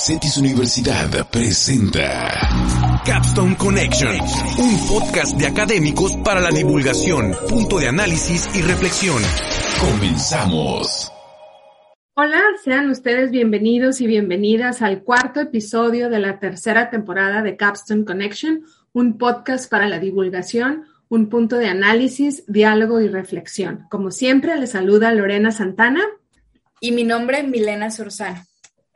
Cetis 0.00 0.38
Universidad 0.38 1.10
presenta 1.30 2.30
Capstone 3.04 3.54
Connection, 3.54 4.16
un 4.58 4.88
podcast 4.88 5.36
de 5.36 5.46
académicos 5.46 6.16
para 6.24 6.40
la 6.40 6.48
divulgación, 6.48 7.34
punto 7.46 7.78
de 7.78 7.88
análisis 7.88 8.48
y 8.56 8.62
reflexión. 8.62 9.22
Comenzamos. 9.78 11.12
Hola, 12.14 12.40
sean 12.64 12.88
ustedes 12.88 13.30
bienvenidos 13.30 14.00
y 14.00 14.06
bienvenidas 14.06 14.80
al 14.80 15.02
cuarto 15.02 15.38
episodio 15.38 16.08
de 16.08 16.18
la 16.18 16.38
tercera 16.38 16.88
temporada 16.88 17.42
de 17.42 17.58
Capstone 17.58 18.06
Connection, 18.06 18.62
un 18.94 19.18
podcast 19.18 19.70
para 19.70 19.86
la 19.86 19.98
divulgación, 19.98 20.86
un 21.10 21.28
punto 21.28 21.56
de 21.56 21.68
análisis, 21.68 22.42
diálogo 22.46 23.02
y 23.02 23.08
reflexión. 23.08 23.84
Como 23.90 24.10
siempre, 24.10 24.56
les 24.56 24.70
saluda 24.70 25.12
Lorena 25.12 25.52
Santana. 25.52 26.00
Y 26.80 26.92
mi 26.92 27.04
nombre 27.04 27.40
es 27.40 27.46
Milena 27.46 27.90
Sorzano. 27.90 28.49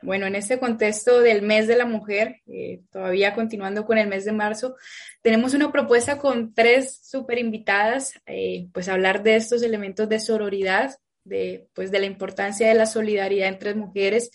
Bueno, 0.05 0.27
en 0.27 0.35
este 0.35 0.59
contexto 0.59 1.19
del 1.19 1.41
mes 1.41 1.67
de 1.67 1.75
la 1.75 1.85
mujer, 1.85 2.41
eh, 2.45 2.81
todavía 2.91 3.33
continuando 3.33 3.85
con 3.85 3.97
el 3.97 4.07
mes 4.07 4.23
de 4.23 4.33
marzo, 4.33 4.75
tenemos 5.23 5.55
una 5.55 5.71
propuesta 5.71 6.19
con 6.19 6.53
tres 6.53 6.99
super 7.03 7.39
invitadas, 7.39 8.13
eh, 8.27 8.67
pues 8.71 8.87
hablar 8.87 9.23
de 9.23 9.35
estos 9.35 9.63
elementos 9.63 10.07
de 10.07 10.19
sororidad, 10.19 10.95
de, 11.23 11.67
pues 11.73 11.89
de 11.89 11.99
la 11.99 12.05
importancia 12.05 12.67
de 12.67 12.75
la 12.75 12.85
solidaridad 12.85 13.47
entre 13.47 13.73
mujeres, 13.73 14.29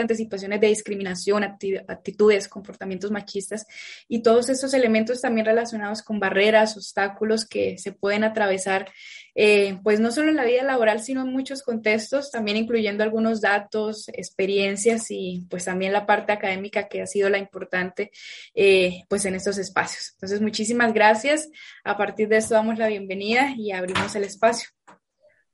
ante 0.00 0.14
situaciones 0.14 0.60
de 0.60 0.68
discriminación, 0.68 1.44
actitudes, 1.44 2.48
comportamientos 2.48 3.10
machistas 3.10 3.66
y 4.08 4.22
todos 4.22 4.48
estos 4.48 4.72
elementos 4.74 5.20
también 5.20 5.46
relacionados 5.46 6.02
con 6.02 6.18
barreras, 6.18 6.76
obstáculos 6.76 7.44
que 7.44 7.76
se 7.78 7.92
pueden 7.92 8.24
atravesar, 8.24 8.90
eh, 9.34 9.78
pues 9.82 10.00
no 10.00 10.10
solo 10.10 10.30
en 10.30 10.36
la 10.36 10.44
vida 10.44 10.62
laboral, 10.62 11.00
sino 11.00 11.22
en 11.22 11.32
muchos 11.32 11.62
contextos, 11.62 12.30
también 12.30 12.56
incluyendo 12.56 13.04
algunos 13.04 13.40
datos, 13.40 14.08
experiencias 14.08 15.10
y 15.10 15.46
pues 15.50 15.66
también 15.66 15.92
la 15.92 16.06
parte 16.06 16.32
académica 16.32 16.88
que 16.88 17.02
ha 17.02 17.06
sido 17.06 17.28
la 17.28 17.38
importante 17.38 18.10
eh, 18.54 19.02
pues 19.08 19.24
en 19.26 19.34
estos 19.34 19.58
espacios. 19.58 20.12
Entonces, 20.14 20.40
muchísimas 20.40 20.94
gracias. 20.94 21.48
A 21.84 21.96
partir 21.96 22.28
de 22.28 22.38
esto 22.38 22.54
damos 22.54 22.78
la 22.78 22.88
bienvenida 22.88 23.54
y 23.56 23.72
abrimos 23.72 24.14
el 24.16 24.24
espacio. 24.24 24.70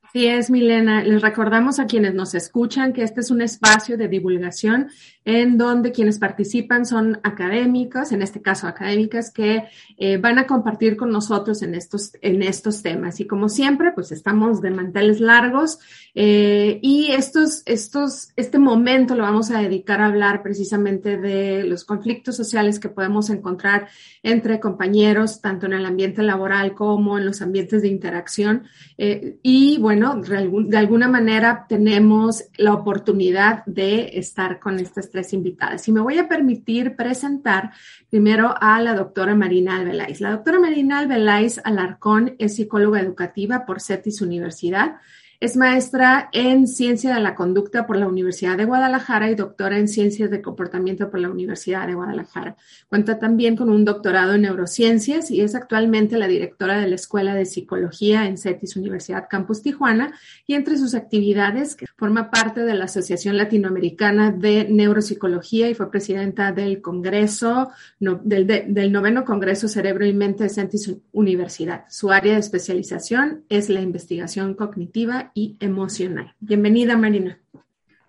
Así 0.09 0.27
es, 0.27 0.51
Milena. 0.51 1.03
Les 1.03 1.21
recordamos 1.21 1.81
a 1.81 1.87
quienes 1.87 2.15
nos 2.15 2.35
escuchan 2.35 2.93
que 2.93 3.03
este 3.03 3.21
es 3.21 3.33
un 3.33 3.43
espacio 3.43 3.99
de 3.99 4.07
divulgación 4.07 4.89
en 5.25 5.59
donde 5.59 5.91
quienes 5.91 6.21
participan 6.21 6.87
son 6.87 7.19
académicos, 7.25 8.13
en 8.13 8.23
este 8.23 8.41
caso 8.41 8.69
académicas, 8.69 9.33
que 9.33 9.65
eh, 9.99 10.19
van 10.19 10.39
a 10.39 10.47
compartir 10.47 10.97
con 10.97 11.11
nosotros 11.11 11.63
en 11.63 11.75
estos, 11.75 12.13
en 12.23 12.45
estos 12.45 12.81
temas. 12.81 13.19
Y 13.19 13.27
como 13.27 13.49
siempre, 13.49 13.91
pues 13.91 14.13
estamos 14.13 14.63
de 14.63 14.71
manteles 14.71 15.19
largos 15.19 15.81
eh, 16.15 16.79
y 16.81 17.11
estos, 17.11 17.65
estos, 17.67 18.29
este 18.37 18.61
momento 18.61 19.17
lo 19.17 19.25
vamos 19.25 19.51
a 19.51 19.61
dedicar 19.61 20.01
a 20.01 20.07
hablar 20.07 20.45
precisamente 20.45 21.17
de 21.19 21.65
los 21.65 21.85
conflictos 21.85 22.37
sociales 22.37 22.79
que 22.79 22.89
podemos 22.89 23.29
encontrar 23.29 23.89
entre 24.23 24.61
compañeros, 24.61 25.41
tanto 25.41 25.67
en 25.67 25.73
el 25.73 25.87
ambiente 25.87 26.23
laboral 26.23 26.75
como 26.75 27.19
en 27.19 27.27
los 27.27 27.43
ambientes 27.43 27.83
de 27.83 27.89
interacción. 27.89 28.63
Eh, 28.97 29.39
y 29.43 29.79
bueno, 29.79 29.96
de 30.01 30.77
alguna 30.77 31.09
manera 31.09 31.67
tenemos 31.69 32.45
la 32.57 32.75
oportunidad 32.75 33.65
de 33.67 34.19
estar 34.19 34.59
con 34.61 34.79
estas 34.79 35.11
tres 35.11 35.33
invitadas. 35.33 35.87
Y 35.89 35.93
me 35.93 36.01
voy 36.01 36.19
a 36.19 36.29
permitir 36.29 36.97
presentar 36.97 37.73
primero 38.11 38.55
a 38.61 38.81
la 38.81 38.95
doctora 38.95 39.35
Marina 39.35 39.77
Albeláiz. 39.77 40.21
La 40.21 40.31
doctora 40.31 40.59
Marina 40.59 40.99
Albeláiz 40.99 41.61
Alarcón 41.65 42.35
es 42.39 42.57
psicóloga 42.57 43.01
educativa 43.01 43.67
por 43.67 43.81
CETIS 43.81 44.21
Universidad. 44.21 44.97
Es 45.39 45.55
maestra 45.55 46.31
en 46.33 46.67
Ciencia 46.67 47.15
de 47.15 47.21
la 47.21 47.35
Conducta 47.35 47.87
por 47.87 47.99
la 47.99 48.09
Universidad 48.09 48.57
de 48.57 48.65
Guadalajara 48.65 49.31
y 49.31 49.35
doctora 49.35 49.79
en 49.79 49.87
Ciencias 49.87 50.31
de 50.31 50.41
Comportamiento 50.41 51.11
por 51.11 51.21
la 51.21 51.29
Universidad 51.29 51.87
de 51.87 51.95
Guadalajara. 51.95 52.57
Cuenta 52.89 53.19
también 53.19 53.55
con 53.55 53.69
un 53.69 53.85
doctorado 53.85 54.33
en 54.33 54.43
Neurociencias 54.43 55.31
y 55.31 55.43
es 55.43 55.55
actualmente 55.55 56.17
la 56.17 56.27
directora 56.27 56.81
de 56.81 56.89
la 56.89 56.95
Escuela 56.95 57.35
de 57.35 57.45
Psicología 57.45 58.25
en 58.25 58.39
CETIS 58.39 58.77
Universidad 58.77 59.27
Campus 59.29 59.61
Tijuana 59.61 60.15
y 60.47 60.55
entre 60.55 60.79
sus 60.79 60.95
actividades 60.95 61.77
forma 61.97 62.31
parte 62.31 62.63
de 62.63 62.75
la 62.75 62.87
Asociación 62.87 63.37
Latinoamericana 63.37 64.31
de 64.31 64.67
Neuropsicología 64.71 65.69
y 65.69 65.75
fue 65.75 65.91
presidenta 65.91 66.53
del 66.53 66.81
Congreso, 66.81 67.71
del, 68.01 68.47
del 68.47 68.91
noveno 68.91 69.27
Congreso 69.27 69.69
Cerebro 69.69 70.07
y 70.07 70.15
Mente 70.15 70.45
de 70.45 70.51
CETIS 70.51 70.95
Universidad. 71.13 71.85
Su 71.91 72.11
área 72.11 72.35
de 72.35 72.41
especialización 72.41 73.45
es 73.51 73.69
la 73.69 73.83
investigación 73.83 74.55
cognitiva 74.55 75.26
y 75.35 75.57
emocional. 75.61 76.35
Bienvenida, 76.41 76.97
Marina. 76.97 77.41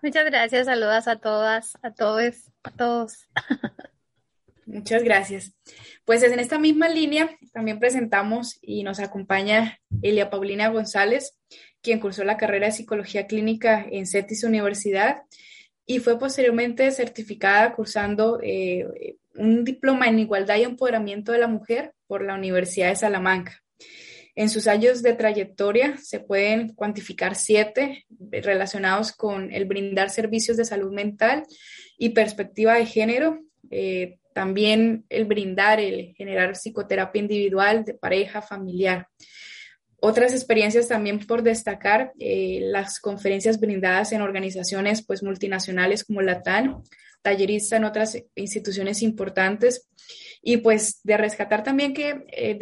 Muchas 0.02 0.26
gracias, 0.26 0.66
saludos 0.68 1.08
a 1.08 1.18
todas, 1.18 1.78
a 1.82 1.92
todos, 1.92 2.52
a 2.64 2.72
todos. 2.72 3.28
Muchas 4.66 5.02
gracias. 5.04 5.54
Pues 6.04 6.24
en 6.24 6.40
esta 6.40 6.60
misma 6.60 6.90
línea 6.90 7.30
también 7.54 7.80
presentamos 7.80 8.60
y 8.62 8.84
nos 8.84 9.00
acompaña 9.00 9.80
Elia 10.02 10.30
Paulina 10.30 10.68
González, 10.68 11.38
quien 11.82 12.00
cursó 12.00 12.24
la 12.26 12.38
carrera 12.38 12.68
de 12.68 12.74
Psicología 12.74 13.28
Clínica 13.28 13.86
en 13.90 14.06
CETIS 14.06 14.44
Universidad 14.44 15.22
y 15.86 16.00
fue 16.00 16.20
posteriormente 16.20 16.92
certificada 16.92 17.74
cursando 17.74 18.40
eh, 18.44 19.16
un 19.36 19.64
diploma 19.64 20.08
en 20.08 20.20
Igualdad 20.20 20.58
y 20.58 20.64
Empoderamiento 20.64 21.32
de 21.32 21.40
la 21.40 21.48
Mujer 21.48 21.94
por 22.06 22.24
la 22.24 22.36
Universidad 22.36 22.90
de 22.90 22.98
Salamanca. 22.98 23.64
En 24.38 24.50
sus 24.50 24.68
años 24.68 25.02
de 25.02 25.16
trayectoria 25.16 25.98
se 25.98 26.20
pueden 26.20 26.76
cuantificar 26.76 27.34
siete 27.34 28.06
relacionados 28.30 29.12
con 29.12 29.52
el 29.52 29.66
brindar 29.66 30.12
servicios 30.12 30.58
de 30.58 30.66
salud 30.66 30.94
mental 30.94 31.44
y 31.98 32.10
perspectiva 32.10 32.76
de 32.76 32.86
género. 32.86 33.40
Eh, 33.72 34.20
también 34.34 35.06
el 35.10 35.26
brindar, 35.26 35.80
el 35.80 36.14
generar 36.16 36.56
psicoterapia 36.56 37.20
individual, 37.20 37.84
de 37.84 37.96
pareja, 37.96 38.44
familiar. 38.44 39.08
Otras 40.00 40.34
experiencias 40.34 40.88
también 40.88 41.18
por 41.18 41.42
destacar, 41.42 42.12
eh, 42.20 42.60
las 42.62 43.00
conferencias 43.00 43.60
brindadas 43.60 44.12
en 44.12 44.22
organizaciones 44.22 45.04
pues, 45.04 45.24
multinacionales 45.24 46.04
como 46.04 46.22
la 46.22 46.44
TAN, 46.44 46.84
tallerista 47.24 47.78
en 47.78 47.86
otras 47.86 48.16
instituciones 48.36 49.02
importantes, 49.02 49.90
y 50.44 50.58
pues 50.58 51.02
de 51.04 51.18
rescatar 51.18 51.64
también 51.64 51.96
que 51.96 52.24
eh, 52.28 52.54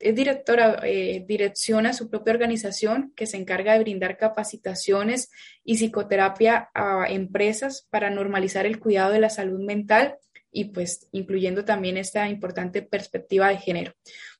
es 0.00 0.14
directora, 0.14 0.80
eh, 0.82 1.24
direcciona 1.28 1.92
su 1.92 2.08
propia 2.08 2.32
organización 2.32 3.12
que 3.14 3.26
se 3.26 3.36
encarga 3.36 3.74
de 3.74 3.80
brindar 3.80 4.16
capacitaciones 4.16 5.30
y 5.62 5.76
psicoterapia 5.76 6.70
a 6.74 7.06
empresas 7.08 7.86
para 7.90 8.08
normalizar 8.08 8.64
el 8.64 8.80
cuidado 8.80 9.12
de 9.12 9.20
la 9.20 9.30
salud 9.30 9.60
mental 9.60 10.16
y 10.50 10.66
pues 10.72 11.08
incluyendo 11.12 11.64
también 11.64 11.98
esta 11.98 12.28
importante 12.28 12.82
perspectiva 12.82 13.50
de 13.50 13.58
género. 13.58 13.92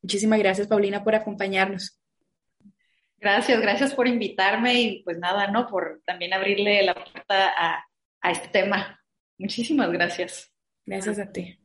Muchísimas 0.03 0.38
gracias, 0.38 0.66
Paulina, 0.66 1.04
por 1.04 1.15
acompañarnos. 1.15 2.00
Gracias, 3.19 3.60
gracias 3.60 3.94
por 3.94 4.09
invitarme 4.09 4.81
y 4.81 5.03
pues 5.03 5.19
nada, 5.19 5.48
¿no? 5.48 5.66
Por 5.66 6.00
también 6.06 6.32
abrirle 6.32 6.82
la 6.82 6.94
puerta 6.94 7.53
a, 7.54 7.84
a 8.22 8.31
este 8.32 8.48
tema. 8.48 8.98
Muchísimas 9.37 9.92
gracias. 9.92 10.50
Gracias 10.87 11.19
a 11.19 11.31
ti. 11.31 11.59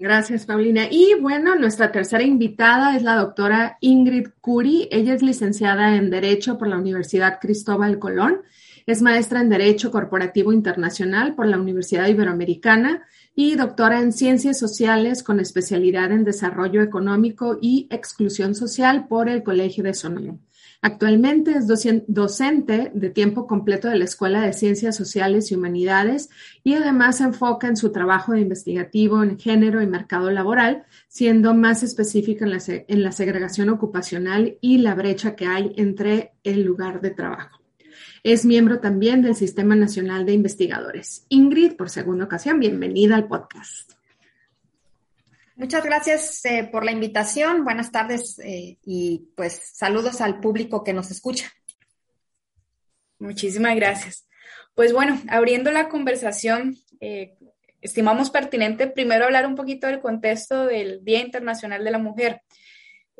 Gracias, 0.00 0.46
Paulina. 0.46 0.86
Y 0.90 1.12
bueno, 1.20 1.56
nuestra 1.56 1.92
tercera 1.92 2.22
invitada 2.24 2.96
es 2.96 3.02
la 3.02 3.16
doctora 3.16 3.76
Ingrid 3.82 4.28
Curi. 4.40 4.88
Ella 4.90 5.12
es 5.12 5.22
licenciada 5.22 5.94
en 5.94 6.08
Derecho 6.08 6.56
por 6.56 6.68
la 6.68 6.78
Universidad 6.78 7.38
Cristóbal 7.38 7.98
Colón. 7.98 8.40
Es 8.86 9.02
maestra 9.02 9.42
en 9.42 9.50
Derecho 9.50 9.90
Corporativo 9.90 10.54
Internacional 10.54 11.34
por 11.34 11.46
la 11.46 11.60
Universidad 11.60 12.08
Iberoamericana 12.08 13.02
y 13.34 13.56
doctora 13.56 14.00
en 14.00 14.12
Ciencias 14.12 14.58
Sociales 14.58 15.22
con 15.22 15.38
especialidad 15.38 16.12
en 16.12 16.24
Desarrollo 16.24 16.80
Económico 16.80 17.58
y 17.60 17.86
Exclusión 17.90 18.54
Social 18.54 19.06
por 19.06 19.28
el 19.28 19.42
Colegio 19.42 19.84
de 19.84 19.92
Sonora. 19.92 20.32
Actualmente 20.82 21.52
es 21.52 21.66
docente 22.06 22.90
de 22.94 23.10
tiempo 23.10 23.46
completo 23.46 23.88
de 23.88 23.98
la 23.98 24.04
Escuela 24.04 24.40
de 24.40 24.54
Ciencias 24.54 24.96
Sociales 24.96 25.50
y 25.50 25.54
Humanidades 25.54 26.30
y 26.64 26.72
además 26.72 27.18
se 27.18 27.24
enfoca 27.24 27.68
en 27.68 27.76
su 27.76 27.92
trabajo 27.92 28.32
de 28.32 28.40
investigativo 28.40 29.22
en 29.22 29.38
género 29.38 29.82
y 29.82 29.86
mercado 29.86 30.30
laboral, 30.30 30.84
siendo 31.06 31.52
más 31.52 31.82
específica 31.82 32.46
en 32.46 32.52
la, 32.52 32.62
en 32.66 33.02
la 33.02 33.12
segregación 33.12 33.68
ocupacional 33.68 34.56
y 34.62 34.78
la 34.78 34.94
brecha 34.94 35.36
que 35.36 35.46
hay 35.46 35.74
entre 35.76 36.32
el 36.44 36.62
lugar 36.62 37.02
de 37.02 37.10
trabajo. 37.10 37.60
Es 38.22 38.46
miembro 38.46 38.80
también 38.80 39.20
del 39.20 39.34
Sistema 39.34 39.76
Nacional 39.76 40.24
de 40.24 40.32
Investigadores. 40.32 41.26
Ingrid, 41.28 41.74
por 41.76 41.90
segunda 41.90 42.24
ocasión, 42.24 42.58
bienvenida 42.58 43.16
al 43.16 43.28
podcast. 43.28 43.99
Muchas 45.60 45.84
gracias 45.84 46.42
eh, 46.46 46.66
por 46.72 46.86
la 46.86 46.90
invitación. 46.90 47.64
Buenas 47.64 47.92
tardes 47.92 48.38
eh, 48.38 48.78
y 48.82 49.28
pues 49.36 49.60
saludos 49.74 50.22
al 50.22 50.40
público 50.40 50.82
que 50.82 50.94
nos 50.94 51.10
escucha. 51.10 51.52
Muchísimas 53.18 53.76
gracias. 53.76 54.26
Pues 54.74 54.94
bueno, 54.94 55.20
abriendo 55.28 55.70
la 55.70 55.90
conversación, 55.90 56.78
eh, 56.98 57.36
estimamos 57.82 58.30
pertinente 58.30 58.86
primero 58.86 59.26
hablar 59.26 59.46
un 59.46 59.54
poquito 59.54 59.86
del 59.86 60.00
contexto 60.00 60.64
del 60.64 61.04
Día 61.04 61.20
Internacional 61.20 61.84
de 61.84 61.90
la 61.90 61.98
Mujer. 61.98 62.40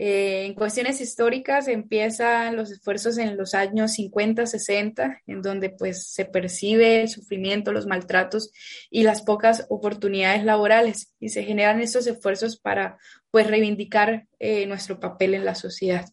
Eh, 0.03 0.47
en 0.47 0.55
cuestiones 0.55 0.99
históricas 1.03 1.69
empiezan 1.69 2.57
los 2.57 2.71
esfuerzos 2.71 3.19
en 3.19 3.37
los 3.37 3.55
años 3.55 3.93
50, 3.93 4.47
60, 4.47 5.21
en 5.27 5.43
donde 5.43 5.69
pues 5.69 6.07
se 6.07 6.25
percibe 6.25 7.03
el 7.03 7.11
sufrimiento, 7.11 7.71
los 7.71 7.87
maltratos 7.87 8.51
y 8.89 9.03
las 9.03 9.21
pocas 9.21 9.67
oportunidades 9.69 10.43
laborales 10.43 11.13
y 11.21 11.29
se 11.29 11.45
generan 11.45 11.83
estos 11.83 12.07
esfuerzos 12.07 12.59
para 12.59 12.97
pues 13.31 13.47
reivindicar 13.47 14.27
eh, 14.39 14.65
nuestro 14.65 14.99
papel 15.01 15.35
en 15.35 15.45
la 15.45 15.55
sociedad. 15.55 16.07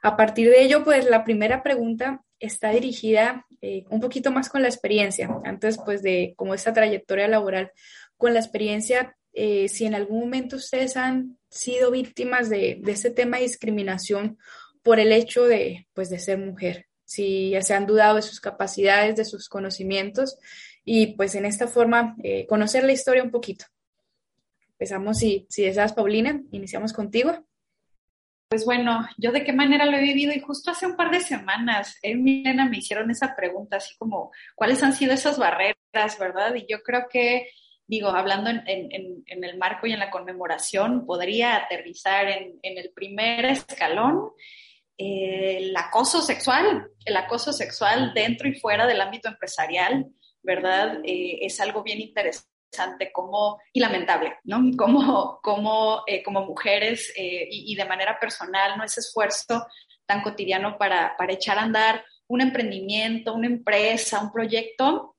A 0.00 0.16
partir 0.16 0.48
de 0.48 0.62
ello, 0.62 0.84
pues 0.84 1.10
la 1.10 1.24
primera 1.24 1.64
pregunta 1.64 2.22
está 2.38 2.70
dirigida 2.70 3.46
eh, 3.60 3.84
un 3.90 3.98
poquito 3.98 4.30
más 4.30 4.48
con 4.48 4.62
la 4.62 4.68
experiencia, 4.68 5.28
antes 5.44 5.76
pues 5.84 6.02
de 6.02 6.34
como 6.36 6.54
esta 6.54 6.72
trayectoria 6.72 7.26
laboral, 7.26 7.72
con 8.16 8.32
la 8.32 8.38
experiencia, 8.38 9.16
si 9.34 9.84
en 9.84 9.96
algún 9.96 10.20
momento 10.20 10.54
ustedes 10.54 10.96
han 10.96 11.36
sido 11.54 11.90
víctimas 11.90 12.50
de, 12.50 12.78
de 12.80 12.92
este 12.92 13.10
tema 13.10 13.36
de 13.36 13.44
discriminación 13.44 14.38
por 14.82 14.98
el 14.98 15.12
hecho 15.12 15.44
de, 15.46 15.86
pues, 15.94 16.10
de 16.10 16.18
ser 16.18 16.38
mujer, 16.38 16.86
si 17.04 17.54
se 17.60 17.74
han 17.74 17.86
dudado 17.86 18.16
de 18.16 18.22
sus 18.22 18.40
capacidades, 18.40 19.16
de 19.16 19.24
sus 19.24 19.48
conocimientos 19.48 20.36
y 20.84 21.14
pues 21.14 21.34
en 21.34 21.46
esta 21.46 21.66
forma 21.66 22.16
eh, 22.22 22.46
conocer 22.46 22.84
la 22.84 22.92
historia 22.92 23.22
un 23.22 23.30
poquito. 23.30 23.64
Empezamos, 24.72 25.18
si, 25.18 25.46
si 25.48 25.64
deseas, 25.64 25.92
Paulina, 25.92 26.42
iniciamos 26.50 26.92
contigo. 26.92 27.46
Pues 28.48 28.64
bueno, 28.64 29.06
yo 29.16 29.32
de 29.32 29.44
qué 29.44 29.52
manera 29.52 29.86
lo 29.86 29.96
he 29.96 30.02
vivido 30.02 30.32
y 30.32 30.40
justo 30.40 30.70
hace 30.70 30.86
un 30.86 30.96
par 30.96 31.10
de 31.10 31.20
semanas, 31.20 31.98
él 32.02 32.18
Milena 32.18 32.68
me 32.68 32.78
hicieron 32.78 33.10
esa 33.10 33.34
pregunta, 33.34 33.78
así 33.78 33.96
como, 33.96 34.32
¿cuáles 34.54 34.82
han 34.82 34.92
sido 34.92 35.14
esas 35.14 35.38
barreras, 35.38 36.18
verdad? 36.18 36.54
Y 36.54 36.66
yo 36.68 36.82
creo 36.82 37.06
que 37.08 37.48
digo, 37.86 38.08
hablando 38.08 38.50
en, 38.50 39.24
el 39.26 39.58
marco 39.58 39.86
y 39.86 39.92
en 39.92 39.98
la 39.98 40.10
conmemoración, 40.10 41.04
podría 41.06 41.56
aterrizar 41.56 42.28
en, 42.28 42.58
el 42.62 42.92
primer 42.94 43.44
escalón 43.46 44.30
eh, 44.96 45.58
el 45.58 45.76
acoso 45.76 46.22
sexual, 46.22 46.88
el 47.04 47.16
acoso 47.16 47.52
sexual 47.52 48.12
dentro 48.14 48.48
y 48.48 48.54
fuera 48.54 48.86
del 48.86 49.00
ámbito 49.00 49.28
empresarial, 49.28 50.06
¿verdad? 50.42 51.00
Eh, 51.04 51.38
es 51.42 51.60
algo 51.60 51.82
bien 51.82 52.00
interesante 52.00 53.12
como, 53.12 53.60
y 53.72 53.80
lamentable, 53.80 54.38
¿no? 54.44 54.62
Como, 54.76 55.40
como, 55.42 56.02
eh, 56.06 56.22
como 56.22 56.44
mujeres 56.46 57.12
y, 57.16 57.72
y, 57.72 57.74
de 57.74 57.84
manera 57.84 58.18
personal, 58.18 58.78
no 58.78 58.84
ese 58.84 59.00
esfuerzo 59.00 59.66
tan 60.06 60.22
cotidiano 60.22 60.76
para, 60.78 61.16
para 61.16 61.32
echar 61.32 61.58
a 61.58 61.62
andar 61.62 62.04
un 62.26 62.40
emprendimiento, 62.40 63.34
una 63.34 63.46
empresa, 63.46 64.20
un 64.20 64.32
proyecto, 64.32 65.13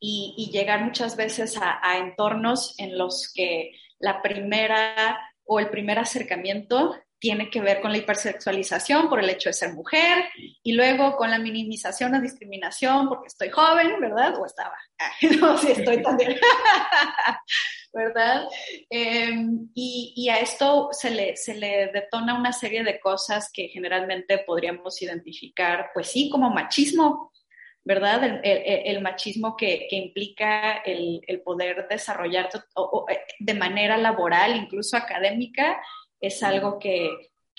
y, 0.00 0.50
llegar 0.50 0.82
muchas 0.82 1.16
veces 1.16 1.56
a, 1.60 1.98
entornos 1.98 2.74
en 2.78 2.96
los 2.96 3.30
que 3.32 3.72
la 3.98 4.22
primera 4.22 5.20
o 5.44 5.60
el 5.60 5.68
primer 5.68 5.98
acercamiento 5.98 6.96
tiene 7.18 7.50
que 7.50 7.60
ver 7.60 7.82
con 7.82 7.92
la 7.92 7.98
hipersexualización 7.98 9.10
por 9.10 9.20
el 9.20 9.28
hecho 9.28 9.50
de 9.50 9.52
ser 9.52 9.74
mujer 9.74 10.24
y 10.62 10.72
luego 10.72 11.16
con 11.16 11.30
la 11.30 11.38
minimización 11.38 12.14
o 12.14 12.20
discriminación 12.20 13.10
porque 13.10 13.26
estoy 13.26 13.50
joven, 13.50 14.00
¿verdad? 14.00 14.40
O 14.40 14.46
estaba, 14.46 14.74
no, 15.40 15.58
sí 15.58 15.72
estoy 15.72 16.02
también, 16.02 16.38
¿verdad? 17.92 18.48
Em, 18.88 19.68
y, 19.74 20.14
y, 20.16 20.30
a 20.30 20.38
esto 20.38 20.88
se 20.92 21.10
le, 21.10 21.36
se 21.36 21.54
le 21.54 21.90
detona 21.92 22.38
una 22.38 22.54
serie 22.54 22.82
de 22.84 22.98
cosas 22.98 23.50
que 23.52 23.68
generalmente 23.68 24.38
podríamos 24.38 25.02
identificar, 25.02 25.90
pues 25.92 26.06
sí, 26.10 26.30
como 26.30 26.48
machismo, 26.48 27.30
¿verdad? 27.90 28.40
El, 28.44 29.02
machismo 29.02 29.56
que, 29.56 29.88
implica 29.90 30.74
el, 30.76 31.42
poder 31.44 31.88
desarrollar 31.90 32.48
eh, 33.08 33.18
de 33.40 33.54
manera 33.54 33.96
laboral, 33.96 34.54
incluso 34.54 34.96
académica, 34.96 35.82
es 36.20 36.40
algo 36.44 36.78
que, 36.78 37.10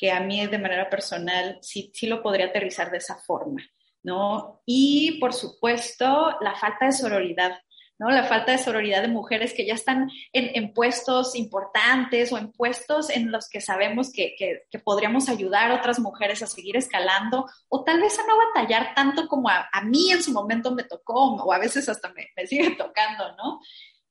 a 0.10 0.22
mí 0.22 0.48
de 0.48 0.58
manera 0.58 0.90
personal 0.90 1.60
sí, 1.62 1.92
sí 1.94 2.08
lo 2.08 2.24
podría 2.24 2.46
aterrizar 2.46 2.90
de 2.92 3.00
esa 3.00 3.18
forma, 3.18 3.62
¿no? 4.04 4.62
Y 4.66 5.20
por 5.20 5.34
supuesto, 5.34 6.38
la 6.40 6.56
falta 6.56 6.86
de 6.86 6.94
sororidad. 6.94 7.60
La 8.10 8.24
falta 8.24 8.52
de 8.52 8.58
sororidad 8.58 9.04
de 9.04 9.10
mujeres 9.10 9.54
que 9.54 9.66
ya 9.66 9.76
están 9.76 10.10
en, 10.34 10.74
puestos 10.74 11.36
importantes 11.36 12.32
o 12.32 12.38
en 12.40 12.52
puestos 12.52 13.12
en 13.12 13.32
los 13.32 13.48
que 13.48 13.62
sabemos 13.62 14.12
que, 14.12 14.36
podríamos 14.84 15.30
ayudar 15.30 15.70
a 15.70 15.76
otras 15.76 16.00
mujeres 16.00 16.42
a 16.42 16.48
seguir 16.48 16.78
escalando 16.78 17.46
o 17.70 17.84
tal 17.84 18.02
vez 18.02 18.18
a 18.18 18.26
no 18.26 18.38
batallar 18.38 18.96
tanto 18.96 19.28
como 19.28 19.50
a, 19.50 19.70
mí 19.84 20.12
en 20.12 20.24
su 20.24 20.32
momento 20.32 20.72
me 20.72 20.84
tocó 20.84 21.36
o 21.36 21.54
a 21.54 21.60
veces 21.60 21.88
hasta 21.90 22.12
me, 22.14 22.48
sigue 22.48 22.72
tocando, 22.78 23.36
¿no? 23.36 23.60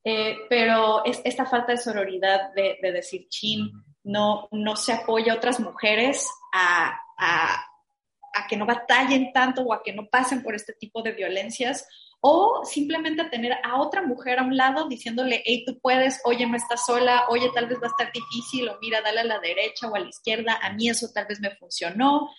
Eh, 0.03 0.37
pero 0.49 1.03
es, 1.03 1.21
esta 1.25 1.45
falta 1.45 1.73
de 1.73 1.77
sororidad 1.77 2.53
de, 2.55 2.77
decir, 2.81 3.27
chin, 3.27 3.71
no, 4.03 4.47
no 4.51 4.77
se 4.77 4.93
apoya 4.93 5.33
a 5.33 5.35
otras 5.35 5.59
mujeres 5.59 6.27
a, 6.53 6.97
a 7.17 8.47
que 8.47 8.55
no 8.55 8.65
batallen 8.65 9.33
tanto 9.33 9.63
o 9.63 9.73
a 9.73 9.83
que 9.83 9.93
no 9.93 10.07
pasen 10.07 10.41
por 10.41 10.55
este 10.55 10.73
tipo 10.73 11.01
de 11.01 11.11
violencias 11.11 11.85
o 12.23 12.63
simplemente 12.63 13.23
tener 13.25 13.53
a 13.63 13.81
otra 13.81 14.03
mujer 14.03 14.37
a 14.39 14.43
un 14.43 14.55
lado 14.55 14.87
diciéndole, 14.87 15.41
hey, 15.43 15.63
tú 15.65 15.79
puedes, 15.79 16.21
oye, 16.23 16.45
no 16.45 16.55
estás 16.55 16.85
sola, 16.85 17.25
oye, 17.29 17.49
tal 17.53 17.65
vez 17.65 17.79
va 17.79 17.87
a 17.87 17.89
estar 17.89 18.11
difícil, 18.13 18.69
o 18.69 18.77
mira, 18.79 19.01
dale 19.01 19.21
a 19.21 19.25
la 19.25 19.39
derecha 19.39 19.89
o 19.89 19.95
a 19.95 19.99
la 19.99 20.07
izquierda, 20.07 20.59
a 20.61 20.71
mí 20.71 20.87
eso 20.87 21.09
tal 21.11 21.25
vez 21.25 21.39
me 21.39 21.55
funcionó. 21.55 22.29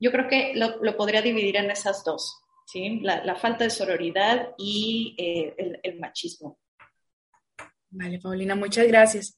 Yo 0.00 0.10
creo 0.12 0.28
que 0.28 0.54
lo, 0.54 0.96
podría 0.96 1.20
dividir 1.20 1.56
en 1.56 1.70
esas 1.70 2.02
dos, 2.04 2.40
¿sí? 2.66 3.00
La, 3.00 3.36
falta 3.36 3.64
de 3.64 3.70
sororidad 3.70 4.54
y 4.56 5.14
eh, 5.18 5.78
el, 5.82 6.00
machismo. 6.00 6.58
Vale, 7.90 8.18
Paulina, 8.20 8.54
muchas 8.54 8.86
gracias. 8.86 9.36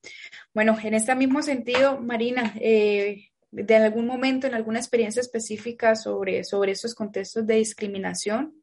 Bueno, 0.55 0.79
en 0.85 0.95
este 0.95 1.15
mismo 1.17 1.43
sentido, 1.43 2.01
Marina, 2.01 2.55
eh, 2.61 3.31
¿de 3.51 3.77
algún 3.77 4.07
momento, 4.07 4.47
en 4.47 4.55
alguna 4.55 4.79
experiencia 4.79 5.21
específica 5.21 5.97
sobre, 5.97 6.45
sobre 6.45 6.75
contextos 6.95 7.45
de 7.45 7.57
discriminación? 7.57 8.60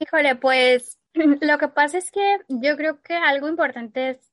Híjole, 0.00 0.36
pues 0.36 0.98
lo 1.14 1.58
que 1.58 1.68
pasa 1.68 1.98
es 1.98 2.10
que 2.10 2.38
yo 2.48 2.76
creo 2.76 3.02
que 3.02 3.14
algo 3.14 3.48
importante 3.48 4.10
es 4.10 4.32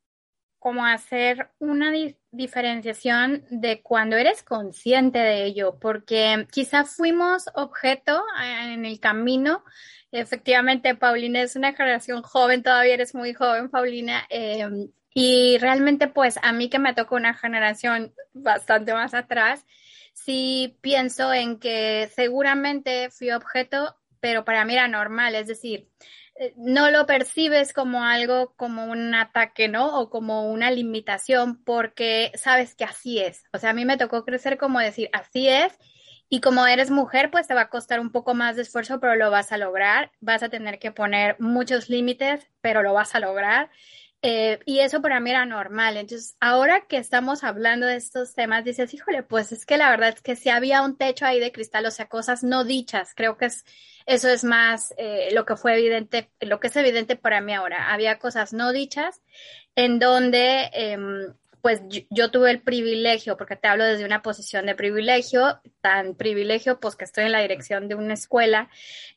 como 0.60 0.86
hacer 0.86 1.52
una 1.60 1.92
diferenciación 2.32 3.46
de 3.52 3.84
cuando 3.84 4.18
eres 4.18 4.42
consciente 4.42 5.20
de 5.20 5.46
ello, 5.46 5.78
porque 5.80 6.48
quizá 6.52 6.86
fuimos 6.86 7.46
objeto 7.54 8.24
eh, 8.42 8.74
en 8.74 8.84
el 8.86 9.00
camino. 9.00 9.64
Efectivamente, 10.12 10.96
Paulina 10.96 11.42
es 11.42 11.56
una 11.56 11.74
generación 11.74 12.24
joven, 12.24 12.64
todavía 12.64 12.96
eres 12.96 13.14
muy 13.14 13.34
joven, 13.36 13.70
Paulina, 13.70 14.26
em, 14.30 14.90
y 15.14 15.58
realmente 15.60 16.08
pues 16.08 16.40
a 16.42 16.52
mí 16.52 16.68
que 16.70 16.80
me 16.80 16.96
tocó 16.96 17.16
una 17.16 17.36
generación 17.36 18.16
bastante 18.34 18.94
más 18.94 19.14
atrás, 19.14 19.66
sí 20.14 20.78
pienso 20.82 21.32
en 21.32 21.60
que 21.60 22.10
seguramente 22.16 23.12
fui 23.12 23.32
objeto 23.32 23.96
pero 24.26 24.44
para 24.44 24.66
mí 24.66 24.74
era 24.74 24.88
normal, 24.88 25.36
es 25.36 25.46
decir, 25.46 25.88
eh, 26.40 26.56
no 26.58 26.90
lo 26.90 27.06
percibes 27.06 27.74
como 27.74 28.04
algo, 28.04 28.56
como 28.56 28.86
un 28.86 29.14
ataque, 29.14 29.68
¿no? 29.68 30.00
O 30.00 30.10
como 30.10 30.50
una 30.52 30.72
limitación, 30.72 31.64
porque 31.64 32.32
sabes 32.34 32.74
que 32.74 32.86
así 32.86 33.20
es. 33.20 33.44
O 33.54 33.60
sea, 33.60 33.70
a 33.70 33.74
mí 33.74 33.86
me 33.86 33.98
tocó 33.98 34.26
crecer 34.26 34.58
como 34.58 34.80
decir, 34.80 35.12
así 35.14 35.48
es, 35.48 35.78
y 36.28 36.42
como 36.42 36.66
eres 36.66 36.90
mujer, 36.90 37.30
pues 37.30 37.46
te 37.46 37.54
va 37.54 37.62
a 37.62 37.70
costar 37.70 38.00
un 38.00 38.12
poco 38.12 38.34
más 38.34 38.56
de 38.56 38.64
esfuerzo, 38.64 39.00
pero 39.00 39.16
lo 39.16 39.30
vas 39.30 39.52
a 39.52 39.60
lograr. 39.60 40.12
Vas 40.22 40.42
a 40.42 40.50
tener 40.50 40.80
que 40.80 40.92
poner 40.92 41.40
muchos 41.40 41.88
límites, 41.88 42.48
pero 42.62 42.82
lo 42.82 42.94
vas 42.94 43.14
a 43.14 43.20
lograr. 43.20 43.70
Eh, 44.28 44.60
y 44.66 44.80
eso 44.80 45.04
para 45.04 45.20
mí 45.20 45.30
era 45.30 45.46
normal. 45.46 45.98
Entonces, 45.98 46.36
ahora 46.40 46.88
que 46.88 46.98
estamos 46.98 47.44
hablando 47.44 47.86
de 47.86 47.98
estos 47.98 48.34
temas, 48.34 48.66
dices, 48.66 48.92
híjole, 48.92 49.22
pues 49.22 49.52
es 49.52 49.68
que 49.68 49.78
la 49.78 49.92
verdad 49.92 50.10
es 50.10 50.22
que 50.22 50.36
si 50.36 50.50
había 50.50 50.82
un 50.82 50.98
techo 50.98 51.28
ahí 51.28 51.40
de 51.40 51.52
cristal, 51.52 51.86
o 51.86 51.92
sea, 51.92 52.08
cosas 52.08 52.44
no 52.44 52.64
dichas. 52.64 53.14
Creo 53.16 53.38
que 53.38 53.46
es, 53.46 53.66
eso 54.08 54.28
es 54.28 54.44
más 54.44 54.96
eh, 54.98 55.30
lo 55.34 55.46
que 55.46 55.56
fue 55.56 55.76
evidente, 55.76 56.32
lo 56.42 56.60
que 56.60 56.68
es 56.68 56.76
evidente 56.76 57.16
para 57.16 57.40
mí 57.40 57.54
ahora. 57.54 57.94
Había 57.94 58.18
cosas 58.18 58.52
no 58.52 58.72
dichas 58.72 59.22
en 59.76 60.00
donde 60.00 60.72
em, 60.74 61.36
pues 61.66 61.82
yo, 62.12 62.30
tuve 62.30 62.52
el 62.52 62.62
privilegio, 62.62 63.38
porque 63.38 63.56
te 63.56 63.68
hablo 63.68 63.86
desde 63.86 64.06
una 64.06 64.22
posición 64.22 64.68
de 64.68 64.76
privilegio, 64.76 65.62
tan 65.82 66.14
privilegio 66.14 66.80
pues 66.80 66.96
que 66.96 67.06
estoy 67.06 67.24
en 67.24 67.32
la 67.32 67.42
dirección 67.42 67.88
de 67.88 67.96
una 67.96 68.14
escuela 68.14 68.70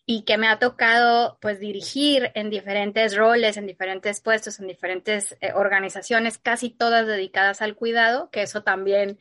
y 0.07 0.23
que 0.23 0.39
me 0.39 0.49
ha 0.49 0.59
tocado 0.59 1.37
pues 1.43 1.61
dirigir 1.61 2.33
en 2.33 2.49
diferentes 2.49 3.15
roles, 3.15 3.59
en 3.59 3.67
diferentes 3.67 4.23
puestos, 4.23 4.61
en 4.61 4.67
diferentes 4.67 5.37
eh, 5.43 5.53
organizaciones, 5.53 6.39
casi 6.39 6.71
todas 6.71 7.07
dedicadas 7.07 7.61
al 7.61 7.77
cuidado, 7.77 8.31
que 8.31 8.41
eso 8.41 8.63
también 8.63 9.19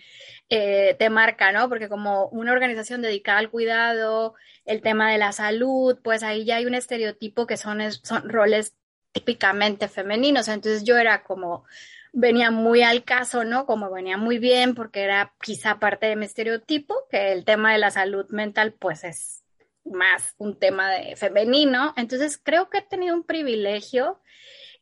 eh, 0.48 0.96
te 0.98 1.10
marca, 1.10 1.52
¿no? 1.52 1.68
Porque 1.68 1.90
como 1.90 2.28
una 2.30 2.54
organización 2.54 3.02
dedicada 3.02 3.40
al 3.40 3.52
cuidado, 3.52 4.36
el 4.64 4.80
tema 4.82 5.12
de 5.12 5.18
la 5.18 5.34
salud, 5.34 6.00
pues 6.02 6.24
ahí 6.24 6.46
ya 6.46 6.56
hay 6.56 6.66
un 6.66 6.76
estereotipo 6.76 7.46
que 7.46 7.58
son, 7.58 7.92
son 7.92 8.30
roles 8.30 8.78
típicamente 9.12 9.90
femeninos, 9.90 10.48
entonces 10.48 10.86
yo 10.86 10.96
era 10.96 11.24
como 11.24 11.66
venía 12.20 12.52
muy 12.52 12.82
al 12.84 13.04
caso, 13.04 13.44
¿no? 13.44 13.66
Como 13.66 13.92
venía 13.92 14.18
muy 14.18 14.40
bien 14.40 14.76
porque 14.76 15.04
era 15.04 15.36
quizá 15.42 15.80
parte 15.80 16.08
de 16.08 16.16
mi 16.16 16.26
estereotipo, 16.26 16.96
que 17.10 17.32
el 17.32 17.46
tema 17.46 17.74
de 17.74 17.80
la 17.80 17.92
salud 17.92 18.26
mental 18.30 18.74
pues 18.74 19.04
es 19.04 19.44
más 19.86 20.34
un 20.38 20.60
tema 20.60 20.92
de 20.92 21.16
femenino. 21.16 21.94
Entonces 21.98 22.40
creo 22.44 22.70
que 22.70 22.80
he 22.80 22.82
tenido 22.84 23.16
un 23.16 23.24
privilegio 23.24 24.22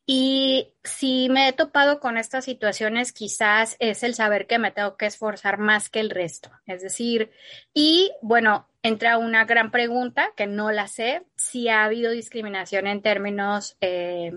Y 0.07 0.73
si 0.83 1.29
me 1.29 1.47
he 1.49 1.53
topado 1.53 1.99
con 1.99 2.17
estas 2.17 2.45
situaciones, 2.45 3.11
quizás 3.13 3.75
es 3.79 4.03
el 4.03 4.13
saber 4.15 4.47
que 4.47 4.59
me 4.59 4.71
tengo 4.71 4.97
que 4.97 5.07
esforzar 5.07 5.57
más 5.57 5.89
que 5.89 5.99
el 5.99 6.11
resto. 6.11 6.51
Es 6.67 6.81
decir, 6.83 7.31
y 7.73 8.11
bueno, 8.21 8.69
entra 8.83 9.17
una 9.17 9.45
gran 9.45 9.71
pregunta 9.71 10.31
que 10.37 10.47
no 10.47 10.71
la 10.71 10.87
sé, 10.87 11.25
si 11.37 11.69
ha 11.69 11.83
habido 11.85 12.11
discriminación 12.11 12.87
en 12.87 13.01
términos 13.01 13.77
eh, 13.81 14.31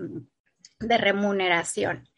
de 0.79 0.97
remuneración. 0.97 2.08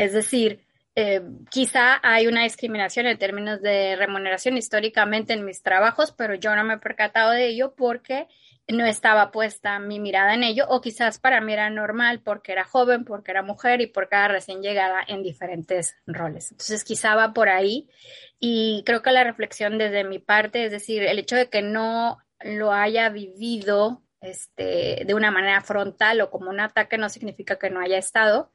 Es 0.00 0.14
decir, 0.14 0.64
eh, 0.94 1.20
quizá 1.50 2.00
hay 2.02 2.26
una 2.26 2.44
discriminación 2.44 3.06
en 3.06 3.18
términos 3.18 3.60
de 3.60 3.96
remuneración 3.96 4.56
históricamente 4.56 5.34
en 5.34 5.44
mis 5.44 5.62
trabajos, 5.62 6.12
pero 6.12 6.34
yo 6.34 6.56
no 6.56 6.64
me 6.64 6.74
he 6.74 6.78
percatado 6.78 7.32
de 7.32 7.48
ello 7.48 7.74
porque 7.76 8.26
no 8.66 8.86
estaba 8.86 9.30
puesta 9.30 9.78
mi 9.78 10.00
mirada 10.00 10.32
en 10.32 10.42
ello, 10.42 10.64
o 10.70 10.80
quizás 10.80 11.18
para 11.18 11.42
mí 11.42 11.52
era 11.52 11.68
normal 11.68 12.22
porque 12.22 12.52
era 12.52 12.64
joven, 12.64 13.04
porque 13.04 13.30
era 13.30 13.42
mujer 13.42 13.82
y 13.82 13.88
porque 13.88 14.16
era 14.16 14.28
recién 14.28 14.62
llegada 14.62 15.00
en 15.06 15.22
diferentes 15.22 15.94
roles. 16.06 16.52
Entonces, 16.52 16.82
quizá 16.82 17.14
va 17.14 17.34
por 17.34 17.50
ahí. 17.50 17.90
Y 18.38 18.82
creo 18.86 19.02
que 19.02 19.12
la 19.12 19.24
reflexión 19.24 19.76
desde 19.76 20.04
mi 20.04 20.18
parte, 20.18 20.64
es 20.64 20.72
decir, 20.72 21.02
el 21.02 21.18
hecho 21.18 21.36
de 21.36 21.50
que 21.50 21.60
no 21.60 22.16
lo 22.40 22.72
haya 22.72 23.10
vivido 23.10 24.02
este, 24.22 25.04
de 25.06 25.14
una 25.14 25.30
manera 25.30 25.60
frontal 25.60 26.22
o 26.22 26.30
como 26.30 26.48
un 26.48 26.60
ataque 26.60 26.96
no 26.96 27.10
significa 27.10 27.58
que 27.58 27.68
no 27.68 27.80
haya 27.80 27.98
estado. 27.98 28.50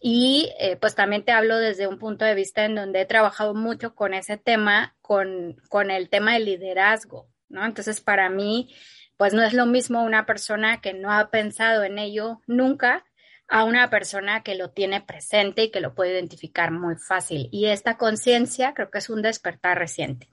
Y 0.00 0.50
eh, 0.58 0.76
pues 0.76 0.94
también 0.94 1.24
te 1.24 1.32
hablo 1.32 1.58
desde 1.58 1.86
un 1.86 1.98
punto 1.98 2.24
de 2.24 2.34
vista 2.34 2.64
en 2.64 2.74
donde 2.74 3.02
he 3.02 3.06
trabajado 3.06 3.54
mucho 3.54 3.94
con 3.94 4.14
ese 4.14 4.38
tema, 4.38 4.96
con, 5.02 5.60
con 5.68 5.90
el 5.90 6.08
tema 6.08 6.34
del 6.34 6.46
liderazgo, 6.46 7.28
¿no? 7.48 7.66
Entonces, 7.66 8.00
para 8.00 8.30
mí, 8.30 8.74
pues 9.18 9.34
no 9.34 9.42
es 9.42 9.52
lo 9.52 9.66
mismo 9.66 10.02
una 10.02 10.24
persona 10.24 10.80
que 10.80 10.94
no 10.94 11.12
ha 11.12 11.30
pensado 11.30 11.84
en 11.84 11.98
ello 11.98 12.40
nunca 12.46 13.04
a 13.46 13.64
una 13.64 13.90
persona 13.90 14.42
que 14.42 14.54
lo 14.54 14.70
tiene 14.70 15.02
presente 15.02 15.64
y 15.64 15.70
que 15.70 15.80
lo 15.80 15.94
puede 15.94 16.12
identificar 16.12 16.70
muy 16.70 16.96
fácil. 16.96 17.48
Y 17.52 17.66
esta 17.66 17.98
conciencia 17.98 18.72
creo 18.72 18.90
que 18.90 18.98
es 18.98 19.10
un 19.10 19.20
despertar 19.20 19.76
reciente. 19.76 20.28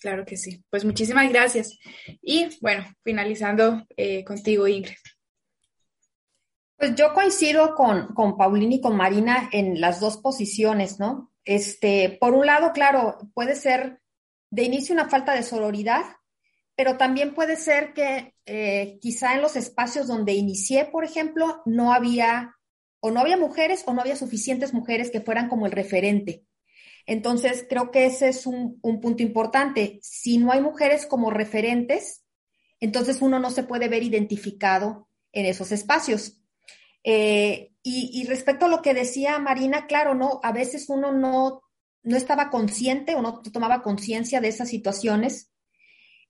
Claro 0.00 0.24
que 0.24 0.36
sí. 0.36 0.64
Pues 0.68 0.84
muchísimas 0.84 1.30
gracias. 1.30 1.78
Y 2.20 2.58
bueno, 2.60 2.84
finalizando 3.04 3.86
eh, 3.96 4.24
contigo, 4.24 4.66
Ingrid. 4.66 4.96
Pues 6.82 6.96
yo 6.96 7.14
coincido 7.14 7.76
con, 7.76 8.08
con 8.12 8.36
Paulina 8.36 8.74
y 8.74 8.80
con 8.80 8.96
Marina 8.96 9.48
en 9.52 9.80
las 9.80 10.00
dos 10.00 10.16
posiciones, 10.16 10.98
¿no? 10.98 11.30
Este, 11.44 12.18
por 12.20 12.34
un 12.34 12.44
lado, 12.44 12.72
claro, 12.72 13.18
puede 13.34 13.54
ser 13.54 14.00
de 14.50 14.64
inicio 14.64 14.92
una 14.92 15.08
falta 15.08 15.32
de 15.32 15.44
sororidad, 15.44 16.02
pero 16.74 16.96
también 16.96 17.34
puede 17.34 17.54
ser 17.54 17.92
que 17.94 18.34
eh, 18.46 18.98
quizá 19.00 19.34
en 19.34 19.42
los 19.42 19.54
espacios 19.54 20.08
donde 20.08 20.32
inicié, 20.32 20.86
por 20.86 21.04
ejemplo, 21.04 21.62
no 21.66 21.92
había 21.92 22.56
o 22.98 23.12
no 23.12 23.20
había 23.20 23.36
mujeres 23.36 23.84
o 23.86 23.94
no 23.94 24.00
había 24.00 24.16
suficientes 24.16 24.74
mujeres 24.74 25.12
que 25.12 25.20
fueran 25.20 25.48
como 25.48 25.66
el 25.66 25.72
referente. 25.72 26.42
Entonces, 27.06 27.64
creo 27.68 27.92
que 27.92 28.06
ese 28.06 28.28
es 28.28 28.44
un, 28.44 28.80
punto 28.80 29.22
importante. 29.22 30.00
Si 30.02 30.36
no 30.36 30.50
hay 30.50 30.60
mujeres 30.60 31.06
como 31.06 31.30
referentes, 31.30 32.24
entonces 32.80 33.22
uno 33.22 33.38
no 33.38 33.52
se 33.52 33.62
puede 33.62 33.86
ver 33.86 34.02
identificado 34.02 35.08
en 35.30 35.46
esos 35.46 35.70
espacios. 35.70 36.41
Eh, 37.04 37.70
y, 37.84 38.24
respecto 38.28 38.66
a 38.66 38.68
lo 38.68 38.80
que 38.80 38.94
decía 38.94 39.38
Marina, 39.40 39.86
claro, 39.88 40.14
no, 40.14 40.38
a 40.44 40.52
veces 40.52 40.88
uno 40.88 41.12
no, 41.12 41.62
no 42.04 42.16
estaba 42.16 42.48
consciente 42.48 43.16
o 43.16 43.22
no 43.22 43.42
tomaba 43.42 43.82
conciencia 43.82 44.40
de 44.40 44.48
esas 44.48 44.68
situaciones 44.68 45.52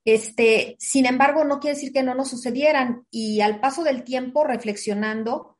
este, 0.05 0.75
sin 0.79 1.05
embargo, 1.05 1.45
no 1.45 1.59
quiere 1.59 1.75
decir 1.75 1.93
que 1.93 2.03
no 2.03 2.13
nos 2.13 2.29
sucedieran 2.29 3.05
y 3.09 3.41
al 3.41 3.59
paso 3.59 3.83
del 3.83 4.03
tiempo, 4.03 4.43
reflexionando, 4.43 5.57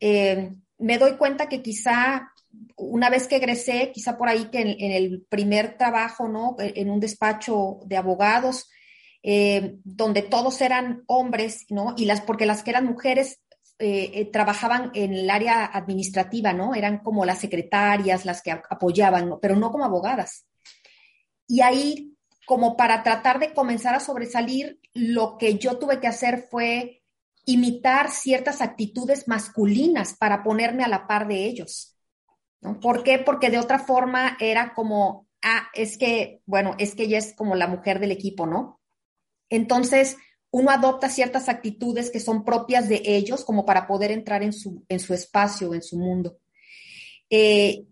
eh, 0.00 0.52
me 0.78 0.98
doy 0.98 1.16
cuenta 1.16 1.48
que 1.48 1.62
quizá 1.62 2.32
una 2.76 3.10
vez 3.10 3.28
que 3.28 3.36
egresé, 3.36 3.92
quizá 3.92 4.16
por 4.16 4.28
ahí 4.28 4.46
que 4.46 4.60
en, 4.60 4.92
el 4.92 5.22
primer 5.28 5.76
trabajo, 5.76 6.28
¿no? 6.28 6.56
En 6.58 6.90
un 6.90 7.00
despacho 7.00 7.80
de 7.84 7.96
abogados, 7.96 8.68
eh, 9.22 9.76
donde 9.84 10.22
todos 10.22 10.60
eran 10.60 11.02
hombres, 11.06 11.66
¿no? 11.68 11.94
Y 11.96 12.06
las, 12.06 12.22
porque 12.22 12.46
las 12.46 12.62
que 12.62 12.70
eran 12.70 12.86
mujeres 12.86 13.40
eh, 13.84 14.30
trabajaban 14.32 14.90
en 14.94 15.12
el 15.12 15.30
área 15.30 15.64
administrativa, 15.64 16.52
¿no? 16.52 16.74
Eran 16.74 16.98
como 16.98 17.24
las 17.24 17.40
secretarias, 17.40 18.24
las 18.24 18.42
que 18.42 18.52
apoyaban, 18.52 19.38
pero 19.40 19.56
no 19.56 19.72
como 19.72 19.84
abogadas. 19.84 20.46
Y 21.48 21.60
ahí 21.60 22.16
como 22.46 22.76
para 22.76 23.02
tratar 23.02 23.38
de 23.38 23.52
comenzar 23.52 23.94
a 23.94 24.00
sobresalir, 24.00 24.80
lo 24.94 25.36
que 25.38 25.58
yo 25.58 25.78
tuve 25.78 26.00
que 26.00 26.06
hacer 26.06 26.46
fue 26.50 27.02
imitar 27.44 28.10
ciertas 28.10 28.60
actitudes 28.60 29.26
masculinas 29.26 30.14
para 30.14 30.42
ponerme 30.42 30.84
a 30.84 30.88
la 30.88 31.06
par 31.06 31.26
de 31.28 31.44
ellos. 31.44 31.96
¿no? 32.60 32.78
¿Por 32.78 33.02
qué? 33.02 33.18
Porque 33.18 33.50
de 33.50 33.58
otra 33.58 33.78
forma 33.78 34.36
era 34.40 34.74
como, 34.74 35.26
ah, 35.42 35.68
es 35.74 35.98
que, 35.98 36.40
bueno, 36.46 36.74
es 36.78 36.94
que 36.94 37.04
ella 37.04 37.18
es 37.18 37.34
como 37.34 37.54
la 37.54 37.66
mujer 37.66 38.00
del 38.00 38.12
equipo, 38.12 38.46
¿no? 38.46 38.80
Entonces, 39.48 40.16
uno 40.52 40.70
adopta 40.70 41.08
ciertas 41.08 41.48
actitudes 41.48 42.10
que 42.10 42.20
son 42.20 42.44
propias 42.44 42.88
de 42.88 43.02
ellos 43.04 43.44
como 43.44 43.66
para 43.66 43.88
poder 43.88 44.12
entrar 44.12 44.44
en 44.44 44.52
su, 44.52 44.84
en 44.88 45.00
su 45.00 45.14
espacio, 45.14 45.74
en 45.74 45.82
su 45.82 45.98
mundo. 45.98 46.38
Eh, 47.28 47.86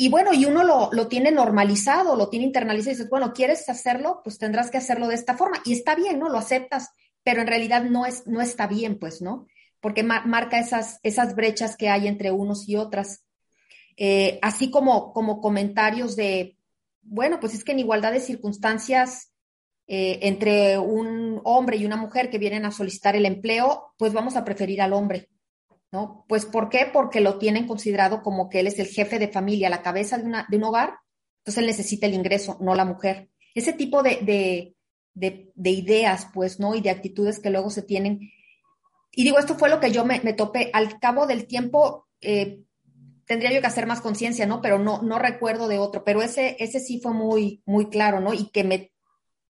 y 0.00 0.10
bueno, 0.10 0.32
y 0.32 0.44
uno 0.44 0.62
lo, 0.62 1.08
tiene 1.08 1.32
normalizado, 1.32 2.14
lo 2.14 2.28
tiene 2.28 2.46
internalizado 2.46 2.92
y 2.92 2.94
dices, 2.94 3.10
bueno, 3.10 3.32
¿quieres 3.32 3.68
hacerlo? 3.68 4.20
Pues 4.22 4.38
tendrás 4.38 4.70
que 4.70 4.78
hacerlo 4.78 5.08
de 5.08 5.16
esta 5.16 5.36
forma. 5.36 5.60
Y 5.64 5.72
está 5.72 5.96
bien, 5.96 6.20
¿no? 6.20 6.28
Lo 6.28 6.38
aceptas, 6.38 6.90
pero 7.24 7.40
en 7.40 7.48
realidad 7.48 7.82
no, 7.82 8.06
es, 8.06 8.24
no 8.24 8.40
está 8.40 8.68
bien, 8.68 9.00
pues, 9.00 9.20
¿no? 9.20 9.48
Porque 9.80 10.04
marca 10.04 10.60
esas, 10.60 11.00
esas 11.02 11.34
brechas 11.34 11.76
que 11.76 11.88
hay 11.88 12.06
entre 12.06 12.30
unos 12.30 12.68
y 12.68 12.76
otras. 12.76 13.24
Eh, 13.96 14.38
así 14.40 14.70
como, 14.70 15.12
como 15.12 15.40
comentarios 15.40 16.14
de, 16.14 16.56
bueno, 17.02 17.40
pues 17.40 17.54
es 17.54 17.64
que 17.64 17.72
en 17.72 17.80
igualdad 17.80 18.12
de 18.12 18.20
circunstancias 18.20 19.27
eh, 19.90 20.18
entre 20.22 20.78
un 20.78 21.40
hombre 21.44 21.78
y 21.78 21.86
una 21.86 21.96
mujer 21.96 22.28
que 22.28 22.38
vienen 22.38 22.66
a 22.66 22.70
solicitar 22.70 23.16
el 23.16 23.24
empleo, 23.24 23.94
pues 23.96 24.12
vamos 24.12 24.36
a 24.36 24.44
preferir 24.44 24.82
al 24.82 24.92
hombre. 24.92 25.30
¿no? 25.90 26.26
Pues 26.28 26.44
¿por 26.44 26.68
qué? 26.68 26.86
Porque 26.92 27.20
lo 27.20 27.38
tienen 27.38 27.66
considerado 27.66 28.22
como 28.22 28.50
que 28.50 28.60
él 28.60 28.66
es 28.66 28.78
el 28.78 28.88
jefe 28.88 29.18
de 29.18 29.28
familia, 29.28 29.70
la 29.70 29.82
cabeza 29.82 30.18
de, 30.18 30.24
una, 30.24 30.46
de 30.50 30.58
un 30.58 30.64
hogar, 30.64 30.98
entonces 31.38 31.62
él 31.62 31.66
necesita 31.66 32.06
el 32.06 32.12
ingreso, 32.12 32.58
no 32.60 32.74
la 32.74 32.84
mujer. 32.84 33.30
Ese 33.54 33.72
tipo 33.72 34.02
de, 34.02 34.74
ideas, 35.64 36.28
pues, 36.34 36.60
¿no? 36.60 36.74
Y 36.74 36.82
de 36.82 36.90
actitudes 36.90 37.38
que 37.38 37.48
luego 37.48 37.70
se 37.70 37.80
tienen. 37.80 38.30
Y 39.12 39.24
digo, 39.24 39.38
esto 39.38 39.54
fue 39.54 39.70
lo 39.70 39.80
que 39.80 39.90
yo 39.90 40.04
me, 40.04 40.20
me 40.20 40.34
topé. 40.34 40.70
Al 40.74 41.00
cabo 41.00 41.26
del 41.26 41.46
tiempo, 41.46 42.06
eh, 42.20 42.60
tendría 43.24 43.50
yo 43.50 43.62
que 43.62 43.66
hacer 43.66 43.86
más 43.86 44.02
conciencia, 44.02 44.44
¿no? 44.44 44.60
Pero 44.60 44.78
no, 44.78 45.00
no 45.00 45.18
recuerdo 45.18 45.68
de 45.68 45.78
otro. 45.78 46.04
Pero 46.04 46.20
ese, 46.20 46.56
ese 46.58 46.80
sí 46.80 47.00
fue 47.00 47.14
muy, 47.14 47.62
muy 47.64 47.88
claro, 47.88 48.20
¿no? 48.20 48.34
Y 48.34 48.50
que 48.50 48.64
me, 48.64 48.92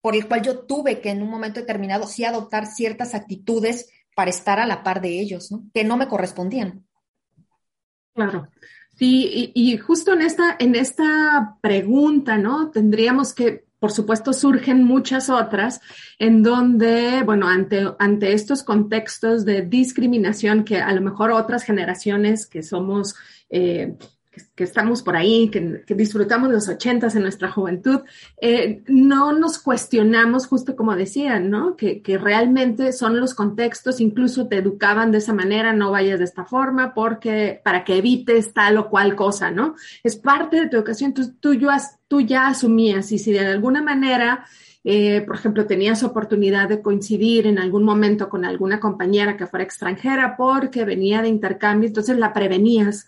por 0.08 0.16
el 0.16 0.26
cual 0.26 0.42
yo 0.42 0.60
tuve 0.60 1.02
que 1.02 1.10
en 1.10 1.22
un 1.22 1.30
momento 1.30 1.60
determinado 1.60 2.08
sí 2.08 2.24
adoptar 2.24 2.66
ciertas 2.66 3.14
actitudes 3.14 3.90
para 4.16 4.30
estar 4.30 4.58
a 4.58 4.66
la 4.66 4.82
par 4.82 5.02
de 5.02 5.20
ellos, 5.20 5.52
¿no? 5.52 5.66
que 5.74 5.84
no 5.84 5.98
me 5.98 6.08
correspondían. 6.08 6.86
Claro. 8.14 8.48
Sí, 8.96 9.52
y, 9.54 9.76
justo 9.76 10.14
en 10.14 10.22
esta, 10.22 10.56
en 10.60 10.76
esta 10.76 11.58
pregunta, 11.60 12.38
¿no? 12.38 12.72
Tendríamos 12.72 13.34
que, 13.34 13.66
por 13.80 13.92
supuesto, 13.92 14.32
surgen 14.32 14.82
muchas 14.82 15.30
otras 15.30 15.82
en 16.20 16.42
donde, 16.42 17.24
bueno, 17.24 17.50
ante, 17.50 17.92
ante 18.00 18.32
estos 18.32 18.64
contextos 18.64 19.44
de 19.44 19.64
discriminación 19.64 20.64
que 20.64 20.78
a 20.78 20.94
lo 20.94 21.02
mejor 21.02 21.32
otras 21.32 21.64
generaciones 21.64 22.48
que 22.48 22.64
somos 22.64 23.14
eh, 23.50 23.98
que 24.56 24.63
estamos 24.63 25.03
por 25.03 25.15
ahí, 25.15 25.50
que, 25.50 25.84
disfrutamos 25.96 26.50
de 26.50 26.56
los 26.56 26.70
ochentas 26.70 27.15
en 27.15 27.24
nuestra 27.24 27.51
juventud, 27.51 28.01
eh, 28.41 28.84
no 28.88 29.34
nos 29.34 29.60
cuestionamos, 29.60 30.48
justo 30.48 30.75
como 30.75 30.96
decían, 30.96 31.50
¿no? 31.50 31.75
Que, 31.75 32.01
realmente 32.17 32.94
son 32.94 33.20
los 33.20 33.34
contextos, 33.34 34.01
incluso 34.01 34.48
te 34.48 34.58
educaban 34.58 35.12
de 35.12 35.20
esa 35.20 35.34
manera, 35.34 35.74
no 35.74 35.91
vayas 35.91 36.20
de 36.20 36.25
esta 36.25 36.46
forma, 36.46 36.94
porque 36.94 37.62
para 37.63 37.84
que 37.84 37.98
evites 37.98 38.53
tal 38.53 38.77
o 38.77 38.89
cual 38.89 39.15
cosa, 39.15 39.51
¿no? 39.51 39.75
Es 40.03 40.15
parte 40.15 40.62
de 40.62 40.70
tu 40.70 40.77
educación, 40.77 41.13
tú, 41.13 41.34
tú, 41.39 41.58
tú 42.08 42.22
ya 42.22 42.48
asumías 42.48 43.12
y 43.12 43.20
si 43.20 43.32
de 43.32 43.39
alguna 43.39 43.82
manera... 43.82 44.46
Eh, 44.89 45.22
por 45.27 45.36
ejemplo, 45.36 45.65
tenías 45.65 46.01
oportunidad 46.03 46.70
de 46.70 46.82
coincidir 46.82 47.46
en 47.46 47.60
algún 47.60 47.84
momento 47.84 48.29
con 48.29 48.46
alguna 48.46 48.79
compañera 48.79 49.36
que 49.36 49.46
fuera 49.46 49.65
extranjera 49.65 50.38
porque 50.38 50.86
venía 50.86 51.22
de 51.22 51.27
intercambio, 51.27 51.88
entonces 51.88 52.17
la 52.17 52.32
prevenías 52.32 53.06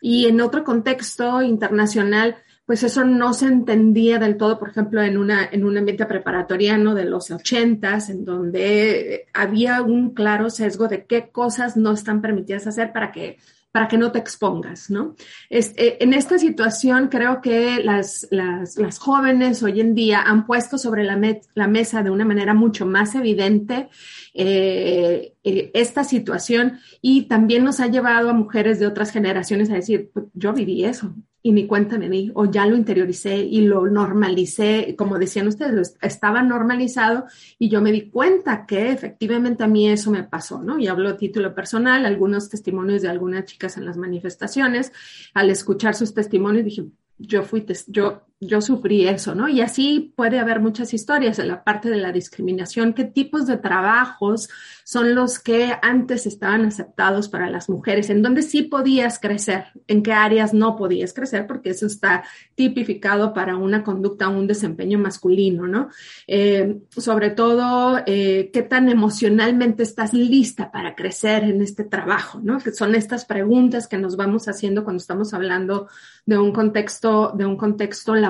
y 0.00 0.26
en 0.26 0.40
otro 0.40 0.64
contexto 0.64 1.42
internacional, 1.42 2.36
pues 2.66 2.84
eso 2.84 3.04
no 3.04 3.34
se 3.34 3.46
entendía 3.46 4.18
del 4.18 4.36
todo, 4.36 4.58
por 4.58 4.70
ejemplo, 4.70 5.02
en, 5.02 5.18
una, 5.18 5.44
en 5.50 5.64
un 5.64 5.76
ambiente 5.76 6.06
preparatoriano 6.06 6.94
de 6.94 7.04
los 7.04 7.30
ochentas, 7.30 8.10
en 8.10 8.24
donde 8.24 9.26
había 9.34 9.82
un 9.82 10.14
claro 10.14 10.50
sesgo 10.50 10.86
de 10.86 11.04
qué 11.04 11.30
cosas 11.30 11.76
no 11.76 11.92
están 11.92 12.22
permitidas 12.22 12.68
hacer 12.68 12.92
para 12.92 13.10
que 13.10 13.38
para 13.72 13.86
que 13.86 13.96
no 13.96 14.10
te 14.10 14.18
expongas, 14.18 14.90
¿no? 14.90 15.14
Eh, 15.48 15.98
en 16.00 16.12
esta 16.12 16.38
situación 16.38 17.08
creo 17.08 17.40
que 17.40 17.82
las, 17.82 18.26
las, 18.30 18.76
las, 18.76 18.98
jóvenes 18.98 19.62
hoy 19.62 19.80
en 19.80 19.94
día 19.94 20.22
han 20.22 20.44
puesto 20.44 20.76
sobre 20.76 21.04
la, 21.04 21.18
la 21.54 21.68
mesa 21.68 22.02
de 22.02 22.10
una 22.10 22.24
manera 22.24 22.52
mucho 22.52 22.84
más 22.84 23.14
evidente 23.14 23.88
eh, 24.34 25.34
eh, 25.44 25.70
esta 25.74 26.04
situación 26.04 26.80
y 27.00 27.28
también 27.28 27.64
nos 27.64 27.78
ha 27.80 27.86
llevado 27.86 28.30
a 28.30 28.34
mujeres 28.34 28.80
de 28.80 28.86
otras 28.86 29.12
generaciones 29.12 29.70
a 29.70 29.74
decir, 29.74 30.10
pues, 30.12 30.26
yo 30.34 30.52
viví 30.52 30.84
eso, 30.84 31.14
y 31.42 31.52
ni 31.52 31.66
cuenta 31.66 31.98
me 31.98 32.08
di, 32.08 32.30
o 32.34 32.44
ya 32.44 32.66
lo 32.66 32.76
interioricé 32.76 33.38
y 33.38 33.62
lo 33.62 33.86
normalicé, 33.86 34.94
como 34.96 35.18
decían 35.18 35.48
ustedes, 35.48 35.96
estaba 36.02 36.42
normalizado 36.42 37.24
y 37.58 37.68
yo 37.68 37.80
me 37.80 37.92
di 37.92 38.10
cuenta 38.10 38.66
que 38.66 38.90
efectivamente 38.90 39.64
a 39.64 39.66
mí 39.66 39.88
eso 39.88 40.10
me 40.10 40.24
pasó, 40.24 40.62
¿no? 40.62 40.78
Y 40.78 40.86
hablo 40.86 41.08
a 41.08 41.16
título 41.16 41.54
personal, 41.54 42.04
algunos 42.04 42.50
testimonios 42.50 43.02
de 43.02 43.08
algunas 43.08 43.46
chicas 43.46 43.76
en 43.76 43.86
las 43.86 43.96
manifestaciones, 43.96 44.92
al 45.32 45.50
escuchar 45.50 45.94
sus 45.94 46.12
testimonios 46.12 46.64
dije, 46.64 46.84
yo 47.18 47.42
fui, 47.42 47.64
yo, 47.88 48.22
yo 48.40 48.62
sufrí 48.62 49.06
eso, 49.06 49.34
¿no? 49.34 49.48
Y 49.48 49.60
así 49.60 50.14
puede 50.16 50.38
haber 50.38 50.60
muchas 50.60 50.94
historias 50.94 51.38
en 51.38 51.48
la 51.48 51.62
parte 51.62 51.90
de 51.90 51.98
la 51.98 52.10
discriminación, 52.10 52.94
qué 52.94 53.04
tipos 53.04 53.46
de 53.46 53.58
trabajos 53.58 54.48
son 54.82 55.14
los 55.14 55.38
que 55.38 55.72
antes 55.82 56.26
estaban 56.26 56.64
aceptados 56.64 57.28
para 57.28 57.50
las 57.50 57.68
mujeres, 57.68 58.08
en 58.08 58.22
dónde 58.22 58.42
sí 58.42 58.62
podías 58.62 59.20
crecer, 59.20 59.66
en 59.86 60.02
qué 60.02 60.12
áreas 60.12 60.54
no 60.54 60.74
podías 60.74 61.12
crecer, 61.12 61.46
porque 61.46 61.70
eso 61.70 61.86
está 61.86 62.24
tipificado 62.54 63.34
para 63.34 63.56
una 63.56 63.84
conducta, 63.84 64.28
un 64.28 64.46
desempeño 64.46 64.98
masculino, 64.98 65.66
¿no? 65.66 65.90
Eh, 66.26 66.80
sobre 66.96 67.30
todo, 67.30 68.00
eh, 68.06 68.50
qué 68.52 68.62
tan 68.62 68.88
emocionalmente 68.88 69.82
estás 69.82 70.14
lista 70.14 70.72
para 70.72 70.94
crecer 70.94 71.44
en 71.44 71.60
este 71.60 71.84
trabajo, 71.84 72.40
¿no? 72.42 72.58
Que 72.58 72.72
son 72.72 72.94
estas 72.94 73.26
preguntas 73.26 73.86
que 73.86 73.98
nos 73.98 74.16
vamos 74.16 74.48
haciendo 74.48 74.82
cuando 74.82 75.02
estamos 75.02 75.34
hablando 75.34 75.88
de 76.24 76.38
un 76.38 76.52
contexto, 76.52 77.32
de 77.36 77.44
un 77.44 77.56
contexto 77.56 78.14
laboral. 78.14 78.29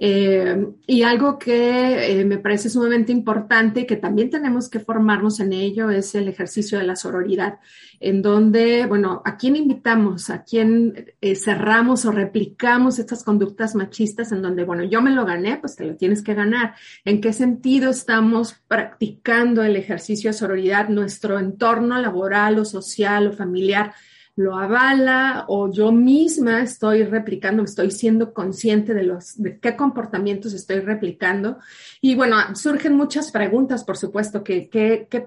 Eh, 0.00 0.64
y 0.86 1.02
algo 1.02 1.40
que 1.40 2.20
eh, 2.20 2.24
me 2.24 2.38
parece 2.38 2.70
sumamente 2.70 3.10
importante 3.10 3.80
y 3.80 3.86
que 3.86 3.96
también 3.96 4.30
tenemos 4.30 4.70
que 4.70 4.78
formarnos 4.78 5.40
en 5.40 5.52
ello 5.52 5.90
es 5.90 6.14
el 6.14 6.28
ejercicio 6.28 6.78
de 6.78 6.84
la 6.84 6.94
sororidad, 6.94 7.58
en 7.98 8.22
donde, 8.22 8.86
bueno, 8.86 9.22
¿a 9.24 9.36
quién 9.36 9.56
invitamos? 9.56 10.30
¿A 10.30 10.44
quién 10.44 11.14
eh, 11.20 11.34
cerramos 11.34 12.04
o 12.04 12.12
replicamos 12.12 13.00
estas 13.00 13.24
conductas 13.24 13.74
machistas 13.74 14.30
en 14.30 14.40
donde, 14.40 14.62
bueno, 14.62 14.84
yo 14.84 15.02
me 15.02 15.10
lo 15.10 15.26
gané, 15.26 15.56
pues 15.56 15.74
te 15.74 15.84
lo 15.84 15.96
tienes 15.96 16.22
que 16.22 16.34
ganar? 16.34 16.76
¿En 17.04 17.20
qué 17.20 17.32
sentido 17.32 17.90
estamos 17.90 18.54
practicando 18.68 19.64
el 19.64 19.74
ejercicio 19.74 20.30
de 20.30 20.34
sororidad? 20.34 20.90
Nuestro 20.90 21.40
entorno 21.40 22.00
laboral 22.00 22.60
o 22.60 22.64
social 22.64 23.26
o 23.26 23.32
familiar 23.32 23.94
lo 24.38 24.56
avala 24.56 25.46
o 25.48 25.68
yo 25.68 25.90
misma 25.90 26.62
estoy 26.62 27.02
replicando, 27.02 27.64
estoy 27.64 27.90
siendo 27.90 28.32
consciente 28.32 28.94
de 28.94 29.02
los 29.02 29.42
de 29.42 29.58
qué 29.58 29.74
comportamientos 29.74 30.54
estoy 30.54 30.78
replicando. 30.78 31.58
Y 32.00 32.14
bueno, 32.14 32.36
surgen 32.54 32.94
muchas 32.94 33.32
preguntas, 33.32 33.82
por 33.82 33.96
supuesto, 33.96 34.44
que, 34.44 34.68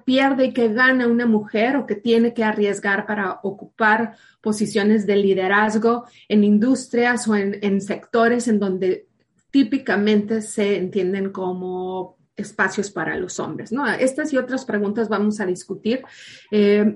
pierde 0.06 0.46
y 0.46 0.54
que 0.54 0.70
gana 0.70 1.08
una 1.08 1.26
mujer 1.26 1.76
o 1.76 1.86
que 1.86 1.96
tiene 1.96 2.34
que 2.34 2.46
arriesgar 2.46 3.06
para 3.06 3.42
ocupar 3.44 4.16
posiciones 4.40 5.06
de 5.06 5.18
liderazgo 5.18 6.06
en 6.30 6.46
industrias 6.46 7.28
o 7.28 7.36
en, 7.36 7.82
sectores 7.82 8.48
en 8.48 8.60
donde 8.60 9.08
típicamente 9.52 10.42
se 10.42 10.78
entienden 10.78 11.34
como 11.34 12.16
espacios 12.38 12.90
para 12.90 13.18
los 13.18 13.42
hombres, 13.42 13.74
¿no? 13.74 13.86
Estas 13.90 14.32
y 14.32 14.38
otras 14.38 14.64
preguntas 14.64 15.10
vamos 15.10 15.42
a 15.42 15.46
discutir. 15.46 16.02
Eh, 16.50 16.96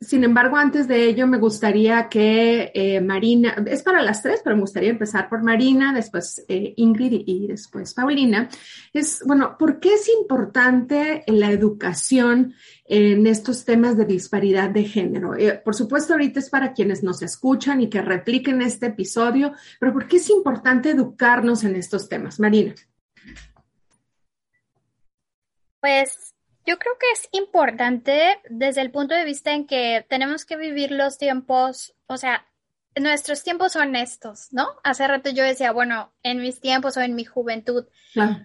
sin 0.00 0.24
embargo, 0.24 0.56
antes 0.56 0.88
de 0.88 1.04
ello, 1.04 1.26
me 1.26 1.36
gustaría 1.36 2.08
que 2.08 2.72
eh, 2.74 3.02
Marina, 3.02 3.54
es 3.66 3.82
para 3.82 4.00
las 4.00 4.22
tres, 4.22 4.40
pero 4.42 4.56
me 4.56 4.62
gustaría 4.62 4.88
empezar 4.88 5.28
por 5.28 5.42
Marina, 5.42 5.92
después 5.92 6.42
eh, 6.48 6.72
Ingrid 6.76 7.22
y 7.26 7.46
después 7.46 7.92
Paulina. 7.92 8.48
Es, 8.94 9.22
bueno, 9.26 9.56
¿por 9.58 9.78
qué 9.78 9.92
es 9.92 10.08
importante 10.08 11.22
la 11.26 11.50
educación 11.50 12.54
en 12.86 13.26
estos 13.26 13.66
temas 13.66 13.98
de 13.98 14.06
disparidad 14.06 14.70
de 14.70 14.84
género? 14.84 15.36
Eh, 15.36 15.60
por 15.62 15.74
supuesto, 15.74 16.14
ahorita 16.14 16.40
es 16.40 16.48
para 16.48 16.72
quienes 16.72 17.02
nos 17.02 17.20
escuchan 17.20 17.82
y 17.82 17.90
que 17.90 18.00
repliquen 18.00 18.62
este 18.62 18.86
episodio, 18.86 19.52
pero 19.78 19.92
¿por 19.92 20.08
qué 20.08 20.16
es 20.16 20.30
importante 20.30 20.90
educarnos 20.90 21.62
en 21.62 21.76
estos 21.76 22.08
temas? 22.08 22.40
Marina. 22.40 22.74
Pues 25.78 26.32
yo 26.66 26.78
creo 26.78 26.94
que 26.98 27.10
es 27.12 27.28
importante 27.32 28.40
desde 28.48 28.80
el 28.82 28.90
punto 28.90 29.14
de 29.14 29.24
vista 29.24 29.52
en 29.52 29.66
que 29.66 30.04
tenemos 30.08 30.44
que 30.44 30.56
vivir 30.56 30.92
los 30.92 31.18
tiempos, 31.18 31.94
o 32.06 32.16
sea, 32.16 32.46
nuestros 32.98 33.42
tiempos 33.44 33.72
son 33.72 33.94
estos, 33.94 34.52
¿no? 34.52 34.68
Hace 34.82 35.06
rato 35.06 35.30
yo 35.30 35.44
decía, 35.44 35.70
bueno, 35.70 36.12
en 36.22 36.42
mis 36.42 36.60
tiempos 36.60 36.96
o 36.96 37.00
en 37.00 37.14
mi 37.14 37.24
juventud, 37.24 37.86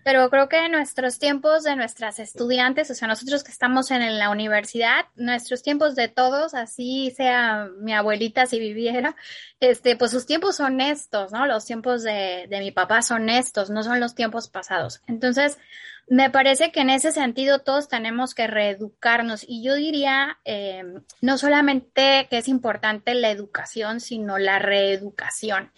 pero 0.04 0.30
creo 0.30 0.48
que 0.48 0.66
en 0.66 0.72
nuestros 0.72 1.18
tiempos 1.18 1.64
de 1.64 1.76
nuestras 1.76 2.20
estudiantes, 2.20 2.92
o 2.92 2.94
sea, 2.94 3.08
nosotros 3.08 3.44
que 3.44 3.52
estamos 3.52 3.90
en, 3.90 4.20
la 4.20 4.30
universidad, 4.30 5.06
nuestros 5.16 5.64
tiempos 5.64 5.96
de 5.96 6.10
todos, 6.10 6.54
así 6.54 7.12
sea 7.18 7.68
mi 7.80 7.94
abuelita 7.94 8.46
si 8.46 8.60
viviera, 8.60 9.16
este, 9.60 9.96
pues 9.96 10.12
sus 10.12 10.28
tiempos 10.28 10.58
son 10.58 10.80
estos, 10.80 11.32
¿no? 11.32 11.48
Los 11.48 11.66
tiempos 11.66 12.04
de, 12.04 12.46
de 12.48 12.60
mi 12.60 12.72
papá 12.72 13.02
son 13.02 13.30
estos, 13.30 13.72
no 13.72 13.82
son 13.84 14.00
los 14.00 14.14
tiempos 14.14 14.48
pasados. 14.48 15.02
Entonces, 15.08 15.58
me 16.08 16.30
parece 16.30 16.72
que 16.72 16.82
en 16.82 16.90
ese 16.90 17.12
sentido 17.12 17.60
todos 17.60 17.88
tenemos 17.88 18.36
que 18.36 18.48
reeducarnos 18.48 19.44
y 19.48 19.64
yo 19.64 19.76
diría 19.76 20.38
eh, 20.46 20.84
no 21.22 21.38
solamente 21.38 22.28
que 22.30 22.38
es 22.38 22.48
importante 22.48 23.16
la 23.16 23.32
educación, 23.32 24.00
sino 24.00 24.38
la 24.38 24.60
reeducación 24.60 25.72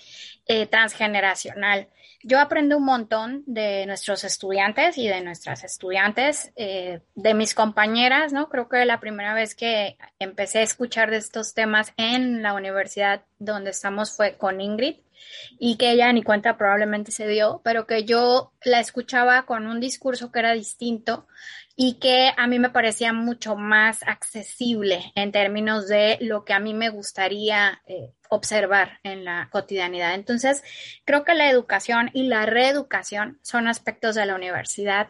eh, 0.45 0.65
transgeneracional. 0.65 1.87
Yo 2.23 2.39
aprendo 2.39 2.77
un 2.77 2.83
montón 2.83 3.43
de 3.45 3.85
nuestros 3.85 4.23
estudiantes 4.23 4.97
y 4.97 5.07
de 5.07 5.21
nuestras 5.21 5.63
estudiantes, 5.63 6.51
eh, 6.57 6.99
de 7.15 7.33
mis 7.33 7.53
compañeras, 7.53 8.33
¿no? 8.33 8.49
Creo 8.49 8.67
que 8.67 8.83
la 8.85 8.99
primera 8.99 9.33
vez 9.33 9.55
que 9.55 9.97
empecé 10.19 10.59
a 10.59 10.63
escuchar 10.63 11.09
de 11.09 11.17
estos 11.17 11.53
temas 11.53 11.93
en 11.95 12.41
la 12.41 12.53
universidad 12.53 13.23
donde 13.39 13.69
estamos 13.69 14.15
fue 14.15 14.35
con 14.35 14.59
Ingrid 14.59 14.97
y 15.59 15.77
que 15.77 15.91
ella 15.91 16.11
ni 16.13 16.23
cuenta 16.23 16.57
probablemente 16.57 17.11
se 17.11 17.27
dio, 17.27 17.61
pero 17.63 17.87
que 17.87 18.03
yo 18.03 18.51
la 18.63 18.79
escuchaba 18.79 19.45
con 19.45 19.67
un 19.67 19.79
discurso 19.79 20.31
que 20.31 20.39
era 20.39 20.53
distinto 20.53 21.27
y 21.75 21.99
que 21.99 22.31
a 22.35 22.47
mí 22.47 22.57
me 22.57 22.71
parecía 22.71 23.13
mucho 23.13 23.55
más 23.55 24.01
accesible 24.03 25.11
en 25.15 25.31
términos 25.31 25.87
de 25.87 26.17
lo 26.21 26.43
que 26.43 26.53
a 26.53 26.59
mí 26.59 26.73
me 26.73 26.89
gustaría 26.89 27.81
eh, 27.85 28.13
observar 28.29 28.99
en 29.03 29.25
la 29.25 29.49
cotidianidad. 29.51 30.13
Entonces, 30.13 30.63
creo 31.05 31.23
que 31.23 31.33
la 31.33 31.49
educación 31.49 32.09
y 32.13 32.27
la 32.27 32.45
reeducación 32.45 33.39
son 33.41 33.67
aspectos 33.67 34.15
de 34.15 34.25
la 34.25 34.35
universidad 34.35 35.09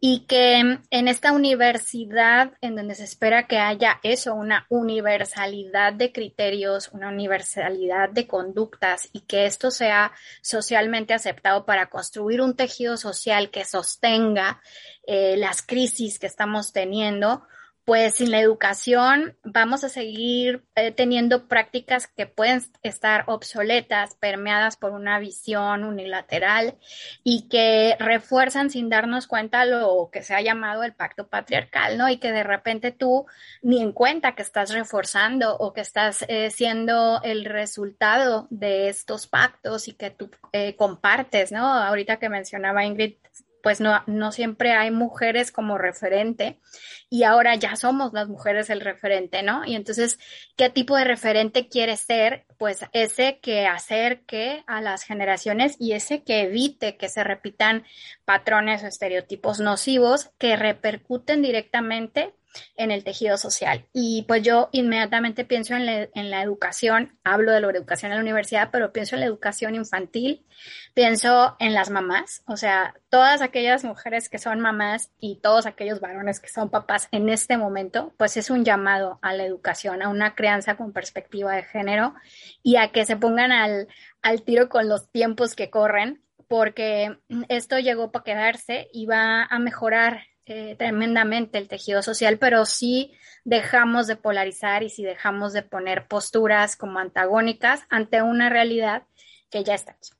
y 0.00 0.26
que 0.26 0.78
en 0.90 1.08
esta 1.08 1.32
universidad 1.32 2.52
en 2.60 2.76
donde 2.76 2.94
se 2.94 3.04
espera 3.04 3.46
que 3.46 3.58
haya 3.58 4.00
eso, 4.02 4.34
una 4.34 4.66
universalidad 4.68 5.92
de 5.92 6.12
criterios, 6.12 6.90
una 6.92 7.08
universalidad 7.08 8.10
de 8.10 8.26
conductas 8.26 9.08
y 9.12 9.20
que 9.20 9.46
esto 9.46 9.70
sea 9.70 10.12
socialmente 10.42 11.14
aceptado 11.14 11.64
para 11.64 11.88
construir 11.88 12.40
un 12.40 12.56
tejido 12.56 12.96
social 12.96 13.50
que 13.50 13.64
sostenga 13.64 14.60
eh, 15.06 15.36
las 15.36 15.62
crisis 15.62 16.18
que 16.18 16.26
estamos 16.26 16.72
teniendo, 16.72 17.46
pues 17.86 18.16
sin 18.16 18.32
la 18.32 18.40
educación 18.40 19.36
vamos 19.44 19.84
a 19.84 19.88
seguir 19.88 20.64
eh, 20.74 20.90
teniendo 20.90 21.46
prácticas 21.46 22.08
que 22.08 22.26
pueden 22.26 22.60
estar 22.82 23.22
obsoletas, 23.28 24.16
permeadas 24.16 24.76
por 24.76 24.90
una 24.90 25.20
visión 25.20 25.84
unilateral 25.84 26.76
y 27.22 27.48
que 27.48 27.96
refuerzan 28.00 28.70
sin 28.70 28.88
darnos 28.88 29.28
cuenta 29.28 29.64
lo 29.64 30.10
que 30.12 30.24
se 30.24 30.34
ha 30.34 30.40
llamado 30.40 30.82
el 30.82 30.94
pacto 30.94 31.28
patriarcal, 31.28 31.96
¿no? 31.96 32.08
Y 32.08 32.16
que 32.16 32.32
de 32.32 32.42
repente 32.42 32.90
tú 32.90 33.26
ni 33.62 33.80
en 33.80 33.92
cuenta 33.92 34.34
que 34.34 34.42
estás 34.42 34.72
reforzando 34.72 35.56
o 35.56 35.72
que 35.72 35.82
estás 35.82 36.24
eh, 36.26 36.50
siendo 36.50 37.20
el 37.22 37.44
resultado 37.44 38.48
de 38.50 38.88
estos 38.88 39.28
pactos 39.28 39.86
y 39.86 39.92
que 39.92 40.10
tú 40.10 40.28
compartes, 40.76 41.52
¿no? 41.52 41.64
Ahorita 41.64 42.18
que 42.18 42.30
mencionaba 42.30 42.84
Ingrid 42.84 43.14
pues 43.62 43.80
no, 43.80 44.02
no 44.06 44.32
siempre 44.32 44.72
hay 44.72 44.90
mujeres 44.90 45.50
como 45.50 45.78
referente 45.78 46.60
y 47.08 47.22
ahora 47.22 47.54
ya 47.54 47.76
somos 47.76 48.12
las 48.12 48.28
mujeres 48.28 48.70
el 48.70 48.80
referente, 48.80 49.42
¿no? 49.42 49.64
Y 49.64 49.74
entonces, 49.74 50.18
¿qué 50.56 50.70
tipo 50.70 50.96
de 50.96 51.04
referente 51.04 51.68
quiere 51.68 51.96
ser? 51.96 52.46
Pues 52.58 52.84
ese 52.92 53.38
que 53.40 53.66
acerque 53.66 54.64
a 54.66 54.80
las 54.80 55.04
generaciones 55.04 55.76
y 55.78 55.92
ese 55.92 56.22
que 56.24 56.42
evite 56.42 56.96
que 56.96 57.08
se 57.08 57.24
repitan 57.24 57.84
patrones 58.24 58.82
o 58.82 58.86
estereotipos 58.86 59.60
nocivos 59.60 60.30
que 60.38 60.56
repercuten 60.56 61.42
directamente 61.42 62.34
en 62.76 62.90
el 62.90 63.04
tejido 63.04 63.36
social. 63.36 63.86
Y 63.92 64.24
pues 64.28 64.42
yo 64.42 64.68
inmediatamente 64.72 65.44
pienso 65.44 65.74
en 65.74 65.86
la, 65.86 66.42
educación, 66.42 67.18
hablo 67.24 67.52
de 67.52 67.60
la 67.60 67.70
educación 67.70 68.12
en 68.12 68.18
la 68.18 68.22
universidad, 68.22 68.70
pero 68.70 68.92
pienso 68.92 69.16
en 69.16 69.20
la 69.20 69.26
educación 69.26 69.74
infantil, 69.74 70.46
pienso 70.94 71.56
en 71.58 71.74
las 71.74 71.90
mamás, 71.90 72.42
o 72.46 72.56
sea, 72.56 72.94
todas 73.08 73.42
aquellas 73.42 73.84
mujeres 73.84 74.28
que 74.28 74.38
son 74.38 74.60
mamás 74.60 75.10
y 75.20 75.36
todos 75.40 75.66
aquellos 75.66 76.00
varones 76.00 76.40
que 76.40 76.48
son 76.48 76.70
papás 76.70 77.08
en 77.12 77.28
este 77.28 77.56
momento, 77.56 78.12
pues 78.16 78.36
es 78.36 78.50
un 78.50 78.64
llamado 78.64 79.18
a 79.22 79.32
la 79.32 79.44
educación, 79.44 80.02
a 80.02 80.08
una 80.08 80.34
crianza 80.34 80.76
con 80.76 80.92
perspectiva 80.92 81.54
de 81.54 81.62
género 81.62 82.14
y 82.62 82.76
a 82.76 82.92
que 82.92 83.04
se 83.04 83.16
pongan 83.16 83.52
al, 83.52 83.88
al 84.22 84.42
tiro 84.42 84.68
con 84.68 84.88
los 84.88 85.10
tiempos 85.10 85.54
que 85.54 85.70
corren, 85.70 86.22
porque 86.48 87.18
esto 87.48 87.78
llegó 87.78 88.12
para 88.12 88.24
quedarse 88.24 88.88
y 88.92 89.06
va 89.06 89.44
a 89.44 89.58
mejorar 89.58 90.22
eh, 90.46 90.76
tremendamente 90.76 91.58
el 91.58 91.66
tejido 91.66 92.02
social, 92.02 92.38
pero 92.38 92.64
sí 92.66 93.12
dejamos 93.44 94.06
de 94.06 94.14
polarizar 94.14 94.84
y 94.84 94.90
si 94.90 95.02
dejamos 95.02 95.52
de 95.52 95.62
poner 95.62 96.06
posturas 96.06 96.76
como 96.76 97.00
antagónicas 97.00 97.82
ante 97.88 98.22
una 98.22 98.48
realidad 98.48 99.04
que 99.50 99.64
ya 99.64 99.74
está 99.74 99.92
aquí. 99.92 100.10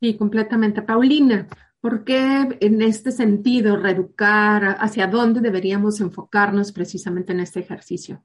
Sí, 0.00 0.16
completamente. 0.16 0.82
Paulina, 0.82 1.46
¿por 1.80 2.04
qué 2.04 2.58
en 2.60 2.82
este 2.82 3.12
sentido 3.12 3.76
reeducar? 3.76 4.76
¿Hacia 4.78 5.06
dónde 5.06 5.40
deberíamos 5.40 6.00
enfocarnos 6.00 6.72
precisamente 6.72 7.32
en 7.32 7.40
este 7.40 7.60
ejercicio? 7.60 8.22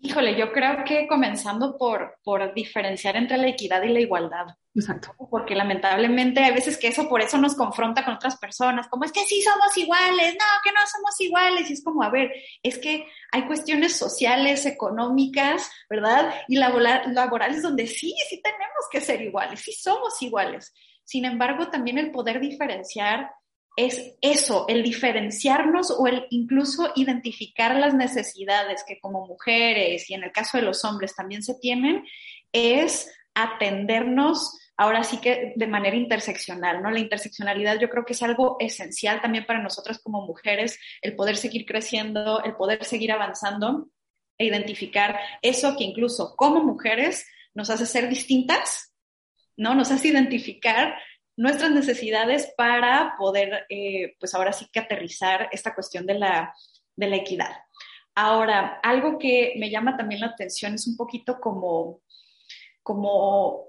Híjole, 0.00 0.36
yo 0.38 0.52
creo 0.52 0.84
que 0.84 1.08
comenzando 1.08 1.76
por, 1.76 2.18
por 2.22 2.54
diferenciar 2.54 3.16
entre 3.16 3.36
la 3.36 3.48
equidad 3.48 3.82
y 3.82 3.88
la 3.88 3.98
igualdad. 3.98 4.46
Exacto. 4.72 5.12
Porque 5.28 5.56
lamentablemente 5.56 6.44
hay 6.44 6.52
veces 6.54 6.78
que 6.78 6.86
eso 6.86 7.08
por 7.08 7.20
eso 7.20 7.36
nos 7.36 7.56
confronta 7.56 8.04
con 8.04 8.14
otras 8.14 8.38
personas, 8.38 8.86
como 8.86 9.04
es 9.04 9.10
que 9.10 9.24
sí 9.24 9.42
somos 9.42 9.76
iguales, 9.76 10.34
no, 10.34 10.46
que 10.62 10.70
no 10.70 10.80
somos 10.86 11.20
iguales. 11.20 11.68
Y 11.68 11.72
es 11.72 11.82
como, 11.82 12.04
a 12.04 12.10
ver, 12.10 12.32
es 12.62 12.78
que 12.78 13.08
hay 13.32 13.46
cuestiones 13.46 13.96
sociales, 13.96 14.66
económicas, 14.66 15.68
¿verdad? 15.90 16.32
Y 16.46 16.56
laborales 16.56 17.62
donde 17.62 17.88
sí, 17.88 18.14
sí 18.28 18.40
tenemos 18.40 18.86
que 18.92 19.00
ser 19.00 19.20
iguales, 19.20 19.60
sí 19.60 19.72
somos 19.72 20.22
iguales. 20.22 20.72
Sin 21.02 21.24
embargo, 21.24 21.70
también 21.70 21.98
el 21.98 22.12
poder 22.12 22.38
diferenciar 22.38 23.32
es 23.78 24.16
eso, 24.22 24.64
el 24.66 24.82
diferenciarnos 24.82 25.92
o 25.92 26.08
el 26.08 26.26
incluso 26.30 26.90
identificar 26.96 27.76
las 27.76 27.94
necesidades 27.94 28.82
que 28.84 28.98
como 28.98 29.24
mujeres 29.24 30.10
y 30.10 30.14
en 30.14 30.24
el 30.24 30.32
caso 30.32 30.58
de 30.58 30.64
los 30.64 30.84
hombres 30.84 31.14
también 31.14 31.44
se 31.44 31.54
tienen, 31.54 32.04
es 32.50 33.08
atendernos 33.34 34.58
ahora 34.76 35.04
sí 35.04 35.18
que 35.18 35.52
de 35.54 35.66
manera 35.68 35.94
interseccional, 35.94 36.82
¿no? 36.82 36.90
La 36.90 36.98
interseccionalidad 36.98 37.78
yo 37.78 37.88
creo 37.88 38.04
que 38.04 38.14
es 38.14 38.22
algo 38.24 38.56
esencial 38.58 39.20
también 39.20 39.46
para 39.46 39.62
nosotras 39.62 40.00
como 40.02 40.26
mujeres, 40.26 40.80
el 41.00 41.14
poder 41.14 41.36
seguir 41.36 41.64
creciendo, 41.64 42.42
el 42.42 42.56
poder 42.56 42.84
seguir 42.84 43.12
avanzando 43.12 43.90
e 44.38 44.46
identificar 44.46 45.20
eso 45.40 45.76
que 45.76 45.84
incluso 45.84 46.34
como 46.34 46.64
mujeres 46.64 47.28
nos 47.54 47.70
hace 47.70 47.86
ser 47.86 48.08
distintas, 48.08 48.92
¿no? 49.56 49.76
Nos 49.76 49.92
hace 49.92 50.08
identificar 50.08 50.96
nuestras 51.38 51.70
necesidades 51.70 52.52
para 52.56 53.14
poder, 53.16 53.64
eh, 53.68 54.16
pues 54.18 54.34
ahora 54.34 54.52
sí 54.52 54.66
que 54.72 54.80
aterrizar 54.80 55.48
esta 55.52 55.72
cuestión 55.72 56.04
de 56.04 56.14
la, 56.14 56.52
de 56.96 57.06
la 57.06 57.16
equidad. 57.16 57.52
Ahora, 58.16 58.80
algo 58.82 59.18
que 59.18 59.54
me 59.56 59.70
llama 59.70 59.96
también 59.96 60.20
la 60.20 60.26
atención 60.26 60.74
es 60.74 60.88
un 60.88 60.96
poquito 60.96 61.38
como, 61.40 62.00
como 62.82 63.68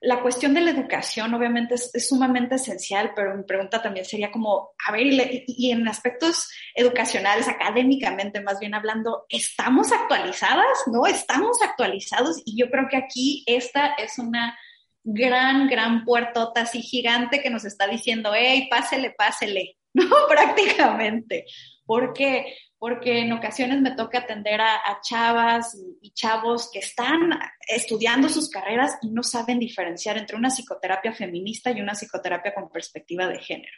la 0.00 0.22
cuestión 0.22 0.54
de 0.54 0.60
la 0.60 0.70
educación, 0.70 1.34
obviamente 1.34 1.74
es, 1.74 2.08
sumamente 2.08 2.54
esencial, 2.54 3.10
pero 3.16 3.36
mi 3.36 3.42
pregunta 3.42 3.82
también 3.82 4.06
sería 4.06 4.30
como, 4.30 4.70
a 4.86 4.92
ver, 4.92 5.04
y, 5.04 5.44
y, 5.48 5.72
en 5.72 5.88
aspectos 5.88 6.48
educacionales, 6.72 7.48
académicamente 7.48 8.40
más 8.40 8.60
bien 8.60 8.74
hablando, 8.74 9.26
¿estamos 9.28 9.90
actualizadas? 9.90 10.84
¿No? 10.86 11.04
¿Estamos 11.06 11.60
actualizados? 11.62 12.40
Y 12.44 12.56
yo 12.56 12.70
creo 12.70 12.86
que 12.88 12.96
aquí 12.96 13.42
esta 13.48 13.94
es 13.94 14.20
una 14.20 14.56
gran, 15.04 15.68
gran 15.68 16.04
puertota 16.04 16.62
así 16.62 16.82
gigante 16.82 17.40
que 17.40 17.50
nos 17.50 17.64
está 17.64 17.86
diciendo, 17.86 18.32
hey, 18.34 18.68
pásele, 18.70 19.10
pásele, 19.10 19.76
¿no? 19.94 20.08
Prácticamente. 20.28 21.44
¿Por 21.84 22.12
qué? 22.12 22.54
Porque 22.78 23.20
en 23.20 23.32
ocasiones 23.32 23.80
me 23.80 23.92
toca 23.92 24.18
atender 24.18 24.60
a, 24.60 24.80
chavas 25.02 25.76
y, 26.00 26.10
chavos 26.12 26.70
que 26.72 26.80
están 26.80 27.30
estudiando 27.68 28.28
sus 28.28 28.50
carreras 28.50 28.98
y 29.02 29.10
no 29.10 29.22
saben 29.22 29.58
diferenciar 29.58 30.18
entre 30.18 30.36
una 30.36 30.50
psicoterapia 30.50 31.12
feminista 31.12 31.70
y 31.70 31.80
una 31.80 31.94
psicoterapia 31.94 32.54
con 32.54 32.70
perspectiva 32.70 33.28
de 33.28 33.38
género, 33.38 33.76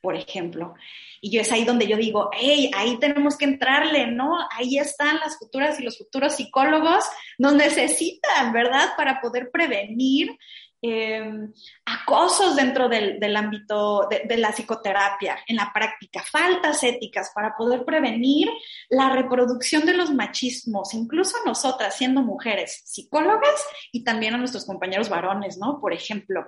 por 0.00 0.16
ejemplo. 0.16 0.74
Y 1.20 1.30
yo 1.30 1.40
es 1.40 1.50
ahí 1.52 1.64
donde 1.64 1.86
yo 1.86 1.96
digo, 1.96 2.30
hey, 2.32 2.70
ahí 2.76 2.98
tenemos 2.98 3.36
que 3.36 3.44
entrarle, 3.44 4.06
¿no? 4.06 4.36
Ahí 4.52 4.78
están 4.78 5.18
las 5.18 5.38
futuras 5.38 5.78
y 5.80 5.82
los 5.82 5.98
futuros 5.98 6.36
psicólogos, 6.36 7.04
nos 7.38 7.54
necesitan, 7.54 8.52
¿verdad? 8.52 8.90
Para 8.96 9.20
poder 9.20 9.50
prevenir 9.50 10.36
eh, 10.80 11.48
acosos 11.84 12.54
dentro 12.54 12.88
del, 12.88 13.18
del 13.18 13.36
ámbito 13.36 14.08
de, 14.08 14.36
la 14.36 14.52
psicoterapia, 14.52 15.38
en 15.46 15.56
la 15.56 15.72
práctica, 15.72 16.22
faltas 16.22 16.82
éticas 16.84 17.32
para 17.34 17.56
poder 17.56 17.84
prevenir 17.84 18.48
la 18.88 19.10
reproducción 19.10 19.84
de 19.84 19.94
los 19.94 20.12
machismos, 20.12 20.94
incluso 20.94 21.36
nosotras 21.44 21.96
siendo 21.96 22.22
mujeres 22.22 22.82
psicólogas 22.84 23.64
y 23.92 24.04
también 24.04 24.34
a 24.34 24.38
nuestros 24.38 24.64
compañeros 24.64 25.08
varones, 25.08 25.58
¿no? 25.58 25.80
Por 25.80 25.92
ejemplo. 25.92 26.46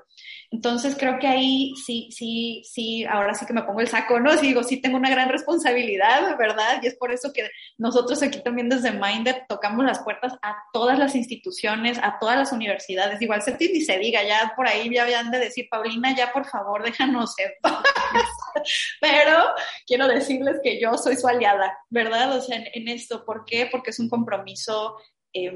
Entonces 0.50 0.96
creo 0.98 1.18
que 1.18 1.26
ahí 1.26 1.74
sí, 1.84 2.08
sí, 2.12 2.62
sí, 2.64 3.04
ahora 3.04 3.34
sí 3.34 3.46
que 3.46 3.52
me 3.52 3.62
pongo 3.62 3.80
el 3.80 3.88
saco, 3.88 4.20
¿no? 4.20 4.36
Sí, 4.36 4.48
digo, 4.48 4.62
sí 4.62 4.80
tengo 4.80 4.96
una 4.96 5.10
gran 5.10 5.28
responsabilidad, 5.28 6.36
¿verdad? 6.38 6.80
Y 6.82 6.86
es 6.86 6.94
por 6.96 7.12
eso 7.12 7.32
que 7.32 7.48
nosotros 7.78 8.22
aquí 8.22 8.40
también 8.42 8.68
desde 8.68 8.92
Minded 8.92 9.36
tocamos 9.48 9.84
las 9.84 10.00
puertas 10.00 10.34
a 10.42 10.56
todas 10.72 10.98
las 10.98 11.14
instituciones, 11.14 11.98
a 11.98 12.18
todas 12.20 12.36
las 12.36 12.52
universidades, 12.52 13.20
igual 13.20 13.42
se 13.42 13.56
ni 13.60 13.80
se 13.80 13.98
diga, 13.98 14.19
ya 14.22 14.52
por 14.56 14.66
ahí 14.66 14.92
ya 14.92 15.02
habían 15.02 15.30
de 15.30 15.38
decir, 15.38 15.68
Paulina, 15.70 16.14
ya 16.14 16.32
por 16.32 16.46
favor, 16.46 16.82
déjanos 16.82 17.38
en 17.38 17.50
paz. 17.60 17.82
Pero 19.00 19.54
quiero 19.86 20.08
decirles 20.08 20.60
que 20.62 20.80
yo 20.80 20.96
soy 20.96 21.16
su 21.16 21.28
aliada, 21.28 21.78
¿verdad? 21.88 22.36
O 22.36 22.40
sea, 22.40 22.62
en, 22.72 22.88
esto, 22.88 23.24
¿por 23.24 23.44
qué? 23.44 23.68
Porque 23.70 23.90
es 23.90 23.98
un 23.98 24.08
compromiso 24.08 24.96
eh, 25.32 25.52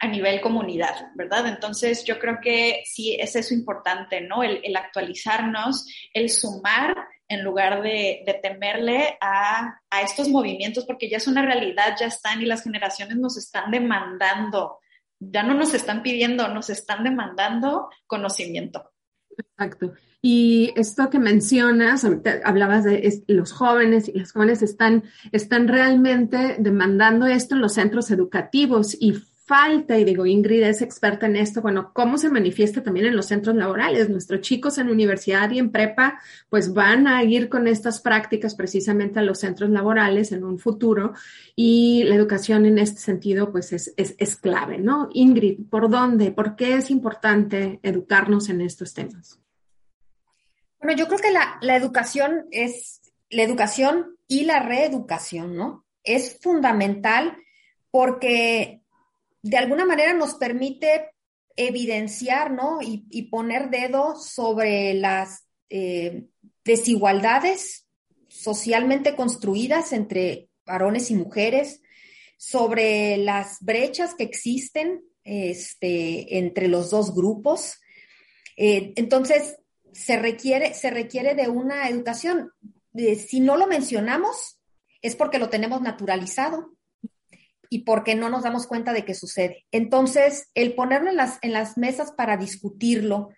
a 0.00 0.06
nivel 0.06 0.40
comunidad, 0.40 0.94
¿verdad? 1.14 1.46
Entonces 1.46 2.04
yo 2.04 2.18
creo 2.18 2.38
que 2.42 2.82
sí 2.84 3.16
es 3.18 3.34
eso 3.36 3.54
importante, 3.54 4.20
¿no? 4.20 4.42
El, 4.42 4.60
el 4.62 4.76
actualizarnos, 4.76 5.86
el 6.12 6.30
sumar 6.30 6.94
en 7.28 7.42
lugar 7.42 7.82
de, 7.82 8.22
de 8.24 8.34
temerle 8.34 9.16
a, 9.20 9.80
a, 9.90 10.02
estos 10.02 10.28
movimientos, 10.28 10.84
porque 10.84 11.08
ya 11.08 11.16
es 11.16 11.26
una 11.26 11.42
realidad, 11.42 11.96
ya 11.98 12.06
están 12.06 12.40
y 12.40 12.46
las 12.46 12.62
generaciones 12.62 13.16
nos 13.16 13.36
están 13.36 13.70
demandando, 13.70 14.78
ya 15.18 15.42
no 15.42 15.54
nos 15.54 15.74
están 15.74 16.02
pidiendo, 16.02 16.48
nos 16.48 16.70
están 16.70 17.04
demandando 17.04 17.88
conocimiento. 18.06 18.90
Exacto. 19.38 19.92
Y 20.22 20.72
esto 20.76 21.08
que 21.10 21.18
mencionas, 21.18 22.06
hablabas 22.44 22.84
de 22.84 23.22
los 23.28 23.52
jóvenes 23.52 24.08
y 24.08 24.18
las 24.18 24.32
jóvenes 24.32 24.62
están, 24.62 25.04
están 25.30 25.68
realmente 25.68 26.56
demandando 26.58 27.26
esto 27.26 27.54
en 27.54 27.60
los 27.60 27.74
centros 27.74 28.10
educativos 28.10 28.96
y 28.98 29.14
falta, 29.46 29.96
y 29.96 30.04
digo, 30.04 30.26
Ingrid 30.26 30.64
es 30.64 30.82
experta 30.82 31.26
en 31.26 31.36
esto, 31.36 31.62
bueno, 31.62 31.92
cómo 31.94 32.18
se 32.18 32.28
manifiesta 32.28 32.82
también 32.82 33.06
en 33.06 33.16
los 33.16 33.26
centros 33.26 33.54
laborales. 33.54 34.10
Nuestros 34.10 34.40
chicos 34.40 34.76
en 34.78 34.88
universidad 34.88 35.50
y 35.52 35.60
en 35.60 35.70
prepa, 35.70 36.20
pues 36.50 36.74
van 36.74 37.06
a 37.06 37.22
ir 37.22 37.48
con 37.48 37.68
estas 37.68 38.00
prácticas 38.00 38.56
precisamente 38.56 39.20
a 39.20 39.22
los 39.22 39.38
centros 39.38 39.70
laborales 39.70 40.32
en 40.32 40.42
un 40.42 40.58
futuro 40.58 41.14
y 41.54 42.02
la 42.04 42.16
educación 42.16 42.66
en 42.66 42.78
este 42.78 43.00
sentido, 43.00 43.52
pues 43.52 43.72
es, 43.72 43.94
es, 43.96 44.36
clave, 44.36 44.78
¿no? 44.78 45.08
Ingrid, 45.12 45.60
¿por 45.70 45.88
dónde? 45.88 46.32
¿Por 46.32 46.56
qué 46.56 46.74
es 46.74 46.90
importante 46.90 47.78
educarnos 47.84 48.48
en 48.48 48.60
estos 48.60 48.94
temas? 48.94 49.38
Bueno, 50.80 50.98
yo 50.98 51.06
creo 51.06 51.20
que 51.20 51.30
la, 51.30 51.58
la 51.62 51.76
educación 51.76 52.46
es, 52.50 53.00
la 53.30 53.44
educación 53.44 54.16
y 54.26 54.44
la 54.44 54.60
reeducación, 54.60 55.56
¿no? 55.56 55.86
Es 56.02 56.38
fundamental 56.42 57.36
porque 57.92 58.82
de 59.48 59.56
alguna 59.56 59.84
manera 59.84 60.12
nos 60.12 60.34
permite 60.34 61.10
evidenciar, 61.56 62.50
¿no? 62.50 62.78
Y, 62.82 63.22
poner 63.30 63.70
dedo 63.70 64.16
sobre 64.16 64.94
las 64.94 65.46
eh, 65.70 66.24
desigualdades 66.64 67.86
socialmente 68.28 69.16
construidas 69.16 69.92
entre 69.92 70.48
varones 70.66 71.10
y 71.10 71.14
mujeres, 71.14 71.80
sobre 72.36 73.16
las 73.16 73.58
brechas 73.60 74.14
que 74.14 74.24
existen 74.24 75.02
este, 75.24 76.38
entre 76.38 76.68
los 76.68 76.90
dos 76.90 77.14
grupos. 77.14 77.80
Eh, 78.56 78.92
entonces, 78.96 79.56
se 79.92 80.18
requiere, 80.18 80.74
se 80.74 80.90
requiere 80.90 81.34
de 81.34 81.48
una 81.48 81.88
educación. 81.88 82.52
Eh, 82.94 83.14
si 83.16 83.40
no 83.40 83.56
lo 83.56 83.66
mencionamos, 83.66 84.58
es 85.00 85.16
porque 85.16 85.38
lo 85.38 85.48
tenemos 85.48 85.80
naturalizado 85.80 86.75
y 87.70 87.80
porque 87.80 88.14
no 88.14 88.28
nos 88.30 88.42
damos 88.42 88.66
cuenta 88.66 88.92
de 88.92 89.04
que 89.04 89.14
sucede. 89.14 89.66
Entonces, 89.70 90.50
el 90.54 90.74
ponerlo 90.74 91.10
en 91.10 91.16
las, 91.16 91.38
en 91.42 91.52
las 91.52 91.76
mesas 91.76 92.12
para 92.12 92.36
discutirlo 92.36 93.30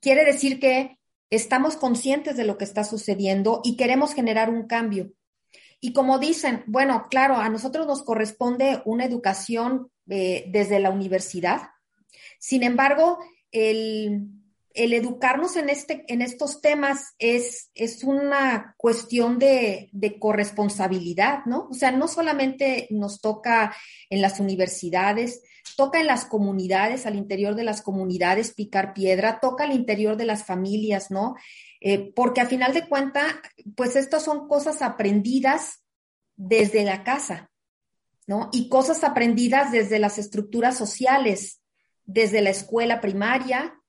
quiere 0.00 0.24
decir 0.24 0.60
que 0.60 0.98
estamos 1.30 1.76
conscientes 1.76 2.36
de 2.36 2.44
lo 2.44 2.58
que 2.58 2.64
está 2.64 2.84
sucediendo 2.84 3.60
y 3.64 3.76
queremos 3.76 4.14
generar 4.14 4.50
un 4.50 4.66
cambio. 4.66 5.12
Y 5.80 5.92
como 5.92 6.18
dicen, 6.18 6.64
bueno, 6.66 7.06
claro, 7.10 7.36
a 7.36 7.48
nosotros 7.48 7.86
nos 7.86 8.02
corresponde 8.02 8.82
una 8.84 9.04
educación 9.04 9.90
eh, 10.08 10.44
desde 10.48 10.80
la 10.80 10.90
universidad. 10.90 11.70
Sin 12.38 12.62
embargo, 12.62 13.18
el, 13.52 14.28
el 14.74 14.92
educarnos 14.92 15.56
en, 15.56 15.68
este, 15.68 16.04
en 16.08 16.22
estos 16.22 16.60
temas 16.60 17.14
es, 17.18 17.70
es 17.74 18.04
una 18.04 18.74
cuestión 18.76 19.38
de, 19.38 19.88
de, 19.92 20.18
corresponsabilidad, 20.18 21.44
¿no? 21.46 21.68
O 21.70 21.74
sea, 21.74 21.90
no 21.90 22.06
solamente 22.06 22.86
nos 22.90 23.20
toca 23.20 23.74
en 24.10 24.22
las 24.22 24.38
universidades, 24.38 25.42
toca 25.76 26.00
en 26.00 26.06
las 26.06 26.24
comunidades, 26.24 27.06
al 27.06 27.16
interior 27.16 27.56
de 27.56 27.64
las 27.64 27.82
comunidades 27.82 28.52
picar 28.52 28.94
piedra, 28.94 29.40
toca 29.40 29.64
al 29.64 29.72
interior 29.72 30.16
de 30.16 30.26
las 30.26 30.44
familias, 30.44 31.10
¿no? 31.10 31.34
Eh, 31.80 32.12
porque 32.14 32.40
a 32.40 32.46
final 32.46 32.72
de 32.74 32.86
cuentas, 32.86 33.24
pues 33.74 33.96
estas 33.96 34.22
son 34.22 34.46
cosas 34.46 34.82
aprendidas 34.82 35.82
desde 36.36 36.84
la 36.84 37.02
casa, 37.02 37.50
¿no? 38.26 38.50
Y 38.52 38.68
cosas 38.68 39.02
aprendidas 39.02 39.72
desde 39.72 39.98
las 39.98 40.18
estructuras 40.18 40.76
sociales, 40.76 41.60
desde 42.04 42.42
la 42.42 42.50
escuela 42.50 43.00
primaria, 43.00 43.79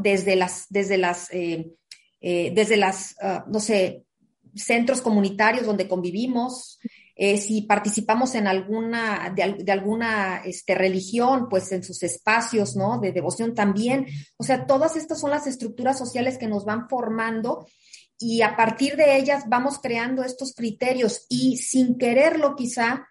Desde 0.00 0.36
las, 0.36 0.66
desde 0.70 0.98
las, 0.98 1.32
eh, 1.32 1.72
eh, 2.20 2.52
desde 2.54 2.76
las, 2.76 3.16
uh, 3.22 3.50
no 3.50 3.60
sé, 3.60 4.04
centros 4.54 5.02
comunitarios 5.02 5.66
donde 5.66 5.86
convivimos, 5.86 6.78
eh, 7.14 7.36
si 7.36 7.62
participamos 7.62 8.34
en 8.34 8.46
alguna, 8.46 9.32
de, 9.34 9.64
de, 9.64 9.72
alguna 9.72 10.42
este, 10.44 10.74
religión, 10.74 11.48
pues 11.48 11.70
en 11.72 11.82
sus 11.82 12.02
espacios, 12.02 12.76
¿no? 12.76 12.98
De 12.98 13.12
devoción 13.12 13.54
también. 13.54 14.06
O 14.36 14.44
sea, 14.44 14.66
todas 14.66 14.96
estas 14.96 15.20
son 15.20 15.30
las 15.30 15.46
estructuras 15.46 15.98
sociales 15.98 16.38
que 16.38 16.46
nos 16.46 16.64
van 16.64 16.88
formando 16.88 17.66
y 18.18 18.42
a 18.42 18.56
partir 18.56 18.96
de 18.96 19.16
ellas 19.18 19.44
vamos 19.48 19.78
creando 19.80 20.24
estos 20.24 20.54
criterios 20.54 21.26
y 21.28 21.56
sin 21.58 21.98
quererlo 21.98 22.56
quizá, 22.56 23.06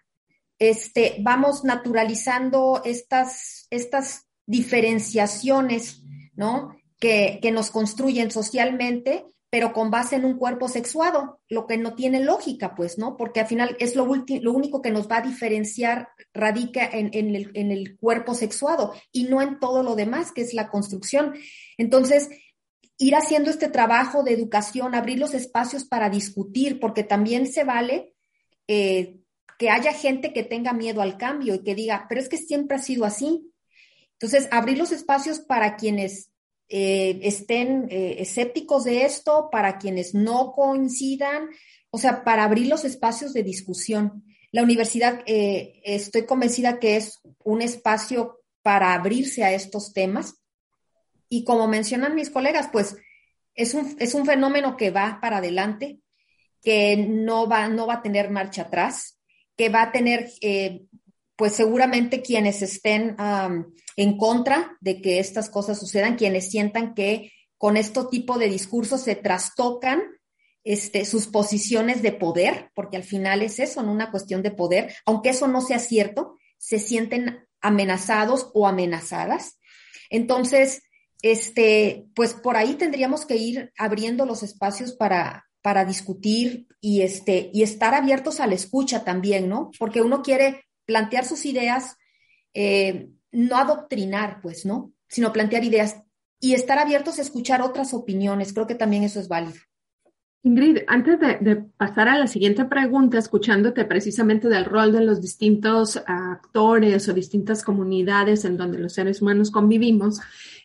este, 0.58 1.16
vamos 1.20 1.64
naturalizando 1.64 2.82
estas, 2.84 3.66
estas 3.70 4.26
diferenciaciones 4.46 6.02
¿no? 6.38 6.76
Que, 7.00 7.40
que 7.42 7.50
nos 7.50 7.70
construyen 7.70 8.30
socialmente, 8.30 9.26
pero 9.50 9.72
con 9.72 9.90
base 9.90 10.16
en 10.16 10.24
un 10.24 10.38
cuerpo 10.38 10.68
sexuado, 10.68 11.40
lo 11.48 11.66
que 11.66 11.78
no 11.78 11.94
tiene 11.94 12.20
lógica, 12.20 12.74
pues, 12.74 12.96
¿no? 12.96 13.16
Porque 13.16 13.40
al 13.40 13.46
final 13.46 13.76
es 13.80 13.96
lo, 13.96 14.06
lo 14.06 14.52
único 14.52 14.80
que 14.80 14.90
nos 14.90 15.10
va 15.10 15.18
a 15.18 15.22
diferenciar, 15.22 16.08
radica 16.32 16.84
en, 16.84 17.10
en, 17.12 17.34
el, 17.34 17.50
en, 17.54 17.72
el, 17.72 17.98
cuerpo 17.98 18.34
sexuado 18.34 18.94
y 19.10 19.24
no 19.24 19.42
en 19.42 19.58
todo 19.58 19.82
lo 19.82 19.96
demás, 19.96 20.32
que 20.32 20.42
es 20.42 20.54
la 20.54 20.68
construcción. 20.68 21.34
Entonces, 21.76 22.28
ir 22.98 23.16
haciendo 23.16 23.50
este 23.50 23.68
trabajo 23.68 24.22
de 24.22 24.34
educación, 24.34 24.94
abrir 24.94 25.18
los 25.18 25.34
espacios 25.34 25.84
para 25.84 26.08
discutir, 26.08 26.78
porque 26.78 27.02
también 27.02 27.46
se 27.46 27.64
vale 27.64 28.14
eh, 28.68 29.18
que 29.58 29.70
haya 29.70 29.92
gente 29.92 30.32
que 30.32 30.44
tenga 30.44 30.72
miedo 30.72 31.02
al 31.02 31.16
cambio 31.16 31.54
y 31.54 31.64
que 31.64 31.74
diga, 31.74 32.06
pero 32.08 32.20
es 32.20 32.28
que 32.28 32.36
siempre 32.36 32.76
ha 32.76 32.80
sido 32.80 33.04
así, 33.04 33.50
entonces, 34.20 34.48
abrir 34.50 34.78
los 34.78 34.90
espacios 34.90 35.38
para 35.38 35.76
quienes 35.76 36.32
eh, 36.68 37.20
estén 37.22 37.86
eh, 37.88 38.16
escépticos 38.18 38.82
de 38.82 39.04
esto, 39.04 39.48
para 39.50 39.78
quienes 39.78 40.12
no 40.12 40.50
coincidan, 40.52 41.48
o 41.90 41.98
sea, 41.98 42.24
para 42.24 42.42
abrir 42.42 42.66
los 42.66 42.84
espacios 42.84 43.32
de 43.32 43.44
discusión. 43.44 44.24
La 44.50 44.64
universidad, 44.64 45.22
eh, 45.26 45.80
estoy 45.84 46.26
convencida 46.26 46.80
que 46.80 46.96
es 46.96 47.20
un 47.44 47.62
espacio 47.62 48.40
para 48.62 48.92
abrirse 48.92 49.44
a 49.44 49.52
estos 49.52 49.92
temas. 49.92 50.34
Y 51.28 51.44
como 51.44 51.68
mencionan 51.68 52.16
mis 52.16 52.30
colegas, 52.30 52.68
pues 52.72 52.96
es 53.54 53.74
un, 53.74 53.94
es 54.00 54.14
un 54.14 54.26
fenómeno 54.26 54.76
que 54.76 54.90
va 54.90 55.20
para 55.22 55.36
adelante, 55.36 56.00
que 56.60 56.96
no 56.96 57.48
va, 57.48 57.68
no 57.68 57.86
va 57.86 57.94
a 57.94 58.02
tener 58.02 58.30
marcha 58.30 58.62
atrás, 58.62 59.20
que 59.56 59.68
va 59.68 59.82
a 59.82 59.92
tener 59.92 60.32
pues 61.36 61.52
seguramente 61.52 62.20
quienes 62.20 62.62
estén 62.62 63.16
en 63.98 64.16
contra 64.16 64.78
de 64.80 65.02
que 65.02 65.18
estas 65.18 65.50
cosas 65.50 65.80
sucedan, 65.80 66.14
quienes 66.14 66.48
sientan 66.48 66.94
que 66.94 67.32
con 67.56 67.76
este 67.76 68.00
tipo 68.08 68.38
de 68.38 68.48
discursos 68.48 69.02
se 69.02 69.16
trastocan 69.16 70.00
este, 70.62 71.04
sus 71.04 71.26
posiciones 71.26 72.00
de 72.00 72.12
poder, 72.12 72.70
porque 72.76 72.96
al 72.96 73.02
final 73.02 73.42
es 73.42 73.58
eso, 73.58 73.82
¿no? 73.82 73.90
una 73.90 74.12
cuestión 74.12 74.40
de 74.44 74.52
poder, 74.52 74.94
aunque 75.04 75.30
eso 75.30 75.48
no 75.48 75.60
sea 75.60 75.80
cierto, 75.80 76.36
se 76.58 76.78
sienten 76.78 77.44
amenazados 77.60 78.52
o 78.54 78.68
amenazadas. 78.68 79.58
Entonces, 80.10 80.82
este, 81.22 82.06
pues 82.14 82.34
por 82.34 82.56
ahí 82.56 82.74
tendríamos 82.74 83.26
que 83.26 83.34
ir 83.34 83.72
abriendo 83.76 84.26
los 84.26 84.44
espacios 84.44 84.92
para, 84.92 85.48
para 85.60 85.84
discutir 85.84 86.68
y, 86.80 87.02
este, 87.02 87.50
y 87.52 87.64
estar 87.64 87.94
abiertos 87.94 88.38
a 88.38 88.46
la 88.46 88.54
escucha 88.54 89.02
también, 89.02 89.48
¿no? 89.48 89.72
Porque 89.76 90.02
uno 90.02 90.22
quiere 90.22 90.66
plantear 90.84 91.24
sus 91.24 91.44
ideas, 91.46 91.96
eh, 92.54 93.08
no 93.32 93.56
adoctrinar, 93.56 94.40
pues, 94.42 94.64
¿no? 94.64 94.92
Sino 95.08 95.32
plantear 95.32 95.64
ideas 95.64 96.02
y 96.40 96.54
estar 96.54 96.78
abiertos 96.78 97.18
a 97.18 97.22
escuchar 97.22 97.62
otras 97.62 97.94
opiniones. 97.94 98.52
Creo 98.52 98.66
que 98.66 98.74
también 98.74 99.02
eso 99.02 99.20
es 99.20 99.28
válido. 99.28 99.58
Ingrid, 100.44 100.78
antes 100.86 101.18
de, 101.18 101.38
de, 101.40 101.56
pasar 101.56 102.08
a 102.08 102.16
la 102.16 102.28
siguiente 102.28 102.64
pregunta, 102.64 103.18
escuchándote 103.18 103.84
precisamente 103.84 104.48
del 104.48 104.64
rol 104.64 104.92
de 104.92 105.00
los 105.00 105.20
distintos 105.20 106.00
actores 106.06 107.08
o 107.08 107.12
distintas 107.12 107.64
comunidades 107.64 108.44
en 108.44 108.56
donde 108.56 108.78
los 108.78 108.92
seres 108.92 109.20
humanos 109.20 109.50
convivimos, 109.50 110.20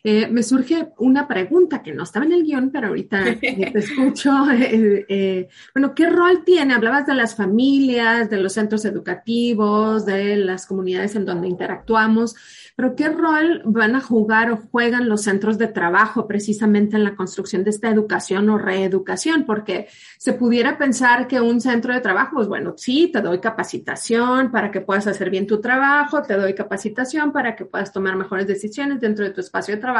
eh, 0.06 0.28
me 0.28 0.42
surge 0.42 0.90
una 0.98 1.26
pregunta 1.26 1.82
que 1.82 1.94
no 1.94 2.02
estaba 2.02 2.26
en 2.26 2.32
el 2.32 2.44
guion, 2.44 2.70
pero 2.70 2.88
ahorita 2.88 3.24
te 3.40 3.78
escucho. 3.78 4.50
Eh, 4.50 5.06
eh, 5.08 5.48
bueno, 5.74 5.94
¿qué 5.94 6.10
rol 6.10 6.44
tiene? 6.44 6.74
Hablabas 6.74 7.06
de 7.06 7.14
las 7.14 7.34
familias, 7.34 8.28
de 8.28 8.36
los 8.36 8.52
centros 8.52 8.84
educativos, 8.84 10.04
de 10.04 10.36
las 10.36 10.66
comunidades 10.66 11.16
en 11.16 11.24
donde 11.24 11.48
interactuamos, 11.48 12.36
pero 12.76 12.96
¿qué 12.96 13.08
rol 13.08 13.62
van 13.64 13.96
a 13.96 14.00
jugar 14.00 14.50
o 14.50 14.56
juegan 14.56 15.08
los 15.08 15.22
centros 15.22 15.58
de 15.58 15.68
trabajo 15.68 16.26
precisamente 16.26 16.96
en 16.96 17.04
la 17.04 17.16
construcción 17.16 17.64
de 17.64 17.70
esta 17.70 17.88
educación 17.88 18.48
o 18.50 18.58
reeducación? 18.58 19.44
Porque 19.44 19.88
se 20.18 20.32
pudiera 20.32 20.78
pensar 20.78 21.26
que 21.26 21.40
un 21.40 21.60
centro 21.60 21.94
de 21.94 22.00
trabajo, 22.00 22.36
pues 22.36 22.48
bueno, 22.48 22.74
sí, 22.76 23.10
te 23.12 23.20
doy 23.20 23.40
capacitación 23.40 24.50
para 24.50 24.70
que 24.70 24.80
puedas 24.80 25.06
hacer 25.06 25.30
bien 25.30 25.46
tu 25.46 25.60
trabajo, 25.60 26.22
te 26.22 26.34
doy 26.34 26.54
capacitación 26.54 27.32
para 27.32 27.56
que 27.56 27.64
puedas 27.64 27.92
tomar 27.92 28.16
mejores 28.16 28.46
decisiones 28.46 29.00
dentro 29.00 29.24
de 29.24 29.30
tu 29.30 29.40
espacio 29.40 29.74
de 29.74 29.80
trabajo 29.80 29.94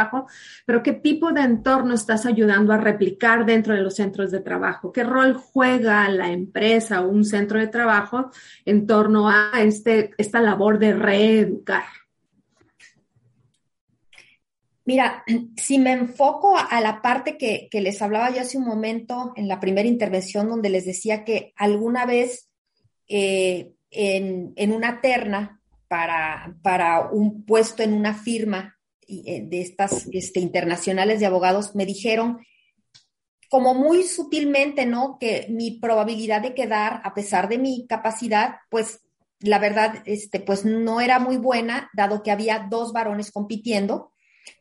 pero 0.66 0.82
qué 0.82 0.92
tipo 0.92 1.32
de 1.32 1.42
entorno 1.42 1.94
estás 1.94 2.26
ayudando 2.26 2.72
a 2.72 2.78
replicar 2.78 3.46
dentro 3.46 3.74
de 3.74 3.80
los 3.80 3.94
centros 3.94 4.30
de 4.30 4.40
trabajo, 4.40 4.92
qué 4.92 5.04
rol 5.04 5.34
juega 5.34 6.08
la 6.08 6.30
empresa 6.30 7.02
o 7.02 7.08
un 7.08 7.24
centro 7.24 7.58
de 7.58 7.68
trabajo 7.68 8.30
en 8.64 8.86
torno 8.86 9.28
a 9.28 9.50
este, 9.58 10.12
esta 10.18 10.40
labor 10.40 10.78
de 10.78 10.94
reeducar. 10.94 12.03
Mira, 14.84 15.24
si 15.56 15.78
me 15.78 15.92
enfoco 15.92 16.56
a 16.56 16.80
la 16.80 17.00
parte 17.02 17.36
que, 17.36 17.68
les 17.72 18.02
hablaba 18.02 18.30
yo 18.30 18.40
hace 18.40 18.58
un 18.58 18.64
momento 18.64 19.32
en 19.36 19.48
la 19.48 19.60
primera 19.60 19.88
intervención, 19.88 20.48
donde 20.48 20.70
les 20.70 20.84
decía 20.84 21.24
que 21.24 21.52
alguna 21.56 22.06
vez 22.06 22.48
eh, 23.08 23.72
en, 23.90 24.52
en, 24.56 24.72
una 24.72 25.00
terna 25.00 25.60
para, 25.88 26.56
para 26.62 27.08
un 27.10 27.44
puesto 27.44 27.82
en 27.82 27.92
una 27.92 28.14
firma 28.14 28.74
eh, 29.06 29.42
de 29.44 29.60
estas 29.60 30.06
este, 30.12 30.40
internacionales 30.40 31.20
de 31.20 31.26
abogados 31.26 31.74
me 31.74 31.84
dijeron, 31.84 32.40
como 33.50 33.74
muy 33.74 34.02
sutilmente, 34.02 34.86
¿no? 34.86 35.18
Que 35.20 35.46
mi 35.50 35.72
probabilidad 35.72 36.40
de 36.40 36.54
quedar, 36.54 37.00
a 37.04 37.14
pesar 37.14 37.48
de 37.48 37.58
mi 37.58 37.86
capacidad, 37.86 38.56
pues 38.70 39.00
la 39.40 39.58
verdad, 39.58 40.02
este, 40.06 40.40
pues 40.40 40.64
no 40.64 41.00
era 41.00 41.18
muy 41.18 41.36
buena, 41.36 41.90
dado 41.92 42.22
que 42.22 42.30
había 42.30 42.66
dos 42.70 42.92
varones 42.92 43.30
compitiendo, 43.30 44.13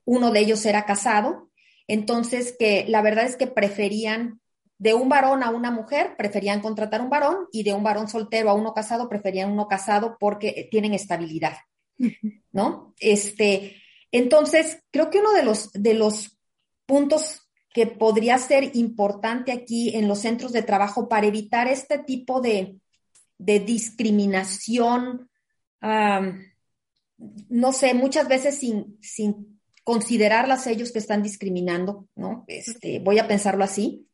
uno 0.05 0.31
de 0.31 0.39
ellos 0.39 0.65
era 0.65 0.85
casado, 0.85 1.49
entonces 1.87 2.55
que 2.57 2.85
la 2.87 3.01
verdad 3.01 3.25
es 3.25 3.35
que 3.35 3.47
preferían 3.47 4.41
de 4.77 4.93
un 4.93 5.09
varón 5.09 5.43
a 5.43 5.49
una 5.49 5.71
mujer, 5.71 6.15
preferían 6.17 6.61
contratar 6.61 7.01
un 7.01 7.09
varón 7.09 7.47
y 7.51 7.63
de 7.63 7.73
un 7.73 7.83
varón 7.83 8.07
soltero 8.07 8.49
a 8.49 8.53
uno 8.53 8.73
casado, 8.73 9.07
preferían 9.07 9.51
uno 9.51 9.67
casado 9.67 10.17
porque 10.19 10.67
tienen 10.71 10.93
estabilidad, 10.93 11.57
¿no? 12.51 12.93
Este, 12.99 13.81
entonces, 14.11 14.83
creo 14.91 15.09
que 15.09 15.19
uno 15.19 15.33
de 15.33 15.43
los, 15.43 15.71
de 15.71 15.93
los 15.93 16.37
puntos 16.85 17.41
que 17.73 17.87
podría 17.87 18.37
ser 18.37 18.75
importante 18.75 19.51
aquí 19.51 19.95
en 19.95 20.07
los 20.07 20.19
centros 20.19 20.51
de 20.51 20.61
trabajo 20.61 21.09
para 21.09 21.27
evitar 21.27 21.67
este 21.67 21.97
tipo 21.97 22.39
de, 22.39 22.77
de 23.37 23.59
discriminación, 23.59 25.29
um, 25.81 26.39
no 27.49 27.73
sé, 27.73 27.93
muchas 27.93 28.27
veces 28.27 28.59
sin, 28.59 28.99
sin 29.01 29.52
considerarlas 29.83 30.67
ellos 30.67 30.91
que 30.91 30.99
están 30.99 31.23
discriminando, 31.23 32.07
¿no? 32.15 32.45
Este, 32.47 32.99
voy 32.99 33.19
a 33.19 33.27
pensarlo 33.27 33.63
así. 33.63 34.07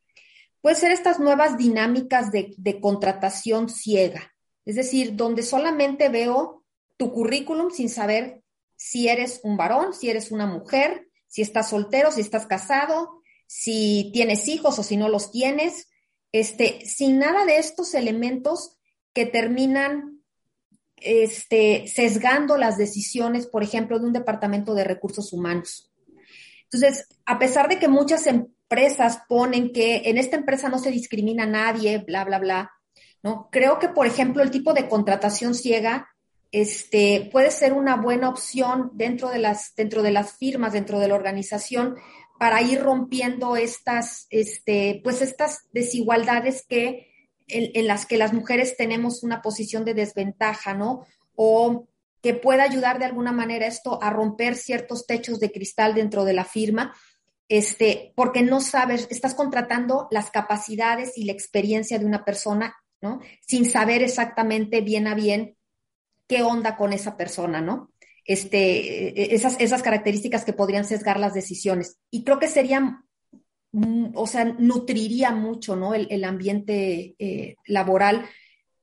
Puede 0.61 0.75
ser 0.75 0.91
estas 0.91 1.19
nuevas 1.19 1.57
dinámicas 1.57 2.31
de, 2.31 2.53
de 2.57 2.81
contratación 2.81 3.69
ciega, 3.69 4.33
es 4.65 4.75
decir, 4.75 5.15
donde 5.15 5.43
solamente 5.43 6.09
veo 6.09 6.63
tu 6.97 7.13
currículum 7.13 7.71
sin 7.71 7.89
saber 7.89 8.41
si 8.75 9.07
eres 9.07 9.41
un 9.43 9.57
varón, 9.57 9.93
si 9.93 10.09
eres 10.09 10.31
una 10.31 10.45
mujer, 10.45 11.07
si 11.27 11.41
estás 11.41 11.69
soltero, 11.69 12.11
si 12.11 12.21
estás 12.21 12.45
casado, 12.47 13.21
si 13.47 14.11
tienes 14.13 14.47
hijos 14.47 14.79
o 14.79 14.83
si 14.83 14.97
no 14.97 15.09
los 15.09 15.31
tienes. 15.31 15.89
Este, 16.31 16.85
sin 16.85 17.19
nada 17.19 17.45
de 17.45 17.57
estos 17.57 17.93
elementos 17.93 18.77
que 19.13 19.25
terminan 19.25 20.18
este, 21.01 21.87
sesgando 21.87 22.57
las 22.57 22.77
decisiones, 22.77 23.47
por 23.47 23.63
ejemplo, 23.63 23.99
de 23.99 24.05
un 24.05 24.13
departamento 24.13 24.73
de 24.73 24.83
recursos 24.83 25.33
humanos. 25.33 25.91
Entonces, 26.63 27.07
a 27.25 27.39
pesar 27.39 27.67
de 27.67 27.79
que 27.79 27.87
muchas 27.87 28.27
empresas 28.27 29.21
ponen 29.27 29.71
que 29.71 30.03
en 30.05 30.17
esta 30.17 30.37
empresa 30.37 30.69
no 30.69 30.77
se 30.77 30.91
discrimina 30.91 31.43
a 31.43 31.47
nadie, 31.47 31.97
bla, 31.99 32.23
bla, 32.23 32.39
bla, 32.39 32.71
¿no? 33.23 33.49
Creo 33.51 33.79
que, 33.79 33.89
por 33.89 34.05
ejemplo, 34.05 34.43
el 34.43 34.51
tipo 34.51 34.73
de 34.73 34.87
contratación 34.87 35.55
ciega 35.55 36.09
este, 36.51 37.29
puede 37.31 37.51
ser 37.51 37.73
una 37.73 37.95
buena 37.95 38.29
opción 38.29 38.91
dentro 38.93 39.29
de, 39.29 39.39
las, 39.39 39.75
dentro 39.75 40.01
de 40.01 40.11
las 40.11 40.33
firmas, 40.33 40.73
dentro 40.73 40.99
de 40.99 41.07
la 41.07 41.15
organización, 41.15 41.95
para 42.39 42.61
ir 42.61 42.81
rompiendo 42.81 43.55
estas, 43.55 44.27
este, 44.29 45.01
pues 45.03 45.21
estas 45.21 45.67
desigualdades 45.73 46.65
que, 46.67 47.08
en, 47.49 47.87
las 47.87 48.05
que 48.05 48.17
las 48.17 48.33
mujeres 48.33 48.77
tenemos 48.77 49.23
una 49.23 49.41
posición 49.41 49.85
de 49.85 49.93
desventaja, 49.93 50.73
¿no? 50.73 51.05
O 51.35 51.87
que 52.21 52.33
pueda 52.33 52.63
ayudar 52.63 52.99
de 52.99 53.05
alguna 53.05 53.31
manera 53.31 53.65
esto 53.65 54.01
a 54.01 54.09
romper 54.09 54.55
ciertos 54.55 55.05
techos 55.05 55.39
de 55.39 55.51
cristal 55.51 55.93
dentro 55.93 56.25
de 56.25 56.33
la 56.33 56.45
firma, 56.45 56.93
este, 57.47 58.13
porque 58.15 58.41
no 58.43 58.61
sabes, 58.61 59.07
estás 59.09 59.33
contratando 59.33 60.07
las 60.11 60.29
capacidades 60.29 61.17
y 61.17 61.25
la 61.25 61.31
experiencia 61.31 61.97
de 61.97 62.05
una 62.05 62.25
persona, 62.25 62.75
¿no? 63.01 63.19
Sin 63.41 63.69
saber 63.69 64.03
exactamente 64.03 64.81
bien 64.81 65.07
a 65.07 65.15
bien 65.15 65.55
qué 66.27 66.43
onda 66.43 66.77
con 66.77 66.93
esa 66.93 67.17
persona, 67.17 67.61
¿no? 67.61 67.91
Este, 68.25 69.33
esas, 69.33 69.55
esas 69.59 69.81
características 69.81 70.45
que 70.45 70.53
podrían 70.53 70.85
sesgar 70.85 71.19
las 71.19 71.33
decisiones. 71.33 71.97
Y 72.11 72.23
creo 72.23 72.37
que 72.37 72.47
sería, 72.47 73.01
o 73.71 74.27
sea, 74.27 74.45
nutriría 74.45 75.31
mucho, 75.31 75.75
¿no? 75.75 75.93
El, 75.93 76.07
el 76.09 76.23
ambiente 76.23 77.15
eh, 77.19 77.55
laboral, 77.65 78.25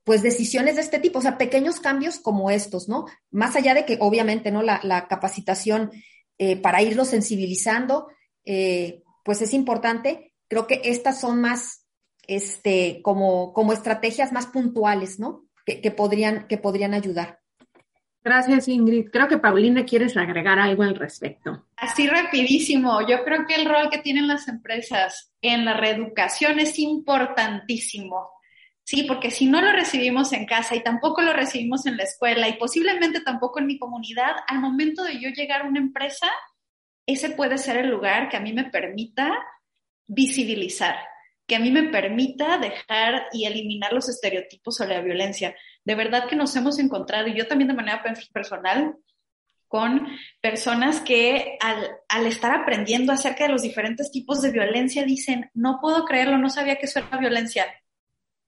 pues 0.03 0.21
decisiones 0.21 0.75
de 0.75 0.81
este 0.81 0.99
tipo, 0.99 1.19
o 1.19 1.21
sea, 1.21 1.37
pequeños 1.37 1.79
cambios 1.79 2.19
como 2.19 2.49
estos, 2.49 2.87
¿no? 2.87 3.05
Más 3.29 3.55
allá 3.55 3.73
de 3.73 3.85
que 3.85 3.97
obviamente, 3.99 4.51
¿no? 4.51 4.61
La, 4.61 4.79
la 4.83 5.07
capacitación 5.07 5.91
eh, 6.37 6.55
para 6.55 6.81
irlo 6.81 7.03
sensibilizando, 7.03 8.07
eh, 8.45 9.03
pues 9.23 9.41
es 9.41 9.53
importante. 9.53 10.33
Creo 10.47 10.67
que 10.67 10.81
estas 10.85 11.19
son 11.19 11.41
más, 11.41 11.85
este, 12.27 13.01
como, 13.03 13.51
como 13.53 13.73
estrategias 13.73 14.31
más 14.31 14.47
puntuales, 14.47 15.19
¿no? 15.19 15.47
que, 15.75 15.91
podrían, 15.91 16.47
que 16.47 16.57
podrían 16.57 16.93
ayudar. 16.93 17.41
Gracias, 18.27 18.67
Ingrid. 18.67 19.09
Creo 19.09 19.29
que 19.29 19.37
Paulina 19.37 19.85
quieres 19.85 20.17
agregar 20.17 20.59
algo 20.59 20.83
al 20.83 20.95
respecto. 20.95 21.65
Así 21.77 22.07
rapidísimo. 22.07 23.07
Yo 23.07 23.23
creo 23.23 23.45
que 23.47 23.55
el 23.55 23.63
rol 23.63 23.89
que 23.89 23.99
tienen 23.99 24.27
las 24.27 24.49
empresas 24.49 25.31
en 25.41 25.63
la 25.63 25.75
reeducación 25.75 26.59
es 26.59 26.77
importantísimo. 26.77 28.29
Sí, 28.83 29.03
porque 29.03 29.31
si 29.31 29.45
no 29.45 29.61
lo 29.61 29.71
recibimos 29.71 30.33
en 30.33 30.45
casa 30.45 30.75
y 30.75 30.83
tampoco 30.83 31.21
lo 31.21 31.31
recibimos 31.31 31.85
en 31.85 31.95
la 31.95 32.03
escuela 32.03 32.49
y 32.49 32.57
posiblemente 32.57 33.21
tampoco 33.21 33.59
en 33.59 33.67
mi 33.67 33.79
comunidad, 33.79 34.35
al 34.45 34.59
momento 34.59 35.05
de 35.05 35.21
yo 35.21 35.29
llegar 35.29 35.61
a 35.61 35.69
una 35.69 35.79
empresa, 35.79 36.27
ese 37.05 37.29
puede 37.29 37.57
ser 37.57 37.77
el 37.77 37.89
lugar 37.89 38.27
que 38.27 38.35
a 38.35 38.41
mí 38.41 38.51
me 38.51 38.65
permita 38.65 39.31
visibilizar, 40.05 40.97
que 41.47 41.55
a 41.55 41.59
mí 41.59 41.71
me 41.71 41.83
permita 41.83 42.57
dejar 42.57 43.27
y 43.31 43.45
eliminar 43.45 43.93
los 43.93 44.09
estereotipos 44.09 44.75
sobre 44.75 44.95
la 44.95 45.01
violencia. 45.01 45.55
De 45.87 45.95
verdad 45.95 46.27
que 46.27 46.35
nos 46.35 46.53
hemos 46.57 46.79
encontrado, 46.79 47.29
y 47.29 47.33
yo 47.33 47.47
también 47.47 47.69
de 47.69 47.73
manera 47.73 48.03
personal, 48.33 48.97
con 49.69 50.05
personas 50.41 50.99
que 50.99 51.57
al, 51.61 51.87
al, 52.09 52.27
estar 52.27 52.53
aprendiendo 52.53 53.13
acerca 53.13 53.45
de 53.45 53.53
los 53.53 53.61
diferentes 53.61 54.11
tipos 54.11 54.41
de 54.41 54.51
violencia 54.51 55.05
dicen, 55.05 55.49
no 55.53 55.79
puedo 55.79 56.03
creerlo, 56.03 56.37
no 56.39 56.49
sabía 56.49 56.75
que 56.75 56.87
eso 56.87 56.99
era 56.99 57.17
violencia. 57.17 57.67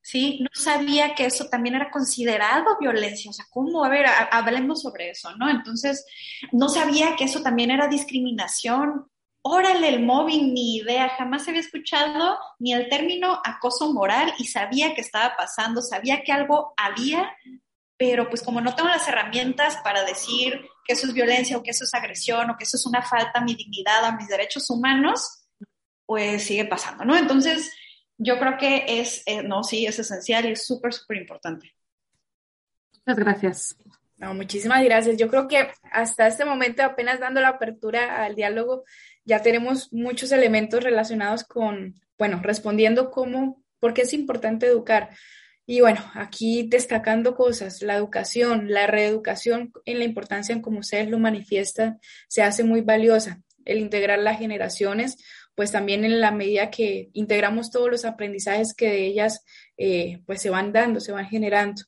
Sí, 0.01 0.39
no 0.41 0.49
sabía 0.51 1.15
que 1.15 1.27
eso 1.27 1.47
también 1.47 1.75
era 1.75 1.89
considerado 1.91 2.77
violencia. 2.77 3.29
O 3.29 3.33
sea, 3.33 3.45
¿cómo? 3.49 3.85
A 3.85 3.89
ver, 3.89 4.05
hablemos 4.31 4.81
sobre 4.81 5.11
eso, 5.11 5.33
¿no? 5.37 5.49
Entonces, 5.49 6.05
no 6.51 6.67
sabía 6.67 7.15
que 7.15 7.23
eso 7.23 7.41
también 7.41 7.71
era 7.71 7.87
discriminación 7.87 9.09
órale 9.49 9.89
el 9.89 10.03
mobbing, 10.03 10.53
ni 10.53 10.77
idea, 10.77 11.09
jamás 11.09 11.47
había 11.47 11.61
escuchado 11.61 12.37
ni 12.59 12.73
el 12.73 12.87
término 12.87 13.41
acoso 13.43 13.91
moral 13.91 14.31
y 14.37 14.45
sabía 14.45 14.93
que 14.93 15.01
estaba 15.01 15.35
pasando, 15.35 15.81
sabía 15.81 16.23
que 16.23 16.31
algo 16.31 16.73
había, 16.77 17.35
pero 17.97 18.29
pues 18.29 18.43
como 18.43 18.61
no 18.61 18.75
tengo 18.75 18.89
las 18.89 19.07
herramientas 19.07 19.77
para 19.83 20.03
decir 20.03 20.61
que 20.85 20.93
eso 20.93 21.07
es 21.07 21.13
violencia 21.13 21.57
o 21.57 21.63
que 21.63 21.71
eso 21.71 21.83
es 21.83 21.93
agresión 21.93 22.49
o 22.49 22.57
que 22.57 22.63
eso 22.63 22.77
es 22.77 22.85
una 22.85 23.01
falta 23.01 23.39
a 23.39 23.43
mi 23.43 23.55
dignidad, 23.55 24.05
a 24.05 24.15
mis 24.15 24.27
derechos 24.27 24.69
humanos, 24.69 25.45
pues 26.05 26.43
sigue 26.43 26.65
pasando, 26.65 27.03
¿no? 27.03 27.17
Entonces, 27.17 27.71
yo 28.17 28.37
creo 28.37 28.57
que 28.57 28.85
es, 28.87 29.23
eh, 29.25 29.41
no, 29.41 29.63
sí, 29.63 29.85
es 29.85 29.97
esencial 29.97 30.45
y 30.45 30.51
es 30.51 30.65
súper, 30.65 30.93
súper 30.93 31.17
importante. 31.17 31.73
Muchas 32.93 33.17
gracias. 33.17 33.75
No, 34.19 34.33
muchísimas 34.33 34.83
gracias. 34.83 35.15
Yo 35.15 35.29
creo 35.29 35.47
que 35.47 35.69
hasta 35.91 36.27
este 36.27 36.43
momento, 36.43 36.83
apenas 36.83 37.21
dando 37.21 37.39
la 37.39 37.49
apertura 37.49 38.23
al 38.25 38.35
diálogo, 38.35 38.83
ya 39.23 39.41
tenemos 39.41 39.93
muchos 39.93 40.33
elementos 40.33 40.83
relacionados 40.83 41.45
con, 41.45 41.95
bueno, 42.17 42.41
respondiendo 42.43 43.11
cómo, 43.11 43.63
por 43.79 43.93
qué 43.93 44.01
es 44.01 44.13
importante 44.13 44.65
educar. 44.65 45.09
Y 45.65 45.79
bueno, 45.79 46.01
aquí 46.15 46.67
destacando 46.67 47.33
cosas, 47.33 47.81
la 47.81 47.95
educación, 47.95 48.73
la 48.73 48.87
reeducación 48.87 49.71
en 49.85 49.99
la 49.99 50.05
importancia 50.05 50.51
en 50.51 50.61
cómo 50.61 50.79
ustedes 50.79 51.09
lo 51.09 51.17
manifiestan, 51.17 52.01
se 52.27 52.43
hace 52.43 52.65
muy 52.65 52.81
valiosa. 52.81 53.41
El 53.63 53.77
integrar 53.77 54.19
las 54.19 54.37
generaciones, 54.37 55.17
pues 55.55 55.71
también 55.71 56.03
en 56.03 56.19
la 56.19 56.31
medida 56.31 56.69
que 56.69 57.09
integramos 57.13 57.71
todos 57.71 57.89
los 57.89 58.03
aprendizajes 58.03 58.73
que 58.73 58.89
de 58.89 59.05
ellas 59.05 59.45
eh, 59.77 60.21
pues 60.25 60.41
se 60.41 60.49
van 60.49 60.73
dando, 60.73 60.99
se 60.99 61.13
van 61.13 61.27
generando 61.27 61.83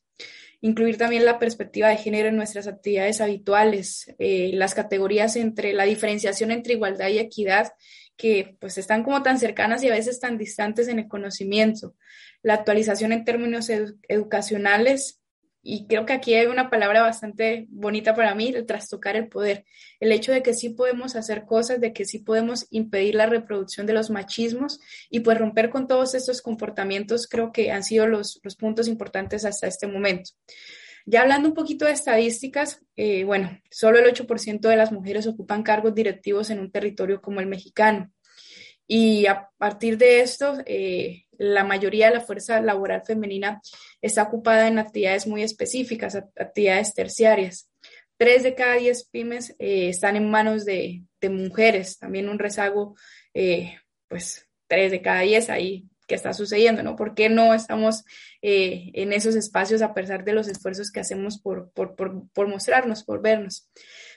incluir 0.62 0.98
también 0.98 1.26
la 1.26 1.40
perspectiva 1.40 1.90
de 1.90 1.98
género 1.98 2.30
en 2.30 2.36
nuestras 2.36 2.68
actividades 2.68 3.20
habituales, 3.20 4.14
eh, 4.20 4.52
las 4.54 4.76
categorías 4.76 5.36
entre 5.36 5.74
la 5.74 5.84
diferenciación 5.84 6.52
entre 6.52 6.74
igualdad 6.74 7.10
y 7.10 7.20
equidad, 7.20 7.74
que 8.16 8.56
pues 8.60 8.78
están 8.78 9.04
como 9.04 9.24
tan 9.24 9.40
cercanas 9.40 9.84
y 9.84 9.90
a 9.90 9.94
veces 9.94 10.20
tan 10.20 10.38
distantes 10.38 10.88
en 10.88 11.00
el 11.00 11.08
conocimiento, 11.08 11.96
la 12.44 12.54
actualización 12.56 13.12
en 13.12 13.26
términos 13.26 13.70
educacionales 14.08 15.21
y 15.64 15.88
creo 15.88 16.06
que 16.06 16.14
aquí 16.14 16.34
hay 16.34 16.48
una 16.48 16.70
palabra 16.70 17.02
bastante 17.02 17.68
bonita 17.70 18.16
para 18.16 18.34
mí, 18.34 18.48
el 18.48 18.66
trastocar 18.66 19.16
el 19.16 19.28
poder. 19.28 19.66
El 20.00 20.12
hecho 20.12 20.32
de 20.32 20.42
que 20.42 20.54
sí 20.54 20.70
podemos 20.70 21.16
hacer 21.16 21.46
cosas, 21.46 21.80
de 21.80 21.94
que 21.94 22.06
sí 22.06 22.20
podemos 22.20 22.66
impedir 22.72 23.16
la 23.16 23.28
reproducción 23.28 23.86
de 23.86 23.94
los 23.94 24.10
machismos 24.10 24.80
y 25.10 25.20
pues 25.20 25.38
romper 25.38 25.70
con 25.70 25.88
todos 25.88 26.16
estos 26.16 26.42
comportamientos, 26.42 27.28
creo 27.28 27.52
que 27.52 27.72
han 27.72 27.84
sido 27.84 28.08
los, 28.08 28.40
los 28.44 28.56
puntos 28.56 28.88
importantes 28.88 29.46
hasta 29.46 29.68
este 29.68 29.88
momento. 29.88 30.32
Ya 31.06 31.22
hablando 31.22 31.50
un 31.50 31.56
poquito 31.56 31.86
de 31.86 31.92
estadísticas, 31.92 32.82
eh, 32.96 33.24
bueno, 33.24 33.60
solo 33.70 34.00
el 34.00 34.06
8% 34.06 34.60
de 34.62 34.76
las 34.76 34.92
mujeres 34.92 35.28
ocupan 35.28 35.64
cargos 35.64 35.96
directivos 35.96 36.50
en 36.50 36.60
un 36.60 36.72
territorio 36.72 37.22
como 37.22 37.40
el 37.40 37.48
mexicano. 37.48 38.12
Y 38.94 39.26
a 39.26 39.50
partir 39.58 39.98
de 39.98 40.20
esto, 40.20 40.58
eh, 40.66 41.24
la 41.38 41.64
mayoría 41.64 42.08
de 42.08 42.16
la 42.16 42.20
fuerza 42.20 42.60
laboral 42.60 43.04
femenina 43.06 43.62
está 44.02 44.24
ocupada 44.24 44.68
en 44.68 44.80
actividades 44.80 45.28
muy 45.28 45.44
específicas, 45.44 46.18
actividades 46.18 46.94
terciarias. 46.94 47.70
Tres 48.18 48.44
de 48.44 48.54
cada 48.54 48.76
diez 48.76 49.06
pymes 49.06 49.56
eh, 49.60 49.88
están 49.88 50.18
en 50.18 50.30
manos 50.30 50.66
de, 50.66 51.06
mujeres, 51.22 52.00
también 52.00 52.28
un 52.28 52.38
rezago, 52.38 52.98
eh, 53.34 53.78
pues 54.10 54.46
tres 54.68 54.92
de 54.92 55.02
cada 55.02 55.22
diez 55.22 55.50
ahí 55.50 55.86
que 56.06 56.16
está 56.16 56.34
sucediendo, 56.34 56.84
¿no? 56.84 56.98
¿Por 56.98 57.16
qué 57.16 57.30
no 57.30 57.54
estamos 57.54 58.04
en 58.42 59.14
esos 59.14 59.38
espacios 59.38 59.82
a 59.82 59.94
pesar 59.94 60.26
de 60.26 60.34
los 60.34 60.50
esfuerzos 60.50 60.92
que 60.92 61.00
hacemos 61.00 61.40
por, 61.40 61.72
por, 61.72 61.96
por 61.96 62.48
mostrarnos, 62.50 63.06
por 63.06 63.22
vernos? 63.22 63.70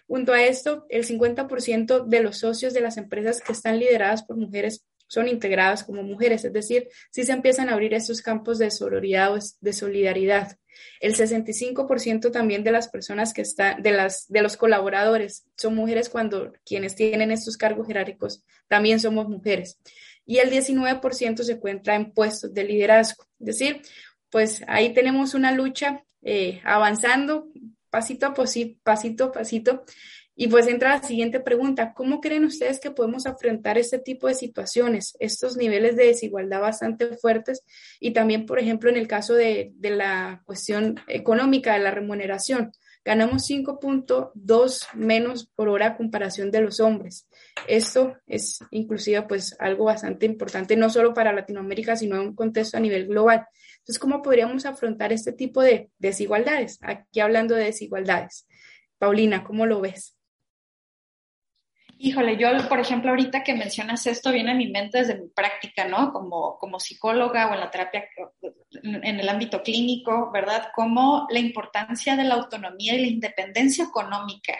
Junto 0.06 0.32
a 0.32 0.42
esto, 0.42 0.86
el 0.90 1.06
50% 1.06 2.04
de 2.04 2.20
los 2.20 2.38
socios 2.38 2.74
de 2.74 2.80
las 2.80 2.96
empresas 2.96 3.40
que 3.40 3.52
están 3.52 3.78
lideradas 3.78 4.22
por 4.22 4.36
mujeres 4.36 4.84
son 5.06 5.28
integradas 5.28 5.84
como 5.84 6.02
mujeres, 6.02 6.44
es 6.44 6.52
decir, 6.52 6.88
si 7.10 7.24
se 7.24 7.32
empiezan 7.32 7.68
a 7.68 7.74
abrir 7.74 7.94
estos 7.94 8.20
campos 8.20 8.58
de 8.58 8.70
solidaridad. 8.70 10.58
El 11.00 11.14
65% 11.14 12.32
también 12.32 12.64
de 12.64 12.72
las 12.72 12.88
personas 12.88 13.32
que 13.32 13.42
están, 13.42 13.82
de 13.82 14.42
los 14.42 14.56
colaboradores, 14.56 15.46
son 15.56 15.74
mujeres 15.74 16.08
cuando 16.08 16.52
quienes 16.64 16.94
tienen 16.96 17.30
estos 17.30 17.56
cargos 17.56 17.86
jerárquicos 17.86 18.42
también 18.68 18.98
somos 18.98 19.28
mujeres. 19.28 19.78
Y 20.26 20.38
el 20.38 20.50
19% 20.50 21.42
se 21.42 21.52
encuentra 21.52 21.94
en 21.96 22.12
puestos 22.12 22.52
de 22.54 22.64
liderazgo. 22.64 23.24
Es 23.40 23.46
decir, 23.46 23.82
pues 24.30 24.64
ahí 24.66 24.94
tenemos 24.94 25.34
una 25.34 25.52
lucha 25.52 26.02
eh, 26.22 26.60
avanzando 26.64 27.48
pasito 27.94 28.26
a 28.26 28.34
pasito 28.34 29.30
pasito. 29.30 29.84
Y 30.36 30.48
pues 30.48 30.66
entra 30.66 30.96
la 30.96 31.02
siguiente 31.02 31.38
pregunta, 31.38 31.94
¿cómo 31.94 32.20
creen 32.20 32.44
ustedes 32.44 32.80
que 32.80 32.90
podemos 32.90 33.24
afrontar 33.24 33.78
este 33.78 34.00
tipo 34.00 34.26
de 34.26 34.34
situaciones, 34.34 35.16
estos 35.20 35.56
niveles 35.56 35.94
de 35.94 36.06
desigualdad 36.06 36.60
bastante 36.60 37.16
fuertes 37.18 37.62
y 38.00 38.12
también, 38.12 38.44
por 38.44 38.58
ejemplo, 38.58 38.90
en 38.90 38.96
el 38.96 39.06
caso 39.06 39.34
de, 39.34 39.70
de 39.76 39.90
la 39.90 40.42
cuestión 40.44 40.96
económica, 41.06 41.74
de 41.74 41.78
la 41.78 41.92
remuneración? 41.92 42.72
ganamos 43.04 43.48
5.2 43.50 44.86
menos 44.94 45.46
por 45.54 45.68
hora 45.68 45.88
a 45.88 45.96
comparación 45.96 46.50
de 46.50 46.62
los 46.62 46.80
hombres. 46.80 47.28
Esto 47.68 48.16
es 48.26 48.60
inclusive 48.70 49.22
pues 49.22 49.54
algo 49.58 49.84
bastante 49.84 50.24
importante, 50.24 50.74
no 50.74 50.88
solo 50.88 51.12
para 51.12 51.32
Latinoamérica, 51.32 51.96
sino 51.96 52.16
en 52.16 52.28
un 52.28 52.34
contexto 52.34 52.78
a 52.78 52.80
nivel 52.80 53.06
global. 53.06 53.46
Entonces, 53.84 53.98
¿cómo 53.98 54.22
podríamos 54.22 54.64
afrontar 54.64 55.12
este 55.12 55.32
tipo 55.32 55.60
de 55.60 55.90
desigualdades? 55.98 56.78
Aquí 56.80 57.20
hablando 57.20 57.54
de 57.54 57.64
desigualdades. 57.64 58.48
Paulina, 58.96 59.44
¿cómo 59.44 59.66
lo 59.66 59.82
ves? 59.82 60.16
Híjole, 61.98 62.38
yo, 62.38 62.48
por 62.70 62.80
ejemplo, 62.80 63.10
ahorita 63.10 63.44
que 63.44 63.52
mencionas 63.52 64.06
esto, 64.06 64.32
viene 64.32 64.52
a 64.52 64.54
mi 64.54 64.70
mente 64.70 64.98
desde 64.98 65.20
mi 65.20 65.28
práctica, 65.28 65.84
¿no? 65.86 66.14
Como, 66.14 66.56
como 66.58 66.80
psicóloga 66.80 67.50
o 67.50 67.54
en 67.54 67.60
la 67.60 67.70
terapia, 67.70 68.08
en 68.82 69.20
el 69.20 69.28
ámbito 69.28 69.62
clínico, 69.62 70.30
¿verdad? 70.32 70.68
Como 70.74 71.26
la 71.28 71.40
importancia 71.40 72.16
de 72.16 72.24
la 72.24 72.36
autonomía 72.36 72.94
y 72.94 73.02
la 73.02 73.08
independencia 73.08 73.84
económica 73.84 74.56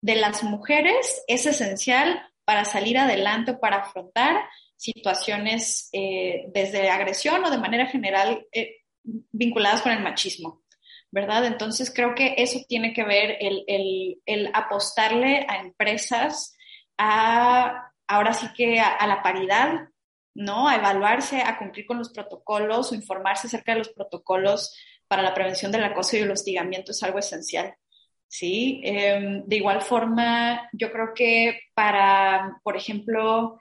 de 0.00 0.14
las 0.14 0.44
mujeres 0.44 1.24
es 1.26 1.46
esencial 1.46 2.22
para 2.44 2.64
salir 2.64 2.96
adelante 2.96 3.54
para 3.54 3.78
afrontar 3.78 4.44
situaciones 4.82 5.88
eh, 5.92 6.46
desde 6.52 6.90
agresión 6.90 7.44
o 7.44 7.50
de 7.50 7.58
manera 7.58 7.86
general 7.86 8.44
eh, 8.52 8.78
vinculadas 9.04 9.82
con 9.82 9.92
el 9.92 10.02
machismo, 10.02 10.62
¿verdad? 11.12 11.44
Entonces 11.46 11.92
creo 11.94 12.16
que 12.16 12.34
eso 12.36 12.58
tiene 12.68 12.92
que 12.92 13.04
ver 13.04 13.36
el, 13.40 14.50
apostarle 14.52 15.46
a 15.48 15.58
empresas 15.58 16.56
ahora 16.96 18.34
sí 18.34 18.48
que 18.56 18.80
a, 18.80 19.06
la 19.06 19.22
paridad, 19.22 19.88
¿no? 20.34 20.68
A 20.68 20.76
evaluarse, 20.76 21.42
a 21.42 21.58
cumplir 21.58 21.86
con 21.86 21.98
los 21.98 22.10
protocolos 22.10 22.90
o 22.90 22.94
informarse 22.96 23.46
acerca 23.46 23.72
de 23.72 23.78
los 23.78 23.88
protocolos 23.90 24.76
para 25.06 25.22
la 25.22 25.34
prevención 25.34 25.70
del 25.70 25.84
acoso 25.84 26.16
y 26.16 26.20
el 26.20 26.30
hostigamiento 26.30 26.90
es 26.90 27.02
algo 27.02 27.18
esencial. 27.18 27.74
¿sí? 28.26 28.80
Em, 28.82 29.44
de 29.46 29.56
igual 29.56 29.82
forma, 29.82 30.68
yo 30.72 30.90
creo 30.90 31.12
que 31.14 31.60
para, 31.74 32.58
por 32.62 32.76
ejemplo, 32.76 33.60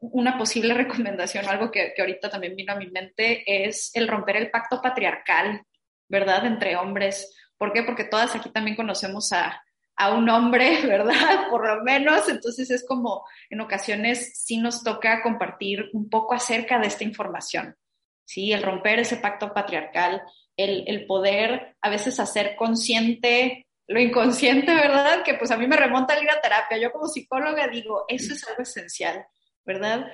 una 0.00 0.38
posible 0.38 0.74
recomendación, 0.74 1.46
algo 1.48 1.70
que, 1.70 1.92
que, 1.94 2.02
ahorita 2.02 2.30
también 2.30 2.56
vino 2.56 2.72
a 2.72 2.76
mi 2.76 2.88
mente, 2.90 3.66
es 3.66 3.90
el 3.94 4.08
romper 4.08 4.36
el 4.36 4.50
pacto 4.50 4.80
patriarcal, 4.80 5.62
¿verdad? 6.08 6.46
Entre 6.46 6.76
hombres. 6.76 7.34
¿Por 7.58 7.72
qué? 7.72 7.82
Porque 7.82 8.04
todas 8.04 8.34
aquí 8.34 8.50
también 8.50 8.76
conocemos 8.76 9.32
a, 9.32 9.62
a 9.96 10.14
un 10.14 10.28
hombre, 10.28 10.82
¿verdad? 10.86 11.48
Por 11.50 11.66
lo 11.66 11.82
menos. 11.82 12.28
Entonces 12.28 12.70
es 12.70 12.84
como 12.86 13.26
en 13.50 13.60
ocasiones 13.60 14.32
sí 14.38 14.58
nos 14.58 14.82
toca 14.82 15.22
compartir 15.22 15.90
un 15.92 16.08
poco 16.08 16.34
acerca 16.34 16.78
de 16.78 16.88
esta 16.88 17.04
información, 17.04 17.76
¿sí? 18.24 18.52
El 18.52 18.62
romper 18.62 19.00
ese 19.00 19.16
pacto 19.16 19.52
patriarcal, 19.52 20.22
el, 20.56 20.84
el 20.86 21.06
poder 21.06 21.76
a 21.80 21.90
veces 21.90 22.20
hacer 22.20 22.56
consciente 22.56 23.66
lo 23.86 24.00
inconsciente, 24.00 24.72
¿verdad? 24.74 25.22
Que 25.24 25.34
pues 25.34 25.50
a 25.50 25.56
mí 25.56 25.66
me 25.66 25.76
remonta 25.76 26.14
a 26.14 26.22
ir 26.22 26.30
a 26.30 26.40
terapia. 26.40 26.78
Yo 26.78 26.92
como 26.92 27.08
psicóloga 27.08 27.68
digo, 27.68 28.04
eso 28.08 28.32
es 28.32 28.46
algo 28.48 28.62
esencial, 28.62 29.26
¿verdad? 29.64 30.06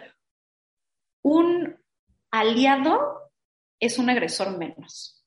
Un 1.22 1.78
aliado 2.30 3.32
es 3.78 3.98
un 3.98 4.10
agresor 4.10 4.56
menos. 4.58 5.20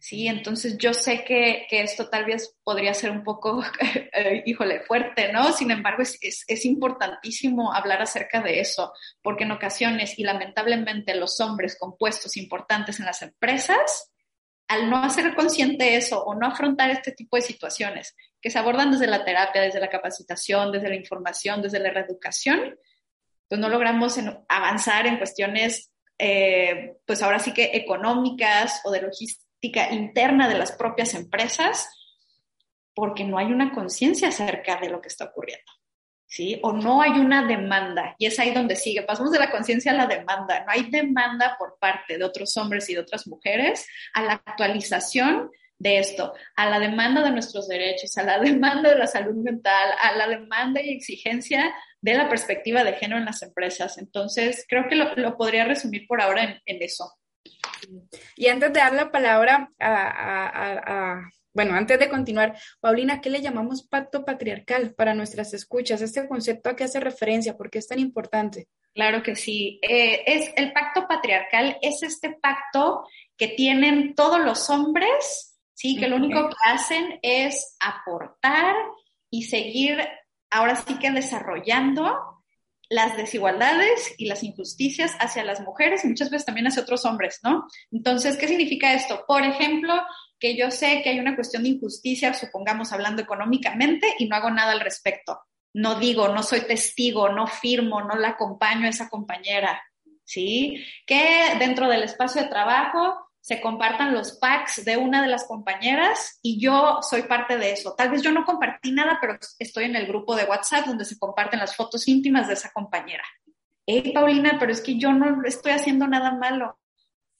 ¿sí? 0.00 0.26
Entonces 0.28 0.76
yo 0.78 0.94
sé 0.94 1.24
que, 1.24 1.66
esto 1.70 2.08
tal 2.08 2.24
vez 2.24 2.56
podría 2.64 2.94
ser 2.94 3.10
un 3.10 3.22
poco, 3.22 3.62
eh, 4.12 4.42
híjole, 4.46 4.80
fuerte, 4.80 5.32
¿no? 5.32 5.52
Sin 5.52 5.70
embargo, 5.70 6.02
es, 6.02 6.18
es, 6.20 6.64
importantísimo 6.64 7.72
hablar 7.72 8.02
acerca 8.02 8.40
de 8.40 8.60
eso, 8.60 8.92
porque 9.22 9.44
en 9.44 9.52
ocasiones, 9.52 10.18
y 10.18 10.24
lamentablemente 10.24 11.14
los 11.14 11.40
hombres 11.40 11.76
con 11.78 11.96
puestos 11.96 12.36
importantes 12.36 12.98
en 12.98 13.06
las 13.06 13.22
empresas, 13.22 14.09
al 14.70 14.88
no 14.88 14.98
hacer 15.02 15.34
consciente 15.34 15.96
eso 15.96 16.22
o 16.22 16.32
no 16.36 16.46
afrontar 16.46 16.90
este 16.90 17.10
tipo 17.10 17.34
de 17.34 17.42
situaciones 17.42 18.14
que 18.40 18.50
se 18.50 18.58
abordan 18.60 18.92
desde 18.92 19.08
la 19.08 19.24
terapia, 19.24 19.62
desde 19.62 19.80
la 19.80 19.90
capacitación, 19.90 20.70
desde 20.70 20.88
la 20.88 20.94
información, 20.94 21.60
desde 21.60 21.80
la 21.80 21.90
reeducación, 21.90 22.78
pues 23.48 23.60
no 23.60 23.68
logramos 23.68 24.16
avanzar 24.48 25.08
en 25.08 25.18
cuestiones, 25.18 25.90
eh, 26.18 26.98
pues 27.04 27.20
ahora 27.20 27.40
sí 27.40 27.52
que 27.52 27.72
económicas 27.74 28.80
o 28.84 28.92
de 28.92 29.02
logística 29.02 29.92
interna 29.92 30.48
de 30.48 30.58
las 30.58 30.70
propias 30.70 31.14
empresas 31.14 31.88
porque 32.94 33.24
no 33.24 33.38
hay 33.38 33.46
una 33.46 33.72
conciencia 33.74 34.28
acerca 34.28 34.76
de 34.76 34.88
lo 34.88 35.00
que 35.00 35.08
está 35.08 35.24
ocurriendo. 35.24 35.72
¿Sí? 36.32 36.60
O 36.62 36.72
no 36.72 37.02
hay 37.02 37.10
una 37.10 37.44
demanda, 37.44 38.14
y 38.16 38.26
es 38.26 38.38
ahí 38.38 38.54
donde 38.54 38.76
sigue. 38.76 39.02
Pasamos 39.02 39.32
de 39.32 39.40
la 39.40 39.50
conciencia 39.50 39.90
a 39.90 39.96
la 39.96 40.06
demanda. 40.06 40.64
No 40.64 40.70
hay 40.70 40.88
demanda 40.88 41.56
por 41.58 41.76
parte 41.80 42.18
de 42.18 42.24
otros 42.24 42.56
hombres 42.56 42.88
y 42.88 42.94
de 42.94 43.00
otras 43.00 43.26
mujeres 43.26 43.84
a 44.14 44.22
la 44.22 44.34
actualización 44.34 45.50
de 45.76 45.98
esto, 45.98 46.32
a 46.56 46.70
la 46.70 46.78
demanda 46.78 47.22
de 47.22 47.32
nuestros 47.32 47.66
derechos, 47.66 48.16
a 48.16 48.22
la 48.22 48.38
demanda 48.38 48.90
de 48.90 48.98
la 48.98 49.06
salud 49.08 49.34
mental, 49.34 49.90
a 50.00 50.12
la 50.12 50.28
demanda 50.28 50.80
y 50.80 50.90
exigencia 50.90 51.74
de 52.00 52.14
la 52.14 52.28
perspectiva 52.28 52.84
de 52.84 52.92
género 52.92 53.18
en 53.18 53.24
las 53.24 53.42
empresas. 53.42 53.98
Entonces, 53.98 54.66
creo 54.68 54.88
que 54.88 54.94
lo, 54.94 55.36
podría 55.36 55.64
resumir 55.64 56.06
por 56.06 56.20
ahora 56.20 56.62
en 56.64 56.82
eso. 56.82 57.12
Y 58.36 58.48
antes 58.48 58.72
de 58.72 58.80
dar 58.80 58.92
la 58.92 59.10
palabra 59.10 59.70
a, 59.80 61.22
bueno, 61.52 61.74
antes 61.74 61.98
de 61.98 62.08
continuar, 62.08 62.56
Paulina, 62.80 63.20
¿qué 63.20 63.30
le 63.30 63.40
llamamos 63.40 63.86
pacto 63.86 64.24
patriarcal 64.24 64.94
para 64.94 65.14
nuestras 65.14 65.52
escuchas? 65.52 66.00
Este 66.00 66.28
concepto 66.28 66.70
a 66.70 66.76
qué 66.76 66.84
hace 66.84 67.00
referencia, 67.00 67.56
¿por 67.56 67.70
qué 67.70 67.78
es 67.78 67.88
tan 67.88 67.98
importante? 67.98 68.68
Claro 68.94 69.22
que 69.22 69.36
sí. 69.36 69.78
Eh, 69.82 70.22
es, 70.26 70.52
el 70.56 70.72
pacto 70.72 71.06
patriarcal 71.08 71.78
es 71.82 72.02
este 72.02 72.32
pacto 72.40 73.04
que 73.36 73.48
tienen 73.48 74.14
todos 74.14 74.40
los 74.40 74.68
hombres, 74.70 75.58
¿sí? 75.74 75.96
Que 75.96 76.08
lo 76.08 76.16
único 76.16 76.48
que 76.48 76.56
hacen 76.64 77.18
es 77.22 77.76
aportar 77.80 78.74
y 79.30 79.44
seguir, 79.44 79.98
ahora 80.50 80.76
sí 80.76 80.98
que 80.98 81.10
desarrollando 81.10 82.39
las 82.90 83.16
desigualdades 83.16 84.14
y 84.18 84.26
las 84.26 84.42
injusticias 84.42 85.14
hacia 85.20 85.44
las 85.44 85.60
mujeres 85.60 86.04
y 86.04 86.08
muchas 86.08 86.28
veces 86.28 86.44
también 86.44 86.66
hacia 86.66 86.82
otros 86.82 87.04
hombres, 87.06 87.38
¿no? 87.42 87.66
Entonces, 87.92 88.36
¿qué 88.36 88.48
significa 88.48 88.92
esto? 88.92 89.24
Por 89.26 89.44
ejemplo, 89.44 89.94
que 90.40 90.56
yo 90.56 90.72
sé 90.72 91.00
que 91.02 91.10
hay 91.10 91.20
una 91.20 91.36
cuestión 91.36 91.62
de 91.62 91.70
injusticia, 91.70 92.34
supongamos 92.34 92.92
hablando 92.92 93.22
económicamente, 93.22 94.08
y 94.18 94.26
no 94.26 94.34
hago 94.34 94.50
nada 94.50 94.72
al 94.72 94.80
respecto. 94.80 95.40
No 95.72 96.00
digo, 96.00 96.28
no 96.28 96.42
soy 96.42 96.62
testigo, 96.62 97.28
no 97.28 97.46
firmo, 97.46 98.02
no 98.02 98.16
la 98.16 98.30
acompaño 98.30 98.86
a 98.86 98.90
esa 98.90 99.08
compañera, 99.08 99.80
¿sí? 100.24 100.84
Que 101.06 101.54
dentro 101.60 101.88
del 101.88 102.02
espacio 102.02 102.42
de 102.42 102.48
trabajo 102.48 103.29
se 103.40 103.60
compartan 103.60 104.12
los 104.12 104.32
packs 104.32 104.84
de 104.84 104.96
una 104.96 105.22
de 105.22 105.28
las 105.28 105.44
compañeras 105.44 106.38
y 106.42 106.60
yo 106.60 106.98
soy 107.02 107.22
parte 107.22 107.56
de 107.56 107.72
eso. 107.72 107.94
Tal 107.94 108.10
vez 108.10 108.22
yo 108.22 108.32
no 108.32 108.44
compartí 108.44 108.92
nada, 108.92 109.18
pero 109.20 109.38
estoy 109.58 109.84
en 109.84 109.96
el 109.96 110.06
grupo 110.06 110.36
de 110.36 110.44
WhatsApp 110.44 110.86
donde 110.86 111.06
se 111.06 111.18
comparten 111.18 111.58
las 111.58 111.74
fotos 111.74 112.06
íntimas 112.06 112.48
de 112.48 112.54
esa 112.54 112.70
compañera. 112.70 113.24
Hey, 113.86 114.12
Paulina, 114.14 114.56
pero 114.60 114.72
es 114.72 114.82
que 114.82 114.98
yo 114.98 115.12
no 115.12 115.42
estoy 115.44 115.72
haciendo 115.72 116.06
nada 116.06 116.32
malo. 116.32 116.78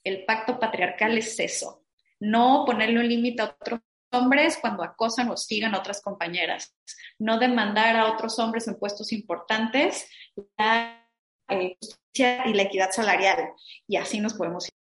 El 0.02 0.24
pacto 0.24 0.58
patriarcal 0.58 1.18
es 1.18 1.38
eso. 1.38 1.84
No 2.18 2.64
ponerle 2.66 2.98
un 2.98 3.08
límite 3.08 3.42
a 3.42 3.56
otros 3.60 3.80
hombres 4.12 4.58
cuando 4.58 4.82
acosan 4.82 5.28
o 5.28 5.34
hostigan 5.34 5.74
a 5.74 5.78
otras 5.78 6.00
compañeras. 6.00 6.74
No 7.18 7.38
demandar 7.38 7.96
a 7.96 8.10
otros 8.10 8.38
hombres 8.38 8.66
en 8.66 8.78
puestos 8.78 9.12
importantes 9.12 10.08
la 10.56 11.06
eh, 11.48 11.76
justicia 11.78 12.48
y 12.48 12.54
la 12.54 12.62
equidad 12.62 12.90
salarial. 12.90 13.50
Y 13.86 13.96
así 13.96 14.18
nos 14.18 14.32
podemos 14.34 14.66
ir. 14.66 14.74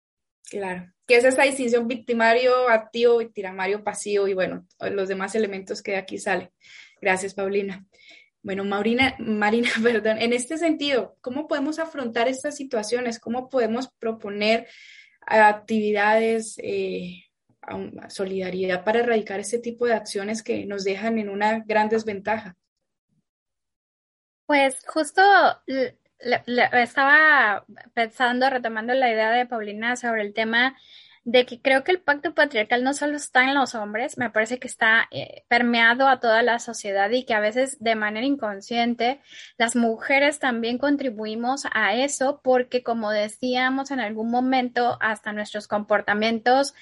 Claro 0.49 0.95
que 1.07 1.16
es 1.16 1.24
esta 1.24 1.44
distinción 1.44 1.86
victimario 1.86 2.68
activo, 2.68 3.18
victimario 3.18 3.84
pasivo 3.84 4.26
y 4.28 4.34
bueno, 4.34 4.66
los 4.80 5.09
demás 5.09 5.34
elementos 5.34 5.82
que 5.82 5.92
de 5.92 5.98
aquí 5.98 6.18
salen. 6.18 6.50
Gracias, 7.00 7.34
Paulina. 7.34 7.86
Bueno, 8.42 8.64
Maurina, 8.64 9.14
Marina, 9.18 9.68
perdón, 9.82 10.18
en 10.18 10.32
este 10.32 10.59
sentido, 10.59 11.16
¿cómo 11.20 11.48
podemos 11.48 11.78
afrontar 11.78 12.28
estas 12.28 12.57
situaciones? 12.57 13.18
¿Cómo 13.18 13.48
podemos 13.48 13.88
proponer 13.98 14.68
actividades, 15.20 16.57
eh, 16.59 17.24
solidaridad 18.09 18.84
para 18.84 19.00
erradicar 19.00 19.40
este 19.40 19.59
tipo 19.59 19.86
de 19.86 19.94
acciones 19.94 20.42
que 20.42 20.64
nos 20.66 20.84
dejan 20.84 21.18
en 21.18 21.28
una 21.28 21.61
gran 21.66 21.88
desventaja? 21.88 22.57
Pues 24.46 24.76
justo 24.86 25.22
estaba 26.19 27.64
pensando, 27.95 28.49
retomando 28.51 28.95
la 28.95 29.11
idea 29.11 29.31
de 29.31 29.47
Paulina 29.47 29.97
sobre 29.97 30.23
el 30.23 30.35
tema 30.35 30.77
de 31.27 31.45
que 31.45 31.61
creo 31.61 31.83
que 31.83 31.91
el 31.91 32.01
pacto 32.01 32.35
patriarcal 32.35 32.85
no 32.85 32.95
solo 32.95 33.17
está 33.17 33.43
en 33.43 33.57
los 33.57 33.75
hombres, 33.75 34.17
me 34.17 34.31
parece 34.31 34.61
que 34.61 34.69
está 34.69 35.09
eh, 35.11 35.43
permeado 35.49 36.07
a 36.07 36.21
toda 36.21 36.41
la 36.45 36.61
sociedad 36.61 37.11
y 37.11 37.25
que 37.25 37.35
a 37.35 37.41
veces 37.41 37.79
de 37.81 37.97
manera 37.97 38.25
inconsciente 38.25 39.21
las 39.59 39.75
mujeres 39.75 40.39
también 40.39 40.79
contribuimos 40.79 41.64
a 41.73 41.97
eso 41.97 42.41
porque 42.45 42.85
como 42.85 43.11
decíamos 43.11 43.91
en 43.91 43.99
algún 43.99 44.31
momento 44.31 44.99
hasta 45.01 45.33
nuestros 45.33 45.67
comportamientos 45.67 46.75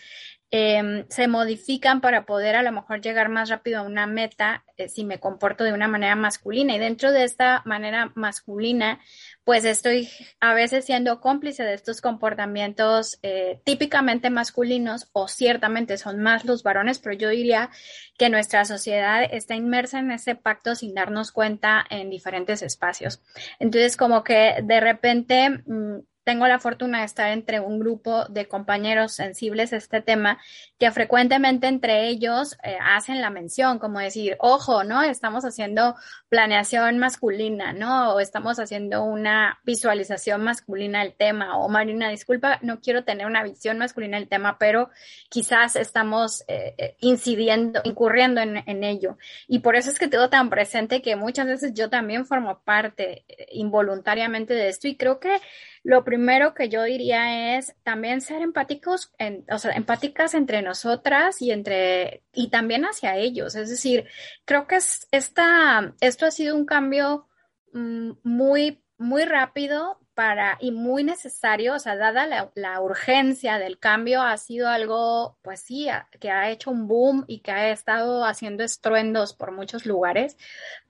em, 0.56 1.04
se 1.08 1.26
modifican 1.26 2.00
para 2.00 2.26
poder 2.26 2.54
a 2.54 2.62
lo 2.62 2.70
mejor 2.70 3.00
llegar 3.00 3.28
más 3.28 3.48
rápido 3.48 3.80
a 3.80 3.82
una 3.82 4.06
meta 4.06 4.64
eh, 4.76 4.88
si 4.88 5.02
me 5.04 5.18
comporto 5.18 5.64
de 5.64 5.72
una 5.72 5.88
manera 5.88 6.14
masculina. 6.14 6.76
Y 6.76 6.78
dentro 6.78 7.10
de 7.10 7.24
esta 7.24 7.62
manera 7.64 8.12
masculina, 8.14 9.00
pues 9.42 9.64
estoy 9.64 10.08
a 10.38 10.54
veces 10.54 10.84
siendo 10.84 11.20
cómplice 11.20 11.64
de 11.64 11.74
estos 11.74 12.00
comportamientos 12.00 13.18
eh, 13.22 13.62
típicamente 13.64 14.30
masculinos 14.30 15.08
o 15.12 15.26
ciertamente 15.26 15.98
son 15.98 16.20
más 16.20 16.44
los 16.44 16.62
varones, 16.62 17.00
pero 17.00 17.16
yo 17.16 17.30
diría 17.30 17.70
que 18.16 18.30
nuestra 18.30 18.64
sociedad 18.64 19.24
está 19.28 19.56
inmersa 19.56 19.98
en 19.98 20.12
ese 20.12 20.36
pacto 20.36 20.76
sin 20.76 20.94
darnos 20.94 21.32
cuenta 21.32 21.84
en 21.90 22.10
diferentes 22.10 22.62
espacios. 22.62 23.24
Entonces, 23.58 23.96
como 23.96 24.22
que 24.22 24.54
de 24.62 24.78
repente... 24.78 25.50
Mm, 25.66 25.98
tengo 26.24 26.48
la 26.48 26.58
fortuna 26.58 27.00
de 27.00 27.04
estar 27.04 27.30
entre 27.30 27.60
un 27.60 27.78
grupo 27.78 28.24
de 28.26 28.48
compañeros 28.48 29.12
sensibles 29.12 29.72
a 29.72 29.76
este 29.76 30.00
tema 30.00 30.38
que 30.78 30.90
frecuentemente 30.90 31.66
entre 31.66 32.08
ellos 32.08 32.56
eh, 32.62 32.76
hacen 32.82 33.20
la 33.20 33.30
mención, 33.30 33.78
como 33.78 34.00
decir, 34.00 34.36
ojo, 34.40 34.84
¿no? 34.84 35.02
Estamos 35.02 35.44
haciendo 35.44 35.94
planeación 36.30 36.98
masculina, 36.98 37.72
¿no? 37.72 38.14
O 38.14 38.20
estamos 38.20 38.58
haciendo 38.58 39.04
una 39.04 39.60
visualización 39.64 40.42
masculina 40.42 41.02
del 41.02 41.14
tema. 41.14 41.58
O 41.58 41.68
Marina, 41.68 42.08
disculpa, 42.08 42.58
no 42.62 42.80
quiero 42.80 43.04
tener 43.04 43.26
una 43.26 43.42
visión 43.42 43.78
masculina 43.78 44.18
del 44.18 44.28
tema, 44.28 44.58
pero 44.58 44.88
quizás 45.28 45.76
estamos 45.76 46.42
eh, 46.48 46.74
eh, 46.78 46.96
incidiendo, 47.00 47.80
incurriendo 47.84 48.40
en, 48.40 48.64
en 48.66 48.82
ello. 48.82 49.18
Y 49.46 49.58
por 49.58 49.76
eso 49.76 49.90
es 49.90 49.98
que 49.98 50.08
tengo 50.08 50.30
tan 50.30 50.48
presente 50.48 51.02
que 51.02 51.16
muchas 51.16 51.46
veces 51.46 51.74
yo 51.74 51.90
también 51.90 52.24
formo 52.24 52.60
parte 52.64 53.24
involuntariamente 53.52 54.54
de 54.54 54.68
esto 54.68 54.88
y 54.88 54.96
creo 54.96 55.20
que 55.20 55.38
lo 55.84 56.02
primero 56.02 56.54
que 56.54 56.70
yo 56.70 56.82
diría 56.82 57.56
es 57.56 57.76
también 57.82 58.22
ser 58.22 58.40
empáticos, 58.40 59.12
o 59.50 59.58
sea, 59.58 59.72
empáticas 59.72 60.32
entre 60.32 60.62
nosotras 60.62 61.42
y 61.42 61.50
entre, 61.52 62.22
y 62.32 62.48
también 62.48 62.84
hacia 62.86 63.16
ellos. 63.16 63.54
Es 63.54 63.68
decir, 63.68 64.08
creo 64.46 64.66
que 64.66 64.76
es, 64.76 65.06
esta, 65.12 65.94
esto 66.00 66.24
ha 66.24 66.30
sido 66.30 66.56
un 66.56 66.64
cambio 66.64 67.28
mm, 67.74 68.12
muy, 68.22 68.82
muy 68.96 69.24
rápido 69.26 70.00
para 70.14 70.56
y 70.60 70.70
muy 70.70 71.04
necesario, 71.04 71.74
o 71.74 71.78
sea, 71.78 71.96
dada 71.96 72.50
la, 72.54 72.80
urgencia 72.80 73.58
del 73.58 73.78
cambio, 73.78 74.22
ha 74.22 74.36
sido 74.36 74.68
algo, 74.68 75.36
pues 75.42 75.60
sí, 75.60 75.88
que 76.20 76.30
ha 76.30 76.50
hecho 76.50 76.70
un 76.70 76.86
boom 76.88 77.24
y 77.26 77.40
que 77.40 77.50
ha 77.50 77.70
estado 77.70 78.24
haciendo 78.24 78.62
estruendos 78.64 79.34
por 79.34 79.52
muchos 79.52 79.86
lugares, 79.86 80.36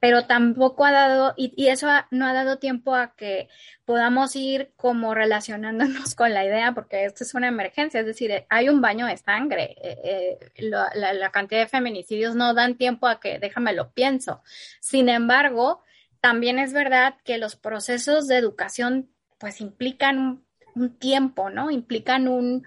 pero 0.00 0.26
tampoco 0.26 0.84
ha 0.84 0.92
dado, 0.92 1.34
y, 1.36 1.68
eso 1.68 1.88
no 2.10 2.26
ha 2.26 2.32
dado 2.32 2.58
tiempo 2.58 2.94
a 2.94 3.14
que 3.14 3.48
podamos 3.84 4.36
ir 4.36 4.72
como 4.76 5.14
relacionándonos 5.14 6.14
con 6.16 6.34
la 6.34 6.44
idea, 6.44 6.72
porque 6.72 7.04
esto 7.04 7.24
es 7.24 7.34
una 7.34 7.48
emergencia, 7.48 8.00
es 8.00 8.06
decir, 8.06 8.44
hay 8.48 8.68
un 8.68 8.80
baño 8.80 9.06
de 9.06 9.16
sangre, 9.16 9.76
eh, 9.82 9.98
eh, 10.04 10.50
la, 10.58 10.90
la 10.94 11.30
cantidad 11.30 11.60
de 11.60 11.68
feminicidios 11.68 12.34
no 12.34 12.54
dan 12.54 12.76
tiempo 12.76 13.06
a 13.06 13.20
que, 13.20 13.38
déjame 13.38 13.72
lo 13.72 13.90
pienso. 13.92 14.42
Sin 14.80 15.08
embargo, 15.08 15.82
también 16.24 16.58
es 16.58 16.72
verdad 16.72 17.16
que 17.22 17.36
los 17.36 17.54
procesos 17.54 18.26
de 18.28 18.38
educación 18.38 19.10
pues 19.44 19.60
implican 19.60 20.42
un, 20.74 20.96
tiempo, 20.96 21.50
¿no? 21.50 21.70
Implican 21.70 22.28
un, 22.28 22.64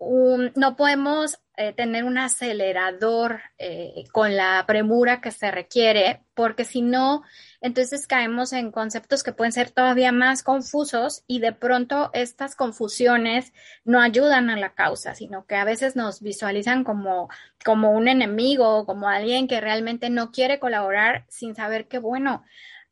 no 0.00 0.74
podemos 0.74 1.38
eh, 1.56 1.72
tener 1.72 2.02
un 2.02 2.18
acelerador 2.18 3.42
eh, 3.58 4.02
con 4.10 4.34
la 4.34 4.64
premura 4.66 5.20
que 5.20 5.30
se 5.30 5.52
requiere, 5.52 6.24
porque 6.34 6.64
si 6.64 6.82
no, 6.82 7.22
entonces 7.60 8.08
caemos 8.08 8.52
en 8.52 8.72
conceptos 8.72 9.22
que 9.22 9.30
pueden 9.30 9.52
ser 9.52 9.70
todavía 9.70 10.10
más 10.10 10.42
confusos 10.42 11.22
y 11.28 11.38
de 11.38 11.52
pronto 11.52 12.10
estas 12.12 12.56
confusiones 12.56 13.52
no 13.84 14.00
ayudan 14.00 14.50
a 14.50 14.56
la 14.56 14.74
causa, 14.74 15.14
sino 15.14 15.46
que 15.46 15.54
a 15.54 15.64
veces 15.64 15.94
nos 15.94 16.22
visualizan 16.22 16.82
como, 16.82 17.28
como 17.64 17.92
un 17.92 18.08
enemigo, 18.08 18.84
como 18.84 19.08
alguien 19.08 19.46
que 19.46 19.60
realmente 19.60 20.10
no 20.10 20.32
quiere 20.32 20.58
colaborar 20.58 21.24
sin 21.28 21.54
saber 21.54 21.86
que, 21.86 22.00
bueno, 22.00 22.42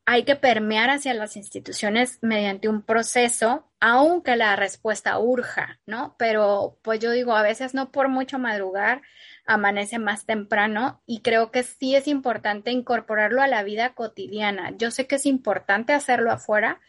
hay 0.06 0.24
que 0.24 0.36
permear 0.36 0.90
hacia 0.90 1.14
las 1.14 1.36
instituciones 1.36 2.18
mediante 2.20 2.68
un 2.68 2.82
proceso, 2.82 3.66
aunque 3.80 4.36
la 4.36 4.54
respuesta 4.54 5.18
urja, 5.18 5.80
¿no? 5.86 6.14
Pero 6.18 6.78
pues 6.82 7.00
yo 7.00 7.10
digo, 7.10 7.34
a 7.34 7.42
veces 7.42 7.72
no 7.72 7.90
por 7.90 8.08
mucho 8.08 8.38
madrugar, 8.38 9.02
amanece 9.46 9.98
más 9.98 10.26
temprano 10.26 11.02
y 11.06 11.20
creo 11.20 11.50
que 11.50 11.62
sí 11.62 11.94
es 11.94 12.06
importante 12.06 12.70
incorporarlo 12.70 13.40
a 13.40 13.46
la 13.46 13.62
vida 13.62 13.94
cotidiana. 13.94 14.74
Yo 14.76 14.90
sé 14.90 15.06
que 15.06 15.16
es 15.16 15.26
importante 15.26 15.94
hacerlo 15.94 16.30
afuera, 16.30 16.80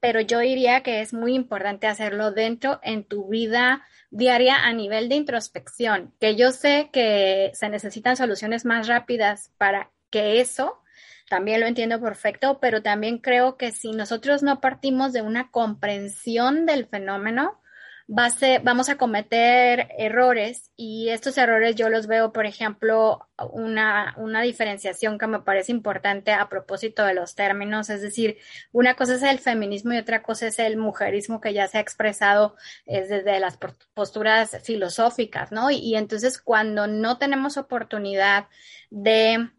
pero 0.00 0.20
yo 0.20 0.38
diría 0.40 0.82
que 0.82 1.00
es 1.00 1.12
muy 1.12 1.34
importante 1.34 1.86
hacerlo 1.86 2.32
dentro 2.32 2.80
en 2.82 3.04
tu 3.04 3.28
vida 3.28 3.82
diaria 4.10 4.56
a 4.56 4.72
nivel 4.72 5.08
de 5.08 5.16
introspección, 5.16 6.14
que 6.20 6.36
yo 6.36 6.52
sé 6.52 6.90
que 6.92 7.50
se 7.54 7.68
necesitan 7.68 8.16
soluciones 8.16 8.64
más 8.64 8.88
rápidas 8.88 9.52
para 9.58 9.90
que 10.10 10.40
eso 10.40 10.82
también 11.28 11.60
lo 11.60 11.66
entiendo 11.66 12.00
perfecto, 12.00 12.58
pero 12.60 12.82
también 12.82 13.18
creo 13.18 13.56
que 13.56 13.72
si 13.72 13.92
nosotros 13.92 14.42
no 14.42 14.60
partimos 14.60 15.12
de 15.12 15.22
una 15.22 15.50
comprensión 15.50 16.66
del 16.66 16.86
fenómeno, 16.86 17.60
va 18.08 18.28
vamos 18.62 18.88
a 18.88 18.96
cometer 18.96 19.88
errores 19.98 20.70
y 20.76 21.10
estos 21.10 21.36
errores 21.36 21.76
yo 21.76 21.90
los 21.90 22.06
veo, 22.06 22.32
por 22.32 22.46
ejemplo, 22.46 23.28
una, 23.52 24.14
una 24.16 24.40
diferenciación 24.40 25.18
que 25.18 25.26
me 25.26 25.40
parece 25.40 25.72
importante 25.72 26.32
a 26.32 26.48
propósito 26.48 27.04
de 27.04 27.12
los 27.12 27.34
términos, 27.34 27.90
es 27.90 28.00
decir, 28.00 28.38
una 28.72 28.94
cosa 28.94 29.16
es 29.16 29.22
el 29.22 29.38
feminismo 29.38 29.92
y 29.92 29.98
otra 29.98 30.22
cosa 30.22 30.46
es 30.46 30.58
el 30.58 30.78
mujerismo 30.78 31.40
que 31.40 31.52
ya 31.52 31.68
se 31.68 31.78
ha 31.78 31.80
expresado 31.82 32.56
desde 32.86 33.40
las 33.40 33.58
posturas 33.94 34.56
filosóficas, 34.64 35.52
¿no? 35.52 35.70
y 35.70 35.94
entonces 35.96 36.40
cuando 36.40 36.86
no 36.86 37.18
tenemos 37.18 37.58
oportunidad 37.58 38.46
de 38.90 39.50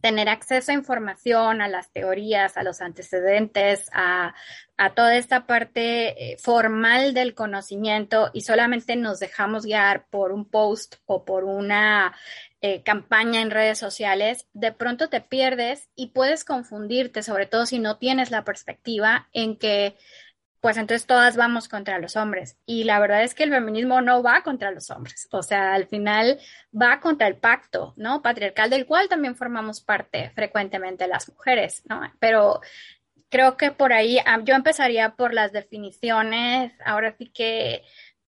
tener 0.00 0.28
acceso 0.28 0.70
a 0.70 0.74
información, 0.74 1.60
a 1.60 1.68
las 1.68 1.90
teorías, 1.90 2.56
a 2.56 2.62
los 2.62 2.80
antecedentes, 2.80 3.88
a, 3.92 4.34
toda 4.94 5.16
esta 5.16 5.44
parte 5.44 6.32
eh, 6.32 6.36
formal 6.38 7.12
del 7.12 7.34
conocimiento 7.34 8.30
y 8.32 8.42
solamente 8.42 8.94
nos 8.94 9.18
dejamos 9.18 9.64
guiar 9.64 10.06
por 10.08 10.30
un 10.30 10.44
post 10.44 10.96
o 11.04 11.24
por 11.24 11.42
una 11.42 12.14
eh, 12.60 12.82
campaña 12.84 13.40
en 13.40 13.50
redes 13.50 13.78
sociales, 13.78 14.46
de 14.52 14.70
pronto 14.70 15.08
te 15.08 15.20
pierdes 15.20 15.88
y 15.96 16.08
puedes 16.08 16.44
confundirte, 16.44 17.24
sobre 17.24 17.46
todo 17.46 17.66
si 17.66 17.80
no 17.80 17.98
tienes 17.98 18.30
la 18.30 18.44
perspectiva 18.44 19.28
en 19.32 19.56
que 19.56 19.96
pues 20.60 20.76
entonces 20.76 21.06
todas 21.06 21.36
vamos 21.36 21.68
contra 21.68 21.98
los 21.98 22.16
hombres. 22.16 22.58
Y 22.66 22.84
la 22.84 22.98
verdad 22.98 23.22
es 23.22 23.34
que 23.34 23.44
el 23.44 23.50
feminismo 23.50 24.00
no 24.00 24.22
va 24.22 24.42
contra 24.42 24.70
los 24.70 24.90
hombres, 24.90 25.28
o 25.30 25.42
sea, 25.42 25.74
al 25.74 25.86
final 25.86 26.38
va 26.72 27.00
contra 27.00 27.26
el 27.28 27.36
pacto, 27.36 27.94
¿no? 27.96 28.22
Patriarcal 28.22 28.70
del 28.70 28.86
cual 28.86 29.08
también 29.08 29.36
formamos 29.36 29.80
parte 29.80 30.30
frecuentemente 30.34 31.06
las 31.08 31.28
mujeres, 31.28 31.82
¿no? 31.88 32.00
Pero 32.18 32.60
creo 33.28 33.56
que 33.56 33.70
por 33.70 33.92
ahí 33.92 34.18
ah, 34.24 34.40
yo 34.44 34.54
empezaría 34.54 35.10
por 35.10 35.34
las 35.34 35.52
definiciones, 35.52 36.72
ahora 36.84 37.14
sí 37.18 37.30
que 37.30 37.82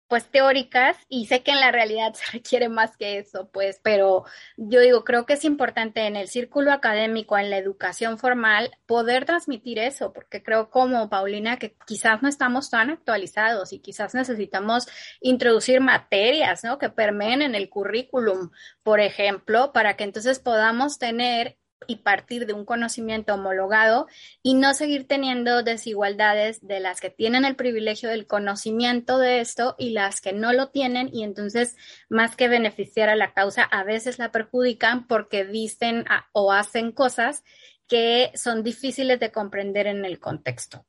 pues 0.08 0.26
teóricas 0.30 0.96
y 1.08 1.26
sé 1.26 1.42
que 1.42 1.50
en 1.50 1.60
la 1.60 1.72
realidad 1.72 2.14
se 2.14 2.32
requiere 2.32 2.68
más 2.68 2.96
que 2.96 3.18
eso, 3.18 3.48
pues, 3.52 3.80
pero 3.82 4.24
yo 4.56 4.80
digo, 4.80 5.04
creo 5.04 5.26
que 5.26 5.34
es 5.34 5.44
importante 5.44 6.06
en 6.06 6.16
el 6.16 6.28
círculo 6.28 6.72
académico, 6.72 7.38
en 7.38 7.50
la 7.50 7.58
educación 7.58 8.18
formal, 8.18 8.70
poder 8.86 9.24
transmitir 9.24 9.78
eso, 9.78 10.12
porque 10.12 10.42
creo 10.42 10.70
como 10.70 11.08
Paulina 11.08 11.58
que 11.58 11.76
quizás 11.86 12.22
no 12.22 12.28
estamos 12.28 12.70
tan 12.70 12.90
actualizados 12.90 13.72
y 13.72 13.80
quizás 13.80 14.14
necesitamos 14.14 14.86
introducir 15.20 15.80
materias, 15.80 16.64
¿no? 16.64 16.78
Que 16.78 16.90
permeen 16.90 17.42
en 17.42 17.54
el 17.54 17.68
currículum, 17.68 18.50
por 18.82 19.00
ejemplo, 19.00 19.72
para 19.72 19.96
que 19.96 20.04
entonces 20.04 20.38
podamos 20.38 20.98
tener 20.98 21.58
y 21.86 21.96
partir 21.96 22.46
de 22.46 22.52
un 22.52 22.64
conocimiento 22.64 23.34
homologado 23.34 24.06
y 24.42 24.54
no 24.54 24.74
seguir 24.74 25.06
teniendo 25.06 25.62
desigualdades 25.62 26.66
de 26.66 26.80
las 26.80 27.00
que 27.00 27.10
tienen 27.10 27.44
el 27.44 27.56
privilegio 27.56 28.08
del 28.08 28.26
conocimiento 28.26 29.18
de 29.18 29.40
esto 29.40 29.74
y 29.78 29.90
las 29.90 30.20
que 30.20 30.32
no 30.32 30.52
lo 30.52 30.68
tienen 30.68 31.10
y 31.12 31.22
entonces 31.22 31.76
más 32.08 32.34
que 32.34 32.48
beneficiar 32.48 33.08
a 33.08 33.16
la 33.16 33.32
causa 33.32 33.62
a 33.62 33.84
veces 33.84 34.18
la 34.18 34.32
perjudican 34.32 35.06
porque 35.06 35.44
dicen 35.44 36.04
o 36.32 36.52
hacen 36.52 36.92
cosas 36.92 37.44
que 37.86 38.32
son 38.34 38.62
difíciles 38.62 39.20
de 39.20 39.30
comprender 39.30 39.86
en 39.86 40.04
el 40.04 40.18
contexto. 40.18 40.84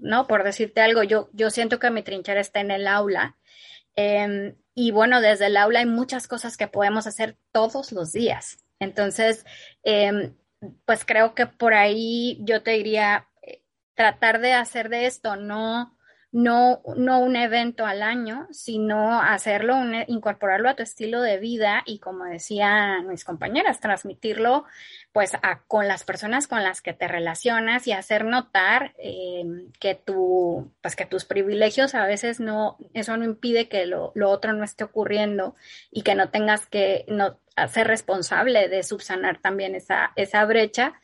¿No? 0.00 0.28
Por 0.28 0.44
decirte 0.44 0.80
algo, 0.80 1.02
yo, 1.02 1.28
yo 1.32 1.50
siento 1.50 1.80
que 1.80 1.90
mi 1.90 2.02
trinchera 2.02 2.40
está 2.40 2.60
en 2.60 2.70
el 2.70 2.86
aula. 2.86 3.36
Em, 3.96 4.54
y 4.74 4.92
bueno, 4.92 5.20
desde 5.20 5.46
el 5.46 5.56
aula 5.56 5.80
hay 5.80 5.86
muchas 5.86 6.28
cosas 6.28 6.56
que 6.56 6.68
podemos 6.68 7.08
hacer 7.08 7.36
todos 7.50 7.90
los 7.90 8.12
días. 8.12 8.61
Entonces, 8.82 9.44
em, 9.84 10.34
pues 10.84 11.04
creo 11.04 11.34
que 11.34 11.46
por 11.46 11.74
ahí 11.74 12.38
yo 12.42 12.62
te 12.62 12.72
diría, 12.72 13.28
eh, 13.42 13.62
tratar 13.94 14.40
de 14.40 14.52
hacer 14.54 14.88
de 14.88 15.06
esto 15.06 15.36
no 15.36 15.96
no, 16.32 16.80
no 16.96 17.20
un 17.20 17.36
evento 17.36 17.84
al 17.84 18.02
año, 18.02 18.48
sino 18.50 19.20
hacerlo, 19.20 19.76
incorporarlo 20.06 20.70
a 20.70 20.74
tu 20.74 20.82
estilo 20.82 21.20
de 21.20 21.38
vida 21.38 21.82
y 21.84 21.98
como 21.98 22.24
decían 22.24 23.06
mis 23.06 23.22
compañeras, 23.24 23.80
transmitirlo 23.80 24.64
pues 25.12 25.32
con 25.68 25.88
las 25.88 26.04
personas 26.04 26.48
con 26.48 26.62
las 26.64 26.80
que 26.80 26.94
te 26.94 27.06
relacionas 27.06 27.86
y 27.86 27.92
hacer 27.92 28.24
notar 28.24 28.94
eh, 28.96 29.44
que 29.78 29.94
tu, 29.94 30.72
pues 30.80 30.96
que 30.96 31.04
tus 31.04 31.26
privilegios 31.26 31.94
a 31.94 32.06
veces 32.06 32.40
no, 32.40 32.78
eso 32.94 33.14
no 33.18 33.24
impide 33.26 33.68
que 33.68 33.84
lo, 33.84 34.12
lo 34.14 34.30
otro 34.30 34.54
no 34.54 34.64
esté 34.64 34.84
ocurriendo 34.84 35.54
y 35.90 36.00
que 36.00 36.14
no 36.14 36.30
tengas 36.30 36.66
que 36.66 37.04
no, 37.08 37.38
ser 37.68 37.86
responsable 37.86 38.68
de 38.68 38.82
subsanar 38.82 39.40
también 39.40 39.74
esa, 39.74 40.12
esa 40.16 40.44
brecha 40.44 40.94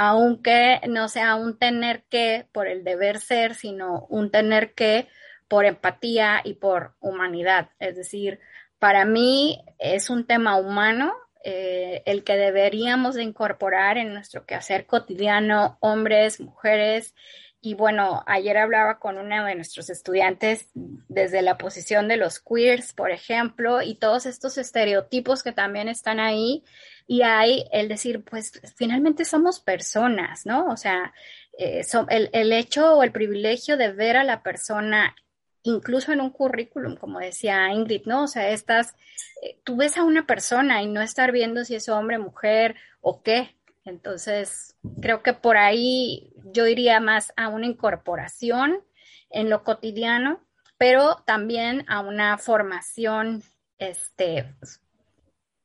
aunque 0.00 0.80
no 0.88 1.08
sea 1.08 1.34
un 1.34 1.58
tener 1.58 2.04
que 2.04 2.46
por 2.52 2.68
el 2.68 2.84
deber 2.84 3.18
ser, 3.18 3.56
sino 3.56 4.06
un 4.08 4.30
tener 4.30 4.72
que 4.72 5.08
por 5.48 5.64
empatía 5.64 6.40
y 6.44 6.54
por 6.54 6.94
humanidad. 7.00 7.70
Es 7.80 7.96
decir, 7.96 8.38
para 8.78 9.04
mí 9.04 9.60
es 9.80 10.08
un 10.08 10.24
tema 10.24 10.56
humano 10.56 11.12
eh, 11.42 12.04
el 12.06 12.22
que 12.22 12.36
deberíamos 12.36 13.16
de 13.16 13.24
incorporar 13.24 13.98
en 13.98 14.14
nuestro 14.14 14.46
quehacer 14.46 14.86
cotidiano, 14.86 15.78
hombres, 15.80 16.40
mujeres. 16.40 17.12
Y 17.60 17.74
bueno, 17.74 18.22
ayer 18.26 18.56
hablaba 18.56 19.00
con 19.00 19.18
uno 19.18 19.44
de 19.44 19.56
nuestros 19.56 19.90
estudiantes 19.90 20.68
desde 20.74 21.42
la 21.42 21.58
posición 21.58 22.06
de 22.06 22.16
los 22.16 22.38
queers, 22.38 22.92
por 22.92 23.10
ejemplo, 23.10 23.82
y 23.82 23.96
todos 23.96 24.26
estos 24.26 24.58
estereotipos 24.58 25.42
que 25.42 25.52
también 25.52 25.88
están 25.88 26.20
ahí 26.20 26.62
y 27.08 27.22
hay 27.22 27.64
el 27.72 27.88
decir, 27.88 28.22
pues 28.22 28.52
finalmente 28.76 29.24
somos 29.24 29.58
personas, 29.60 30.46
¿no? 30.46 30.66
O 30.66 30.76
sea, 30.76 31.12
eh, 31.58 31.84
el, 32.10 32.52
hecho 32.52 32.94
o 32.94 33.02
el 33.02 33.10
privilegio 33.10 33.76
de 33.76 33.92
ver 33.92 34.16
a 34.16 34.24
la 34.24 34.42
persona, 34.44 35.16
incluso 35.64 36.12
en 36.12 36.20
un 36.20 36.30
currículum, 36.30 36.96
como 36.96 37.18
decía 37.18 37.72
Ingrid, 37.72 38.02
¿no? 38.06 38.24
O 38.24 38.28
sea, 38.28 38.50
estas, 38.50 38.94
eh, 39.42 39.58
tú 39.64 39.76
ves 39.76 39.96
a 39.96 40.04
una 40.04 40.26
persona 40.26 40.82
y 40.82 40.86
no 40.86 41.00
estar 41.00 41.32
viendo 41.32 41.64
si 41.64 41.74
es 41.74 41.88
hombre, 41.88 42.18
mujer 42.18 42.76
o 43.00 43.22
qué. 43.22 43.57
Entonces, 43.88 44.76
creo 45.00 45.22
que 45.22 45.32
por 45.32 45.56
ahí 45.56 46.32
yo 46.52 46.66
iría 46.66 47.00
más 47.00 47.32
a 47.36 47.48
una 47.48 47.66
incorporación 47.66 48.84
en 49.30 49.50
lo 49.50 49.64
cotidiano, 49.64 50.46
pero 50.76 51.22
también 51.26 51.84
a 51.88 52.00
una 52.00 52.38
formación 52.38 53.42
este, 53.78 54.54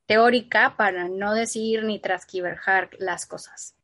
teórica 0.05 0.76
para 0.78 1.09
no 1.09 1.34
decir 1.34 1.84
ni 1.84 1.99
transquiverjar 1.99 2.89
las 2.97 3.26
cosas. 3.26 3.76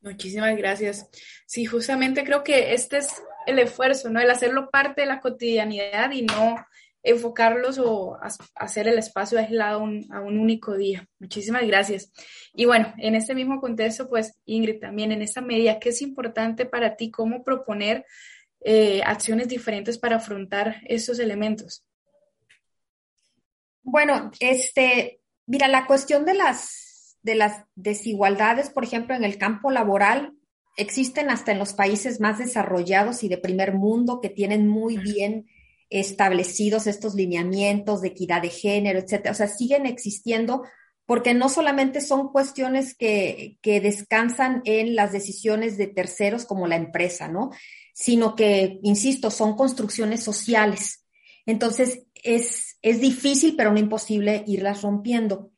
Muchísimas 0.00 0.56
gracias. 0.56 1.08
Sí, 1.46 1.64
justamente 1.64 2.24
creo 2.24 2.42
que 2.42 2.74
este 2.74 2.98
es 2.98 3.22
el 3.46 3.60
esfuerzo, 3.60 4.10
¿no? 4.10 4.20
El 4.20 4.30
hacerlo 4.30 4.70
parte 4.70 5.02
de 5.02 5.06
la 5.06 5.20
cotidianidad 5.20 6.10
y 6.10 6.22
no 6.22 6.56
enfocarlos 7.02 7.78
o 7.78 8.18
hacer 8.54 8.88
el 8.88 8.98
espacio 8.98 9.38
aislado 9.38 9.80
a 10.10 10.20
un 10.20 10.38
único 10.38 10.76
día. 10.76 11.08
Muchísimas 11.18 11.66
gracias. 11.66 12.12
Y 12.54 12.64
bueno, 12.64 12.92
en 12.98 13.14
este 13.14 13.34
mismo 13.34 13.60
contexto, 13.60 14.08
pues 14.08 14.38
Ingrid, 14.44 14.80
también 14.80 15.12
en 15.12 15.22
esta 15.22 15.40
medida, 15.40 15.78
¿qué 15.80 15.88
es 15.88 16.02
importante 16.02 16.66
para 16.66 16.96
ti? 16.96 17.10
¿Cómo 17.10 17.42
proponer 17.42 18.04
eh, 18.60 19.02
acciones 19.04 19.48
diferentes 19.48 19.98
para 19.98 20.16
afrontar 20.16 20.76
estos 20.86 21.18
elementos? 21.18 21.84
Bueno, 23.82 24.30
este, 24.38 25.22
Mira, 25.46 25.68
la 25.68 25.86
cuestión 25.86 26.24
de 26.24 26.34
las, 26.34 27.18
de 27.22 27.34
las 27.34 27.64
desigualdades, 27.74 28.70
por 28.70 28.84
ejemplo, 28.84 29.14
en 29.14 29.24
el 29.24 29.38
campo 29.38 29.70
laboral, 29.70 30.34
existen 30.76 31.30
hasta 31.30 31.52
en 31.52 31.58
los 31.58 31.74
países 31.74 32.20
más 32.20 32.38
desarrollados 32.38 33.22
y 33.24 33.28
de 33.28 33.38
primer 33.38 33.74
mundo 33.74 34.20
que 34.20 34.30
tienen 34.30 34.68
muy 34.68 34.96
bien 34.96 35.46
establecidos 35.92 36.86
estos 36.86 37.14
lineamientos 37.14 38.00
de 38.00 38.08
equidad 38.08 38.42
de 38.42 38.50
género, 38.50 38.98
etcétera. 38.98 39.32
O 39.32 39.34
sea, 39.34 39.48
siguen 39.48 39.86
existiendo 39.86 40.62
porque 41.04 41.34
no 41.34 41.48
solamente 41.48 42.00
son 42.00 42.28
cuestiones 42.28 42.96
que, 42.96 43.58
que 43.60 43.80
descansan 43.80 44.62
en 44.64 44.94
las 44.94 45.12
decisiones 45.12 45.76
de 45.76 45.88
terceros 45.88 46.46
como 46.46 46.66
la 46.66 46.76
empresa, 46.76 47.28
¿no? 47.28 47.50
Sino 47.92 48.34
que, 48.34 48.78
insisto, 48.82 49.30
son 49.30 49.56
construcciones 49.56 50.22
sociales. 50.22 51.06
Entonces, 51.44 52.06
es, 52.22 52.78
es 52.80 53.00
difícil, 53.00 53.56
pero 53.56 53.72
no 53.72 53.78
imposible 53.78 54.44
irlas 54.46 54.82
rompiendo. 54.82 55.50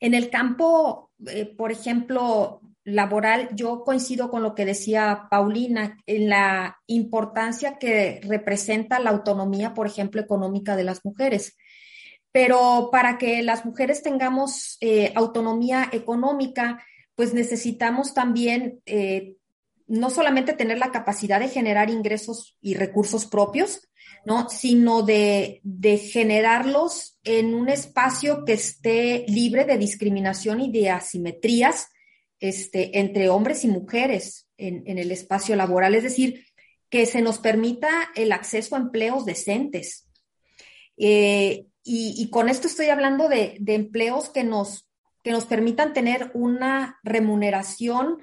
En 0.00 0.14
el 0.14 0.30
campo, 0.30 1.10
eh, 1.26 1.46
por 1.46 1.72
ejemplo, 1.72 2.61
laboral, 2.84 3.48
yo 3.54 3.84
coincido 3.84 4.30
con 4.30 4.42
lo 4.42 4.54
que 4.54 4.64
decía 4.64 5.28
Paulina, 5.30 5.98
en 6.06 6.28
la 6.28 6.78
importancia 6.86 7.78
que 7.78 8.20
representa 8.24 8.98
la 8.98 9.10
autonomía, 9.10 9.74
por 9.74 9.86
ejemplo, 9.86 10.20
económica 10.20 10.76
de 10.76 10.84
las 10.84 11.04
mujeres. 11.04 11.56
Pero 12.32 12.88
para 12.90 13.18
que 13.18 13.42
las 13.42 13.64
mujeres 13.64 14.02
tengamos 14.02 14.78
eh, 14.80 15.12
autonomía 15.14 15.88
económica, 15.92 16.82
pues 17.14 17.34
necesitamos 17.34 18.14
también 18.14 18.80
eh, 18.86 19.36
no 19.86 20.08
solamente 20.08 20.54
tener 20.54 20.78
la 20.78 20.90
capacidad 20.90 21.38
de 21.38 21.48
generar 21.48 21.90
ingresos 21.90 22.56
y 22.62 22.74
recursos 22.74 23.26
propios, 23.26 23.88
¿no? 24.24 24.48
Sino 24.48 25.02
de, 25.02 25.60
generarlos 26.10 27.18
en 27.24 27.54
un 27.54 27.68
espacio 27.68 28.44
que 28.44 28.54
esté 28.54 29.26
libre 29.28 29.64
de 29.64 29.76
discriminación 29.76 30.60
y 30.60 30.72
de 30.72 30.90
asimetrías 30.90 31.88
este, 32.42 32.98
entre 32.98 33.28
hombres 33.28 33.64
y 33.64 33.68
mujeres 33.68 34.48
en, 34.58 34.98
el 34.98 35.12
espacio 35.12 35.54
laboral. 35.54 35.94
Es 35.94 36.02
decir, 36.02 36.44
que 36.90 37.06
se 37.06 37.22
nos 37.22 37.38
permita 37.38 38.10
el 38.16 38.32
acceso 38.32 38.74
a 38.74 38.80
empleos 38.80 39.24
decentes. 39.24 40.08
Eh, 40.96 41.66
y, 41.84 42.28
con 42.30 42.48
esto 42.48 42.66
estoy 42.66 42.86
hablando 42.86 43.28
de, 43.28 43.60
empleos 43.64 44.28
que 44.28 44.42
nos, 44.42 44.90
que 45.22 45.30
nos 45.30 45.46
permitan 45.46 45.92
tener 45.92 46.32
una 46.34 46.98
remuneración 47.04 48.18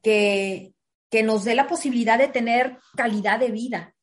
que, 0.00 0.72
que 1.10 1.24
nos 1.24 1.44
dé 1.44 1.56
la 1.56 1.66
posibilidad 1.66 2.18
de 2.18 2.28
tener 2.28 2.78
calidad 2.96 3.40
de 3.40 3.50
vida, 3.50 3.96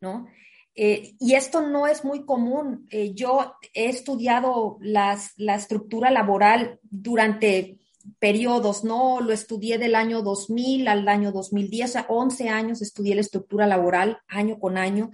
¿no? 0.00 0.28
Eh, 0.74 1.14
y 1.18 1.34
esto 1.34 1.60
no 1.60 1.86
es 1.86 2.04
muy 2.04 2.24
común. 2.24 2.86
Eh, 2.90 3.12
yo 3.12 3.54
he 3.74 3.90
estudiado 3.90 4.78
las, 4.80 5.32
la 5.36 5.56
estructura 5.56 6.10
laboral 6.10 6.78
durante 6.82 7.78
periodos, 8.18 8.84
¿no? 8.84 9.20
Lo 9.20 9.32
estudié 9.32 9.78
del 9.78 9.94
año 9.94 10.22
2000 10.22 10.88
al 10.88 11.08
año 11.08 11.32
2010, 11.32 11.90
o 11.90 11.92
sea, 11.92 12.06
11 12.08 12.48
años 12.48 12.82
estudié 12.82 13.14
la 13.14 13.20
estructura 13.20 13.66
laboral 13.66 14.18
año 14.28 14.58
con 14.58 14.78
año. 14.78 15.10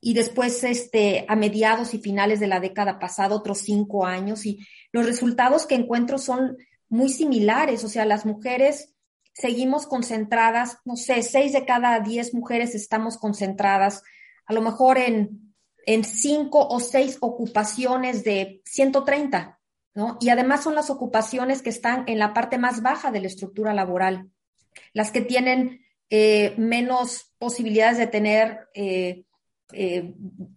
Y 0.00 0.14
después, 0.14 0.62
este, 0.62 1.24
a 1.28 1.34
mediados 1.34 1.92
y 1.94 1.98
finales 1.98 2.38
de 2.40 2.46
la 2.46 2.60
década 2.60 2.98
pasada, 2.98 3.34
otros 3.34 3.58
cinco 3.58 4.06
años. 4.06 4.46
Y 4.46 4.58
los 4.92 5.04
resultados 5.04 5.66
que 5.66 5.74
encuentro 5.74 6.18
son 6.18 6.56
muy 6.88 7.08
similares. 7.08 7.82
O 7.82 7.88
sea, 7.88 8.04
las 8.04 8.24
mujeres 8.24 8.94
seguimos 9.32 9.86
concentradas, 9.86 10.78
no 10.84 10.96
sé, 10.96 11.22
seis 11.22 11.52
de 11.52 11.64
cada 11.64 11.98
diez 12.00 12.34
mujeres 12.34 12.74
estamos 12.74 13.18
concentradas 13.18 14.02
a 14.48 14.52
lo 14.54 14.62
mejor 14.62 14.98
en, 14.98 15.54
en 15.86 16.04
cinco 16.04 16.66
o 16.66 16.80
seis 16.80 17.18
ocupaciones 17.20 18.24
de 18.24 18.62
130, 18.64 19.57
Y 20.20 20.28
además 20.28 20.62
son 20.62 20.74
las 20.74 20.90
ocupaciones 20.90 21.60
que 21.62 21.70
están 21.70 22.04
en 22.06 22.18
la 22.18 22.32
parte 22.32 22.56
más 22.56 22.82
baja 22.82 23.10
de 23.10 23.20
la 23.20 23.26
estructura 23.26 23.74
laboral, 23.74 24.30
las 24.92 25.10
que 25.10 25.20
tienen 25.20 25.84
eh, 26.10 26.54
menos 26.56 27.34
posibilidades 27.38 27.98
de 27.98 28.06
tener 28.06 28.68
eh, 28.74 29.24
eh, 29.72 30.14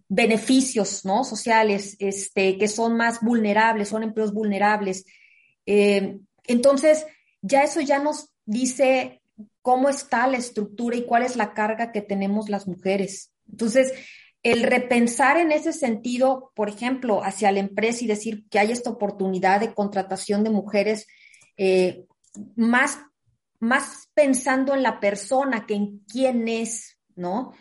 beneficios 0.08 1.04
¿no? 1.04 1.24
sociales, 1.24 1.98
este, 2.00 2.58
que 2.58 2.68
son 2.68 2.96
más 2.96 3.22
vulnerables, 3.22 3.90
son 3.90 4.04
empleos 4.04 4.34
vulnerables. 4.34 5.06
entonces, 5.66 7.06
ya 7.42 7.64
eso 7.64 7.82
ya 7.82 8.00
nos 8.00 8.30
dice 8.46 9.22
cómo 9.62 9.90
está 9.90 10.28
la 10.28 10.38
estructura 10.38 10.96
y 10.96 11.06
cuál 11.06 11.24
es 11.24 11.36
la 11.36 11.54
carga 11.54 11.92
que 11.92 12.02
tenemos 12.02 12.50
las 12.50 12.68
mujeres. 12.68 13.32
Entonces, 13.50 13.94
el 14.44 14.64
repensar 14.64 15.38
en 15.38 15.52
ese 15.52 15.72
sentido, 15.72 16.52
por 16.56 16.70
ejemplo, 16.70 17.24
hacia 17.24 17.52
la 17.52 17.60
empresa 17.60 18.04
y 18.04 18.08
decir 18.08 18.48
que 18.50 18.60
hay 18.60 18.72
esta 18.72 18.90
oportunidad 18.90 19.60
de 19.60 19.74
contratación 19.74 20.44
de 20.44 20.50
mujeres 20.50 21.08
eh, 21.58 22.06
más, 22.56 23.00
más 23.60 24.10
pensando 24.14 24.74
en 24.74 24.82
la 24.82 25.00
persona 25.00 25.66
que 25.68 25.76
en 25.76 26.00
quién 26.12 26.48
es, 26.48 26.98
¿no? 27.16 27.54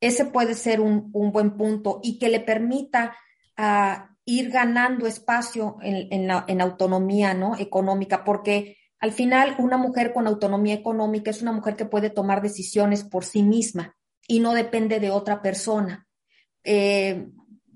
Ese 0.00 0.26
puede 0.26 0.54
ser 0.54 0.80
un, 0.80 1.10
buen 1.10 1.56
punto 1.56 1.98
y 2.04 2.20
que 2.20 2.28
le 2.28 2.38
permita 2.38 3.16
ah, 3.56 4.10
ir 4.24 4.50
ganando 4.50 5.06
espacio 5.06 5.78
en, 5.82 6.28
la, 6.28 6.44
en 6.46 6.60
autonomía, 6.60 7.34
¿no? 7.34 7.56
Económica, 7.58 8.22
porque 8.22 8.76
al 9.00 9.10
final 9.10 9.56
una 9.58 9.76
mujer 9.76 10.12
con 10.12 10.26
autonomía 10.26 10.74
económica 10.74 11.30
es 11.30 11.42
una 11.42 11.52
mujer 11.52 11.74
que 11.74 11.84
puede 11.84 12.10
tomar 12.10 12.42
decisiones 12.42 13.02
por 13.02 13.24
sí 13.24 13.42
misma 13.42 13.96
y 14.28 14.40
no 14.40 14.54
depende 14.54 15.00
de 15.00 15.10
otra 15.10 15.42
persona. 15.42 16.07
Eh, 16.64 17.26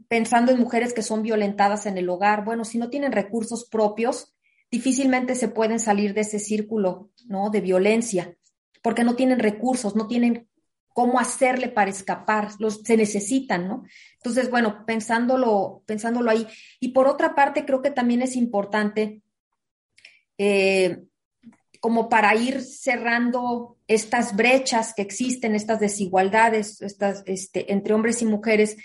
pensando 0.09 0.53
en 0.53 0.61
mujeres 0.61 0.93
que 0.93 1.03
son 1.03 1.23
violentadas 1.23 1.87
en 1.87 1.97
el 1.97 2.09
hogar, 2.09 2.45
bueno, 2.45 2.65
si 2.65 2.79
no 2.79 2.91
tienen 2.91 3.13
recursos 3.13 3.67
propios, 3.69 4.35
difícilmente 4.71 5.35
se 5.35 5.49
pueden 5.49 5.81
salir 5.81 6.15
de 6.15 6.23
ese 6.23 6.39
círculo 6.39 7.11
¿no? 7.27 7.51
de 7.51 7.61
violencia, 7.61 8.37
porque 8.83 9.05
no 9.05 9.17
tienen 9.17 9.39
recursos, 9.39 9.97
no 9.97 10.07
tienen 10.09 10.49
cómo 10.93 11.19
hacerle 11.19 11.69
para 11.69 11.91
escapar, 11.91 12.51
los, 12.59 12.83
se 12.83 12.97
necesitan, 12.97 13.67
¿no? 13.67 13.85
Entonces, 14.17 14.51
bueno, 14.51 14.85
pensándolo, 14.87 15.83
pensándolo 15.87 16.31
ahí. 16.31 16.47
Y 16.81 16.89
por 16.89 17.09
otra 17.09 17.35
parte, 17.35 17.65
creo 17.65 17.81
que 17.81 17.91
también 17.91 18.23
es 18.23 18.37
importante, 18.37 19.23
eh, 20.39 21.03
como 21.83 22.09
para 22.09 22.33
ir 22.37 22.63
cerrando 22.63 23.77
estas 23.89 24.37
brechas 24.37 24.95
que 24.95 25.03
existen, 25.03 25.57
estas 25.57 25.81
desigualdades 25.81 26.81
este, 26.81 27.73
entre 27.73 27.93
hombres 27.93 28.23
y 28.23 28.25
mujeres, 28.25 28.77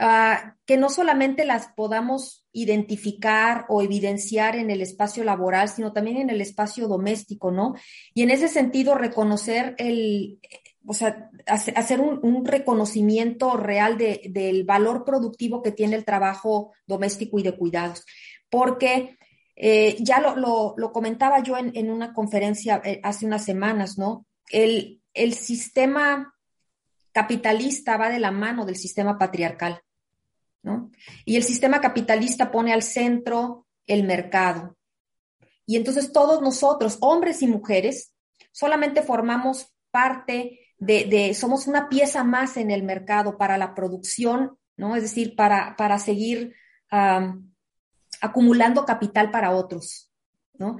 uh, 0.00 0.50
que 0.66 0.76
no 0.76 0.90
solamente 0.90 1.44
las 1.44 1.68
podamos 1.76 2.44
identificar 2.50 3.66
o 3.68 3.82
evidenciar 3.82 4.56
en 4.56 4.72
el 4.72 4.80
espacio 4.80 5.22
laboral, 5.22 5.68
sino 5.68 5.92
también 5.92 6.16
en 6.16 6.28
el 6.28 6.40
espacio 6.40 6.88
doméstico, 6.88 7.52
¿no? 7.52 7.76
Y 8.14 8.22
en 8.24 8.30
ese 8.30 8.48
sentido, 8.48 8.96
reconocer 8.96 9.76
el, 9.78 10.40
o 10.84 10.92
sea, 10.92 11.30
hacer 11.46 12.00
un, 12.00 12.44
reconocimiento 12.44 13.56
real 13.56 13.96
del 13.96 14.64
valor 14.64 15.04
productivo 15.04 15.62
que 15.62 15.70
tiene 15.70 15.94
el 15.94 16.04
trabajo 16.04 16.72
doméstico 16.84 17.38
y 17.38 17.44
de 17.44 17.56
cuidados. 17.56 18.04
Porque 18.50 19.18
eh, 19.56 19.96
ya 20.00 20.20
lo, 20.20 20.74
comentaba 20.92 21.42
yo 21.42 21.56
en, 21.56 21.90
una 21.90 22.12
conferencia 22.12 22.80
eh, 22.84 23.00
hace 23.02 23.26
unas 23.26 23.44
semanas, 23.44 23.98
¿no? 23.98 24.26
El, 24.50 25.00
el 25.12 25.34
sistema 25.34 26.34
capitalista 27.12 27.96
va 27.96 28.08
de 28.08 28.18
la 28.18 28.32
mano 28.32 28.66
del 28.66 28.76
sistema 28.76 29.16
patriarcal, 29.16 29.80
¿no? 30.62 30.90
Y 31.24 31.36
el 31.36 31.44
sistema 31.44 31.80
capitalista 31.80 32.50
pone 32.50 32.72
al 32.72 32.82
centro 32.82 33.66
el 33.86 34.04
mercado. 34.04 34.76
Y 35.66 35.76
entonces 35.76 36.12
todos 36.12 36.42
nosotros, 36.42 36.98
hombres 37.00 37.42
y 37.42 37.46
mujeres, 37.46 38.12
solamente 38.50 39.02
formamos 39.02 39.72
parte 39.90 40.60
de, 40.78 41.32
somos 41.34 41.66
una 41.66 41.88
pieza 41.88 42.24
más 42.24 42.56
en 42.56 42.70
el 42.70 42.82
mercado 42.82 43.38
para 43.38 43.56
la 43.56 43.74
producción, 43.74 44.58
¿no? 44.76 44.96
Es 44.96 45.02
decir, 45.02 45.36
para, 45.36 45.76
para 45.76 45.98
seguir 45.98 46.54
acumulando 48.24 48.84
capital 48.84 49.30
para 49.30 49.52
otros, 49.52 50.10
¿no? 50.54 50.78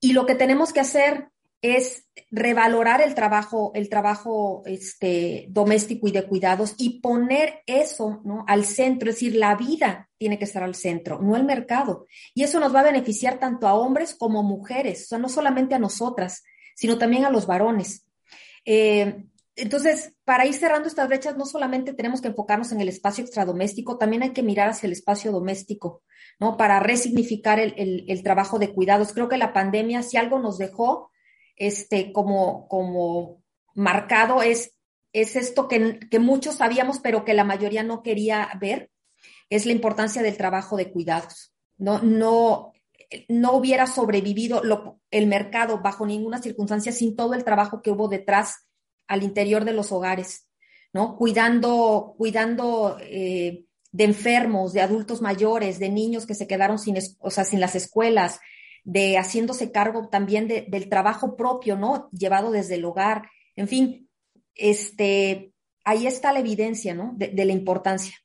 Y 0.00 0.12
lo 0.12 0.26
que 0.26 0.34
tenemos 0.34 0.72
que 0.72 0.80
hacer 0.80 1.28
es 1.62 2.06
revalorar 2.30 3.00
el 3.00 3.14
trabajo, 3.14 3.72
el 3.74 3.88
trabajo 3.88 4.62
este, 4.66 5.46
doméstico 5.48 6.06
y 6.06 6.12
de 6.12 6.26
cuidados 6.26 6.74
y 6.76 7.00
poner 7.00 7.62
eso 7.66 8.20
¿no? 8.22 8.44
al 8.46 8.66
centro, 8.66 9.08
es 9.08 9.16
decir, 9.16 9.34
la 9.36 9.54
vida 9.54 10.10
tiene 10.18 10.38
que 10.38 10.44
estar 10.44 10.62
al 10.62 10.74
centro, 10.74 11.22
no 11.22 11.36
el 11.36 11.44
mercado. 11.44 12.06
Y 12.34 12.42
eso 12.42 12.60
nos 12.60 12.74
va 12.74 12.80
a 12.80 12.90
beneficiar 12.92 13.38
tanto 13.38 13.66
a 13.66 13.72
hombres 13.72 14.14
como 14.14 14.42
mujeres, 14.42 15.04
o 15.04 15.06
sea, 15.06 15.18
no 15.18 15.30
solamente 15.30 15.74
a 15.74 15.78
nosotras, 15.78 16.42
sino 16.76 16.98
también 16.98 17.24
a 17.24 17.30
los 17.30 17.46
varones. 17.46 18.06
Eh, 18.66 19.24
entonces, 19.56 20.12
para 20.24 20.44
ir 20.44 20.52
cerrando 20.52 20.88
estas 20.88 21.08
brechas, 21.08 21.36
no 21.38 21.46
solamente 21.46 21.94
tenemos 21.94 22.20
que 22.20 22.28
enfocarnos 22.28 22.72
en 22.72 22.80
el 22.82 22.90
espacio 22.90 23.24
extradoméstico, 23.24 23.96
también 23.96 24.22
hay 24.22 24.32
que 24.34 24.42
mirar 24.42 24.68
hacia 24.68 24.86
el 24.86 24.92
espacio 24.92 25.32
doméstico, 25.32 26.02
¿no? 26.40 26.56
Para 26.56 26.80
resignificar 26.80 27.58
el, 27.58 28.22
trabajo 28.22 28.58
de 28.58 28.72
cuidados. 28.72 29.12
Creo 29.12 29.28
que 29.28 29.38
la 29.38 29.52
pandemia, 29.52 30.02
si 30.02 30.16
algo 30.16 30.38
nos 30.38 30.58
dejó 30.58 31.10
este, 31.56 32.12
como, 32.12 32.68
como 32.68 33.42
marcado, 33.74 34.42
es, 34.42 34.76
es 35.12 35.36
esto 35.36 35.68
que, 35.68 36.00
que 36.10 36.18
muchos 36.18 36.56
sabíamos, 36.56 37.00
pero 37.00 37.24
que 37.24 37.34
la 37.34 37.44
mayoría 37.44 37.82
no 37.82 38.02
quería 38.02 38.50
ver, 38.60 38.90
es 39.50 39.66
la 39.66 39.72
importancia 39.72 40.22
del 40.22 40.36
trabajo 40.36 40.76
de 40.76 40.90
cuidados. 40.90 41.54
No, 41.76 42.00
no, 42.00 42.72
no 43.28 43.52
hubiera 43.52 43.86
sobrevivido 43.86 44.62
el 45.10 45.26
mercado 45.26 45.80
bajo 45.80 46.06
ninguna 46.06 46.40
circunstancia 46.40 46.92
sin 46.92 47.16
todo 47.16 47.34
el 47.34 47.44
trabajo 47.44 47.82
que 47.82 47.90
hubo 47.90 48.08
detrás 48.08 48.66
al 49.06 49.22
interior 49.22 49.64
de 49.64 49.72
los 49.72 49.92
hogares, 49.92 50.48
¿no? 50.92 51.16
Cuidando, 51.16 52.14
cuidando 52.16 52.96
eh, 53.00 53.64
de 53.94 54.02
enfermos, 54.02 54.72
de 54.72 54.80
adultos 54.80 55.22
mayores, 55.22 55.78
de 55.78 55.88
niños 55.88 56.26
que 56.26 56.34
se 56.34 56.48
quedaron 56.48 56.80
sin, 56.80 56.98
o 57.20 57.30
sea, 57.30 57.44
sin 57.44 57.60
las 57.60 57.76
escuelas, 57.76 58.40
de 58.82 59.16
haciéndose 59.16 59.70
cargo 59.70 60.08
también 60.08 60.48
del 60.48 60.88
trabajo 60.88 61.36
propio, 61.36 61.76
¿no? 61.76 62.08
Llevado 62.10 62.50
desde 62.50 62.74
el 62.74 62.84
hogar. 62.84 63.30
En 63.54 63.68
fin, 63.68 64.10
este, 64.56 65.52
ahí 65.84 66.08
está 66.08 66.32
la 66.32 66.40
evidencia, 66.40 66.92
¿no? 66.92 67.12
De, 67.14 67.44
la 67.44 67.52
importancia. 67.52 68.16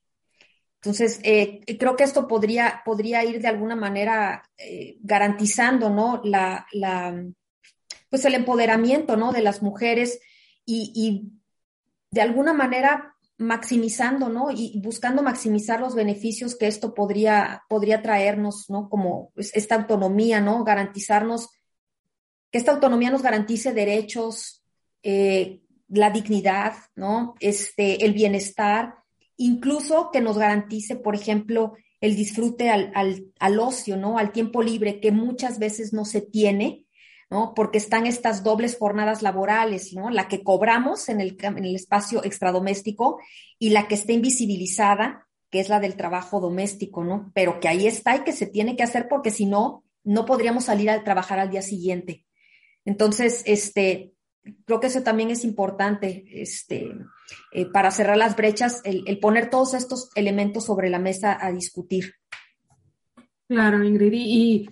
Entonces, 0.82 1.20
eh, 1.22 1.62
creo 1.78 1.96
que 1.96 2.04
esto 2.04 2.28
podría, 2.28 2.82
podría 2.84 3.24
ir 3.24 3.40
de 3.40 3.48
alguna 3.48 3.76
manera 3.76 4.42
eh, 4.58 4.98
garantizando, 5.02 5.92
¿no? 5.92 6.20
La, 6.24 6.66
la, 6.72 7.24
pues 8.10 8.26
el 8.26 8.34
empoderamiento, 8.34 9.18
¿no? 9.18 9.32
De 9.32 9.44
las 9.44 9.62
mujeres 9.62 10.20
y, 10.66 11.32
de 12.12 12.22
alguna 12.22 12.54
manera 12.54 13.16
maximizando, 13.40 14.28
¿no? 14.28 14.52
Y 14.52 14.80
buscando 14.84 15.24
maximizar 15.24 15.80
los 15.80 15.96
beneficios 15.96 16.58
que 16.58 16.68
esto 16.68 16.94
podría, 16.94 17.64
podría 17.70 18.02
traernos, 18.02 18.70
¿no? 18.70 18.90
Como 18.90 19.32
esta 19.38 19.76
autonomía, 19.76 20.42
¿no? 20.42 20.66
Garantizarnos, 20.66 21.50
que 22.52 22.58
esta 22.58 22.74
autonomía 22.74 23.10
nos 23.10 23.22
garantice 23.22 23.74
derechos, 23.74 24.66
eh, 25.04 25.62
la 25.88 26.10
dignidad, 26.12 26.74
¿no? 26.96 27.36
Este, 27.40 28.06
el 28.06 28.14
bienestar, 28.14 28.96
incluso 29.38 30.12
que 30.12 30.20
nos 30.20 30.38
garantice, 30.38 30.98
por 30.98 31.16
ejemplo, 31.16 31.78
el 32.02 32.18
disfrute 32.18 32.70
al, 32.70 32.92
al, 32.94 33.32
al 33.40 33.60
ocio, 33.60 33.96
¿no? 33.96 34.18
Al 34.18 34.34
tiempo 34.34 34.62
libre 34.62 35.00
que 35.00 35.14
muchas 35.14 35.60
veces 35.60 35.94
no 35.94 36.04
se 36.04 36.20
tiene 36.20 36.86
¿no? 37.30 37.54
Porque 37.54 37.78
están 37.78 38.06
estas 38.06 38.44
dobles 38.44 38.78
jornadas 38.78 39.22
laborales, 39.22 39.94
¿no? 39.94 40.10
La 40.10 40.28
que 40.28 40.44
cobramos 40.44 41.10
en 41.10 41.22
el, 41.22 41.38
en 41.42 41.66
el 41.66 41.76
espacio 41.76 42.24
extradoméstico 42.24 43.20
y 43.58 43.70
la 43.70 43.88
que 43.88 43.96
está 43.96 44.14
invisibilizada, 44.14 45.28
que 45.50 45.60
es 45.60 45.70
la 45.70 45.80
del 45.80 45.96
trabajo 45.96 46.40
doméstico, 46.40 47.04
¿no? 47.04 47.32
Pero 47.34 47.60
que 47.60 47.68
ahí 47.68 47.88
está 47.88 48.16
y 48.16 48.24
que 48.24 48.34
se 48.34 48.48
tiene 48.48 48.76
que 48.76 48.84
hacer 48.84 49.08
porque 49.08 49.32
si 49.32 49.46
no, 49.46 49.84
no 50.04 50.26
podríamos 50.26 50.66
salir 50.66 50.90
a 50.90 51.04
trabajar 51.04 51.40
al 51.40 51.50
día 51.50 51.62
siguiente. 51.62 52.26
Entonces, 52.86 53.44
este, 53.46 54.14
creo 54.66 54.80
que 54.80 54.88
eso 54.88 55.04
también 55.04 55.30
es 55.30 55.44
importante, 55.44 56.26
este, 56.30 56.90
eh, 57.52 57.66
para 57.66 57.92
cerrar 57.92 58.18
las 58.18 58.36
brechas, 58.36 58.82
el, 58.84 59.20
poner 59.20 59.50
todos 59.50 59.74
estos 59.74 60.10
elementos 60.16 60.66
sobre 60.66 60.90
la 60.90 61.00
mesa 61.00 61.38
a 61.40 61.52
discutir. 61.52 62.16
Claro, 63.48 63.84
Ingrid. 63.84 64.14
Y 64.14 64.70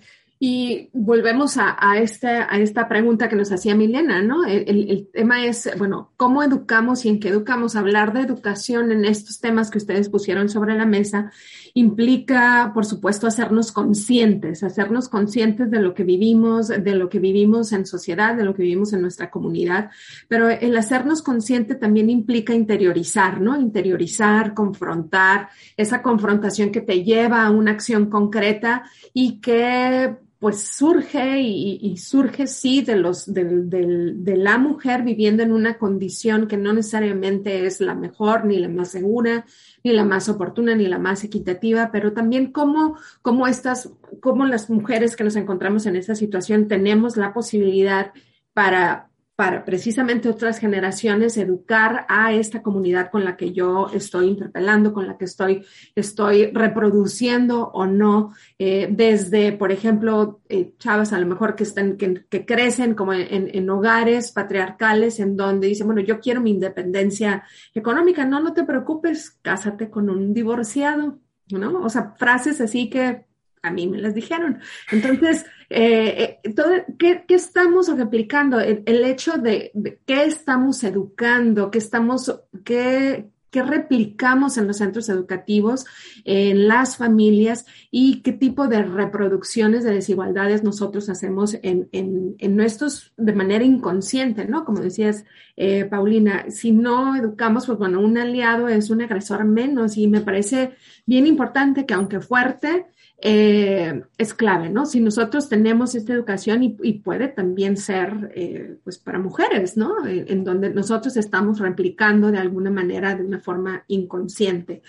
volvemos 0.92 1.56
a, 1.56 1.76
a, 1.80 1.98
esta, 1.98 2.52
a 2.52 2.58
esta 2.58 2.88
pregunta 2.88 3.28
que 3.28 3.34
nos 3.34 3.50
hacía 3.50 3.74
Milena, 3.74 4.22
¿no? 4.22 4.44
El, 4.44 4.88
el, 4.88 5.08
tema 5.12 5.44
es, 5.44 5.68
bueno, 5.78 6.12
¿cómo 6.16 6.44
educamos 6.44 7.04
y 7.04 7.08
en 7.08 7.18
qué 7.18 7.30
educamos? 7.30 7.74
Hablar 7.74 8.12
de 8.12 8.20
educación 8.20 8.92
en 8.92 9.04
estos 9.04 9.40
temas 9.40 9.68
que 9.70 9.78
ustedes 9.78 10.08
pusieron 10.08 10.48
sobre 10.48 10.76
la 10.76 10.86
mesa 10.86 11.32
implica, 11.74 12.70
por 12.72 12.86
supuesto, 12.86 13.26
hacernos 13.26 13.72
conscientes, 13.72 14.62
hacernos 14.62 15.08
conscientes 15.08 15.70
de 15.70 15.80
lo 15.80 15.92
que 15.92 16.04
vivimos, 16.04 16.68
de 16.68 16.94
lo 16.94 17.08
que 17.08 17.18
vivimos 17.18 17.72
en 17.72 17.84
sociedad, 17.84 18.36
de 18.36 18.44
lo 18.44 18.54
que 18.54 18.62
vivimos 18.62 18.92
en 18.92 19.02
nuestra 19.02 19.30
comunidad, 19.30 19.90
pero 20.28 20.48
el 20.50 20.76
hacernos 20.76 21.22
consciente 21.22 21.74
también 21.74 22.10
implica 22.10 22.54
interiorizar, 22.54 23.40
¿no? 23.40 23.60
Interiorizar, 23.60 24.54
confrontar, 24.54 25.48
esa 25.76 26.00
confrontación 26.00 26.70
que 26.70 26.80
te 26.80 27.02
lleva 27.02 27.44
a 27.44 27.50
una 27.50 27.72
acción 27.72 28.06
concreta 28.06 28.84
y 29.12 29.40
que 29.40 30.16
pues 30.38 30.60
surge 30.60 31.40
y, 31.40 31.96
surge 31.96 32.46
sí 32.46 32.82
de 32.82 32.94
los 32.96 33.24
de 33.26 34.36
la 34.36 34.56
mujer 34.56 35.02
viviendo 35.02 35.42
en 35.42 35.52
una 35.52 35.78
condición 35.78 36.46
que 36.46 36.56
no 36.56 36.72
necesariamente 36.72 37.66
es 37.66 37.80
la 37.80 37.94
mejor 37.94 38.44
ni 38.44 38.58
la 38.58 38.68
más 38.68 38.90
segura 38.92 39.46
ni 39.82 39.92
la 39.92 40.04
más 40.04 40.28
oportuna 40.28 40.76
ni 40.76 40.86
la 40.86 40.98
más 40.98 41.24
equitativa 41.24 41.90
pero 41.90 42.12
también 42.12 42.52
cómo 42.52 42.96
cómo 43.20 43.48
estas 43.48 43.90
cómo 44.20 44.46
las 44.46 44.70
mujeres 44.70 45.16
que 45.16 45.24
nos 45.24 45.34
encontramos 45.34 45.86
en 45.86 45.96
esta 45.96 46.14
situación 46.14 46.68
tenemos 46.68 47.16
la 47.16 47.32
posibilidad 47.32 48.12
para 48.52 49.07
para 49.38 49.64
precisamente 49.64 50.28
otras 50.28 50.58
generaciones 50.58 51.36
educar 51.36 52.06
a 52.08 52.32
esta 52.32 52.60
comunidad 52.60 53.08
con 53.08 53.24
la 53.24 53.36
que 53.36 53.52
yo 53.52 53.88
estoy 53.94 54.26
interpelando, 54.30 54.92
con 54.92 55.06
la 55.06 55.16
que 55.16 55.26
estoy, 55.26 55.64
estoy 55.94 56.46
reproduciendo 56.46 57.68
o 57.68 57.86
no, 57.86 58.32
eh, 58.58 58.88
desde, 58.90 59.52
por 59.52 59.70
ejemplo, 59.70 60.40
eh, 60.48 60.72
chavas 60.80 61.12
a 61.12 61.20
lo 61.20 61.26
mejor 61.26 61.54
que, 61.54 61.62
están, 61.62 61.96
que, 61.96 62.44
crecen 62.44 62.94
como 62.96 63.12
en, 63.12 63.48
en, 63.54 63.70
hogares 63.70 64.32
patriarcales 64.32 65.20
en 65.20 65.36
donde 65.36 65.68
dicen, 65.68 65.86
bueno, 65.86 66.02
yo 66.02 66.18
quiero 66.18 66.40
mi 66.40 66.50
independencia 66.50 67.44
económica, 67.72 68.24
no, 68.24 68.40
no 68.40 68.54
te 68.54 68.64
preocupes, 68.64 69.38
cásate 69.40 69.88
con 69.88 70.10
un 70.10 70.34
divorciado, 70.34 71.20
¿no? 71.48 71.80
O 71.84 71.88
sea, 71.88 72.12
frases 72.18 72.60
así 72.60 72.90
que 72.90 73.27
a 73.68 73.72
mí 73.72 73.86
me 73.86 73.98
las 73.98 74.14
dijeron. 74.14 74.58
Entonces, 74.90 75.46
eh, 75.70 76.40
eh, 76.42 76.54
todo, 76.54 76.70
¿qué, 76.98 77.24
estamos 77.28 77.88
replicando? 77.96 78.58
El, 78.60 79.04
hecho 79.04 79.38
de, 79.38 79.72
qué 80.06 80.24
estamos 80.24 80.82
educando, 80.82 81.70
qué 81.70 81.78
estamos, 81.78 82.40
qué, 82.64 83.28
qué 83.50 83.62
replicamos 83.62 84.58
en 84.58 84.66
los 84.66 84.78
centros 84.78 85.08
educativos, 85.08 85.86
en 86.24 86.68
las 86.68 86.96
familias 86.96 87.66
y 87.90 88.22
qué 88.22 88.32
tipo 88.32 88.68
de 88.68 88.82
reproducciones 88.82 89.84
de 89.84 89.94
desigualdades 89.94 90.62
nosotros 90.62 91.08
hacemos 91.08 91.56
en, 91.62 91.88
en, 91.92 92.56
nuestros 92.56 93.12
de 93.16 93.32
manera 93.32 93.64
inconsciente, 93.64 94.46
¿no? 94.46 94.64
Como 94.64 94.80
decías, 94.80 95.24
eh, 95.56 95.84
Paulina, 95.84 96.46
si 96.50 96.72
no 96.72 97.16
educamos, 97.16 97.66
pues 97.66 97.78
bueno, 97.78 98.00
un 98.00 98.18
aliado 98.18 98.68
es 98.68 98.90
un 98.90 99.02
agresor 99.02 99.44
menos 99.44 99.96
y 99.96 100.08
me 100.08 100.20
parece 100.20 100.72
bien 101.06 101.26
importante 101.26 101.86
que 101.86 101.94
aunque 101.94 102.20
fuerte, 102.20 102.86
eh, 103.20 104.04
es 104.16 104.32
clave, 104.32 104.70
¿no? 104.70 104.86
Si 104.86 105.00
nosotros 105.00 105.48
tenemos 105.48 105.96
esta 105.96 106.12
educación 106.12 106.62
y, 106.62 106.92
puede 107.00 107.26
también 107.26 107.76
ser, 107.76 108.30
eh, 108.36 108.76
pues, 108.84 108.98
para 108.98 109.18
mujeres, 109.18 109.76
¿no? 109.76 110.06
Eh, 110.06 110.26
en, 110.28 110.44
donde 110.44 110.70
nosotros 110.70 111.16
estamos 111.16 111.58
replicando 111.58 112.30
de 112.30 112.38
alguna 112.38 112.70
manera, 112.70 113.16
de 113.16 113.24
una 113.24 113.40
forma 113.40 113.82
inconsciente. 113.88 114.82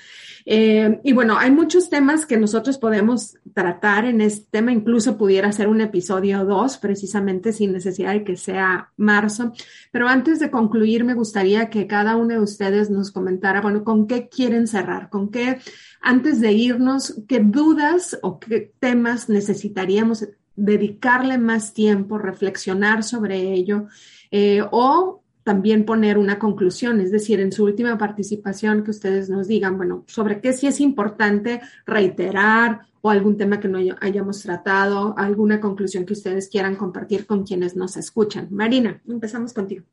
y 0.45 1.13
bueno, 1.13 1.38
hay 1.38 1.51
muchos 1.51 1.89
temas 1.89 2.25
que 2.25 2.38
nosotros 2.38 2.77
podemos 2.77 3.38
tratar 3.53 4.05
en 4.05 4.21
este 4.21 4.47
tema, 4.51 4.71
incluso 4.71 5.17
pudiera 5.17 5.51
ser 5.51 5.67
un 5.67 5.82
episodio 5.82 6.45
2, 6.45 6.77
precisamente 6.77 7.51
sin 7.51 7.71
necesidad 7.71 8.13
de 8.13 8.23
que 8.23 8.36
sea 8.36 8.91
marzo. 8.97 9.53
Pero 9.91 10.07
antes 10.07 10.39
de 10.39 10.51
concluir, 10.51 11.03
me 11.03 11.15
gustaría 11.15 11.69
que 11.69 11.88
cada 11.88 12.15
uno 12.15 12.36
de 12.36 12.39
ustedes 12.39 12.89
nos 12.89 13.11
comentara, 13.11 13.61
bueno, 13.61 13.84
con 13.84 14.07
qué 14.07 14.30
quieren 14.30 14.67
cerrar, 14.67 15.09
con 15.09 15.30
qué 15.30 15.59
antes 16.02 16.39
de 16.41 16.52
irnos, 16.52 17.22
¿qué 17.28 17.39
dudas 17.39 18.18
o 18.22 18.39
qué 18.39 18.74
temas 18.80 19.30
necesitaríamos 19.30 20.28
dedicarle 20.56 21.38
más 21.38 21.74
tiempo, 21.74 22.18
reflexionar 22.18 23.04
sobre 23.04 23.54
ello 23.54 23.88
eh, 24.32 24.62
o 24.72 25.24
también 25.43 25.86
poner 25.86 26.18
una 26.18 26.38
conclusión, 26.38 27.02
es 27.02 27.12
decir, 27.12 27.39
en 27.39 27.52
su 27.52 27.64
última 27.64 27.97
participación 27.97 28.84
que 28.84 28.91
ustedes 28.91 29.30
nos 29.30 29.47
digan, 29.47 29.78
bueno, 29.78 30.04
sobre 30.08 30.41
qué 30.41 30.54
sí 30.54 30.68
es 30.68 30.80
importante 30.80 31.62
reiterar 31.86 32.82
o 33.02 33.10
algún 33.10 33.38
tema 33.38 33.60
que 33.60 33.68
no 33.68 33.80
hayamos 34.02 34.43
tratado, 34.43 35.16
alguna 35.18 35.60
conclusión 35.60 36.06
que 36.06 36.14
ustedes 36.14 36.50
quieran 36.50 36.76
compartir 36.76 37.26
con 37.26 37.45
quienes 37.45 37.76
nos 37.76 37.97
escuchan. 37.97 38.47
Marina, 38.52 39.02
empezamos 39.08 39.54
contigo. 39.54 39.86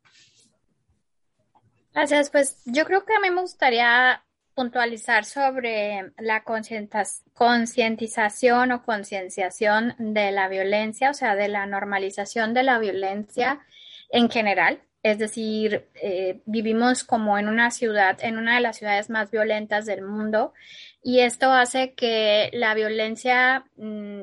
Gracias, 1.95 2.29
pues 2.29 2.61
yo 2.67 2.85
creo 2.85 3.07
que 3.07 3.15
a 3.15 3.21
mí 3.21 3.31
me 3.31 3.41
gustaría 3.41 4.23
puntualizar 4.57 5.25
sobre 5.27 6.13
la 6.19 6.43
concientización 6.43 8.73
o 8.73 8.83
concienciación 8.83 9.95
de 9.99 10.33
la 10.33 10.49
violencia, 10.49 11.11
o 11.11 11.15
sea, 11.15 11.37
de 11.37 11.49
la 11.49 11.67
normalización 11.67 12.55
de 12.55 12.63
la 12.63 12.79
violencia 12.79 13.61
en 14.09 14.31
general. 14.31 14.81
Es 15.03 15.19
decir, 15.19 15.87
eh, 15.95 16.41
vivimos 16.47 17.05
como 17.05 17.39
en 17.39 17.49
una 17.49 17.71
ciudad, 17.71 18.17
en 18.23 18.39
una 18.39 18.55
de 18.55 18.63
las 18.63 18.79
ciudades 18.79 19.11
más 19.11 19.31
violentas 19.31 19.85
del 19.85 20.01
mundo, 20.03 20.55
y 21.03 21.21
esto 21.21 21.53
hace 21.53 21.93
que 21.93 22.49
la 22.55 22.73
violencia 22.75 23.67
mm, 23.77 24.23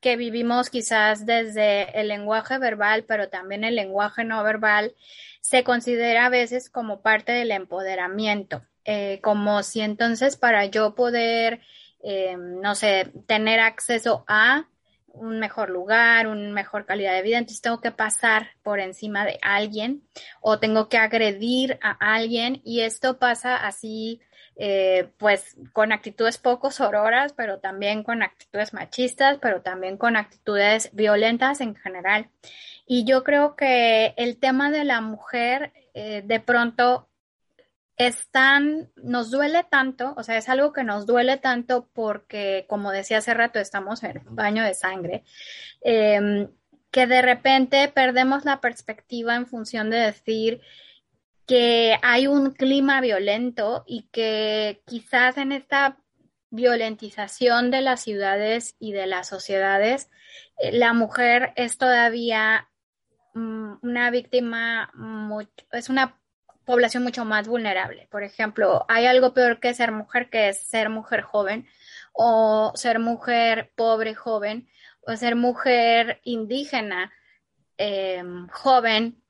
que 0.00 0.16
vivimos 0.16 0.70
quizás 0.70 1.26
desde 1.26 2.00
el 2.00 2.08
lenguaje 2.08 2.56
verbal, 2.58 3.04
pero 3.04 3.28
también 3.28 3.64
el 3.64 3.76
lenguaje 3.76 4.24
no 4.24 4.42
verbal, 4.42 4.94
se 5.42 5.62
considera 5.62 6.24
a 6.26 6.30
veces 6.30 6.70
como 6.70 7.02
parte 7.02 7.32
del 7.32 7.50
empoderamiento. 7.50 8.62
Eh, 8.84 9.20
como 9.22 9.62
si 9.62 9.80
entonces 9.80 10.36
para 10.36 10.66
yo 10.66 10.94
poder, 10.94 11.60
eh, 12.02 12.36
no 12.36 12.74
sé, 12.74 13.10
tener 13.26 13.60
acceso 13.60 14.24
a 14.28 14.68
un 15.06 15.38
mejor 15.38 15.70
lugar, 15.70 16.26
una 16.26 16.50
mejor 16.52 16.84
calidad 16.84 17.14
de 17.14 17.22
vida, 17.22 17.38
entonces 17.38 17.62
tengo 17.62 17.80
que 17.80 17.92
pasar 17.92 18.48
por 18.62 18.80
encima 18.80 19.24
de 19.24 19.38
alguien 19.42 20.02
o 20.40 20.58
tengo 20.58 20.88
que 20.88 20.98
agredir 20.98 21.78
a 21.82 21.92
alguien 22.14 22.60
y 22.64 22.80
esto 22.80 23.18
pasa 23.18 23.56
así, 23.56 24.20
eh, 24.56 25.08
pues 25.18 25.56
con 25.72 25.92
actitudes 25.92 26.36
poco 26.36 26.70
sororas, 26.70 27.32
pero 27.32 27.60
también 27.60 28.02
con 28.02 28.22
actitudes 28.22 28.74
machistas, 28.74 29.38
pero 29.40 29.62
también 29.62 29.96
con 29.96 30.16
actitudes 30.16 30.90
violentas 30.92 31.60
en 31.60 31.74
general. 31.74 32.28
Y 32.86 33.04
yo 33.04 33.24
creo 33.24 33.56
que 33.56 34.14
el 34.18 34.36
tema 34.38 34.70
de 34.70 34.84
la 34.84 35.00
mujer 35.00 35.72
de 35.94 36.40
pronto 36.40 37.08
es 37.96 38.28
tan, 38.30 38.90
nos 38.96 39.30
duele 39.30 39.64
tanto, 39.64 40.14
o 40.16 40.22
sea, 40.22 40.36
es 40.36 40.48
algo 40.48 40.72
que 40.72 40.84
nos 40.84 41.06
duele 41.06 41.36
tanto 41.36 41.88
porque, 41.92 42.66
como 42.68 42.90
decía 42.90 43.18
hace 43.18 43.34
rato, 43.34 43.60
estamos 43.60 44.02
en 44.02 44.26
un 44.26 44.34
baño 44.34 44.64
de 44.64 44.74
sangre, 44.74 45.24
em, 45.82 46.48
que 46.90 47.06
de 47.06 47.22
repente 47.22 47.88
perdemos 47.88 48.44
la 48.44 48.60
perspectiva 48.60 49.36
en 49.36 49.46
función 49.46 49.90
de 49.90 49.98
decir 49.98 50.60
que 51.46 51.98
hay 52.02 52.26
un 52.26 52.52
clima 52.52 53.00
violento 53.00 53.84
y 53.86 54.08
que 54.10 54.82
quizás 54.86 55.36
en 55.36 55.52
esta 55.52 55.98
violentización 56.50 57.70
de 57.70 57.80
las 57.80 58.00
ciudades 58.02 58.76
y 58.78 58.92
de 58.92 59.06
las 59.06 59.28
sociedades, 59.28 60.10
eh, 60.58 60.72
la 60.72 60.92
mujer 60.92 61.52
es 61.56 61.78
todavía 61.78 62.70
mm, 63.34 63.74
una 63.82 64.10
víctima, 64.10 64.90
es 65.72 65.88
una 65.88 66.18
población 66.64 67.02
mucho 67.02 67.24
más 67.24 67.48
vulnerable. 67.48 68.08
Por 68.10 68.22
ejemplo, 68.22 68.84
hay 68.88 69.06
algo 69.06 69.34
peor 69.34 69.60
que 69.60 69.74
ser 69.74 69.92
mujer, 69.92 70.30
que 70.30 70.48
es 70.48 70.60
ser 70.60 70.88
mujer 70.88 71.22
joven 71.22 71.66
o 72.12 72.72
ser 72.74 72.98
mujer 72.98 73.72
pobre 73.74 74.14
joven 74.14 74.68
o 75.06 75.16
ser 75.16 75.36
mujer 75.36 76.20
indígena 76.24 77.12
em, 77.76 78.48
joven 78.48 79.22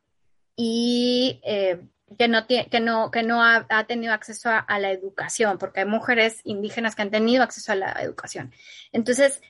y 0.57 1.41
eh, 1.45 1.81
que 2.17 2.29
no, 2.29 2.47
tiene, 2.47 2.69
que 2.69 2.81
no, 2.81 3.11
que 3.11 3.23
no 3.23 3.43
ha, 3.43 3.85
tenido 3.87 4.13
acceso 4.13 4.51
a, 4.51 4.79
la 4.79 4.93
educación, 4.93 5.59
porque 5.59 5.81
hay 5.81 5.87
mujeres 5.87 6.41
indígenas 6.45 6.95
que 6.95 7.03
han 7.03 7.11
tenido 7.11 7.43
acceso 7.43 7.73
a 7.73 7.77
la 7.77 7.93
educación. 8.03 8.53
Entonces, 8.93 9.41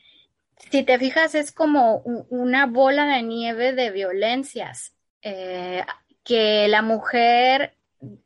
si 0.71 0.83
te 0.83 0.99
fijas, 0.99 1.35
es 1.35 1.53
como 1.53 1.99
una 1.99 2.67
bola 2.67 3.05
de 3.07 3.23
nieve 3.23 3.73
de 3.73 3.91
violencias. 3.91 4.95
Eh, 5.21 5.85
que 6.25 6.67
la 6.69 6.83
mujer 6.83 7.77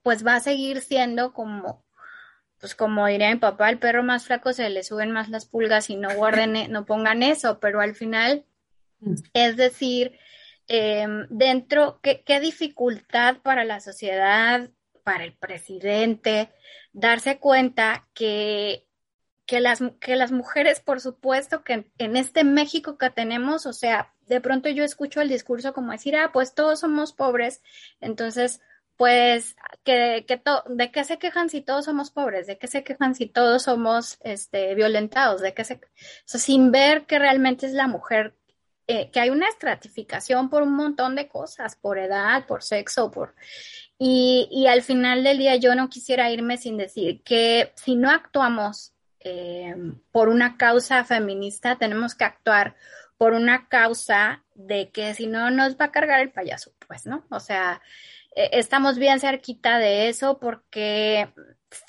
pues 0.02 0.26
va 0.26 0.36
a 0.36 0.40
seguir 0.40 0.80
siendo 0.80 1.32
como, 1.32 1.84
pues 2.58 2.74
como 2.74 3.06
diría 3.06 3.30
mi 3.30 3.36
papá, 3.36 3.68
el 3.70 3.78
perro 3.78 4.02
más 4.02 4.24
flaco 4.24 4.52
se 4.52 4.68
le 4.70 4.82
suben 4.82 5.10
más 5.10 5.28
las 5.28 5.46
pulgas 5.46 5.90
y 5.90 5.96
no 5.96 6.14
guarden, 6.14 6.56
e, 6.56 6.68
no 6.68 6.86
pongan 6.86 7.22
eso, 7.22 7.60
pero 7.60 7.80
al 7.80 7.94
final, 7.94 8.44
mm. 9.00 9.14
es 9.34 9.56
decir, 9.56 10.18
em, 10.68 11.26
dentro, 11.30 12.00
¿qué, 12.02 12.22
¿qué, 12.22 12.40
dificultad 12.40 13.38
para 13.42 13.64
la 13.64 13.80
sociedad, 13.80 14.70
para 15.04 15.24
el 15.24 15.34
presidente, 15.34 16.50
darse 16.92 17.38
cuenta 17.38 18.08
que, 18.14 18.87
que, 19.48 19.60
las, 19.60 19.82
que 19.98 20.14
las 20.14 20.30
mujeres, 20.30 20.80
por 20.80 21.00
supuesto, 21.00 21.64
que 21.64 21.90
en 21.96 22.16
este 22.16 22.44
México 22.44 22.98
que 22.98 23.08
tenemos, 23.08 23.64
o 23.64 23.72
sea, 23.72 24.12
de 24.26 24.42
pronto 24.42 24.68
yo 24.68 24.84
escucho 24.84 25.22
el 25.22 25.30
discurso 25.30 25.72
como 25.72 25.90
decir, 25.90 26.16
ah, 26.16 26.32
pues 26.34 26.54
todos 26.54 26.80
somos 26.80 27.14
pobres, 27.14 27.62
entonces, 28.02 28.60
pues, 28.98 29.56
que, 29.84 30.26
que 30.28 30.42
¿de 30.66 30.92
qué 30.92 31.02
se 31.02 31.18
quejan 31.18 31.48
si 31.48 31.62
todos 31.62 31.86
somos 31.86 32.10
pobres? 32.10 32.46
¿De 32.46 32.58
qué 32.58 32.66
se 32.66 32.84
quejan 32.84 33.14
si 33.14 33.24
todos 33.24 33.62
somos 33.62 34.18
este, 34.20 34.74
violentados? 34.74 35.40
¿De 35.40 35.54
qué 35.54 35.64
se, 35.64 35.80
sin 36.26 36.70
ver 36.70 37.06
que 37.06 37.18
realmente 37.18 37.64
es 37.64 37.72
la 37.72 37.86
mujer, 37.86 38.34
eh, 38.86 39.10
que 39.10 39.20
hay 39.20 39.30
una 39.30 39.48
estratificación 39.48 40.50
por 40.50 40.62
un 40.62 40.76
montón 40.76 41.14
de 41.16 41.26
cosas, 41.26 41.74
por 41.74 41.98
edad, 41.98 42.46
por 42.46 42.62
sexo, 42.62 43.10
por... 43.10 43.34
Y, 43.98 44.46
y 44.50 44.66
al 44.66 44.82
final 44.82 45.24
del 45.24 45.38
día 45.38 45.56
yo 45.56 45.74
no 45.74 45.88
quisiera 45.88 46.30
irme 46.30 46.58
sin 46.58 46.76
decir 46.76 47.22
que 47.22 47.72
si 47.76 47.96
no 47.96 48.10
actuamos 48.10 48.92
eh, 49.20 49.74
por 50.12 50.28
una 50.28 50.56
causa 50.56 51.04
feminista, 51.04 51.76
tenemos 51.76 52.14
que 52.14 52.24
actuar 52.24 52.76
por 53.16 53.32
una 53.32 53.68
causa 53.68 54.44
de 54.54 54.90
que 54.90 55.12
si 55.14 55.26
no 55.26 55.50
nos 55.50 55.76
va 55.76 55.86
a 55.86 55.92
cargar 55.92 56.20
el 56.20 56.30
payaso, 56.30 56.72
pues, 56.86 57.04
¿no? 57.04 57.26
O 57.30 57.40
sea, 57.40 57.82
e, 58.34 58.50
estamos 58.52 58.98
bien 58.98 59.18
cerquita 59.20 59.78
de 59.78 60.08
eso 60.08 60.38
porque 60.38 61.32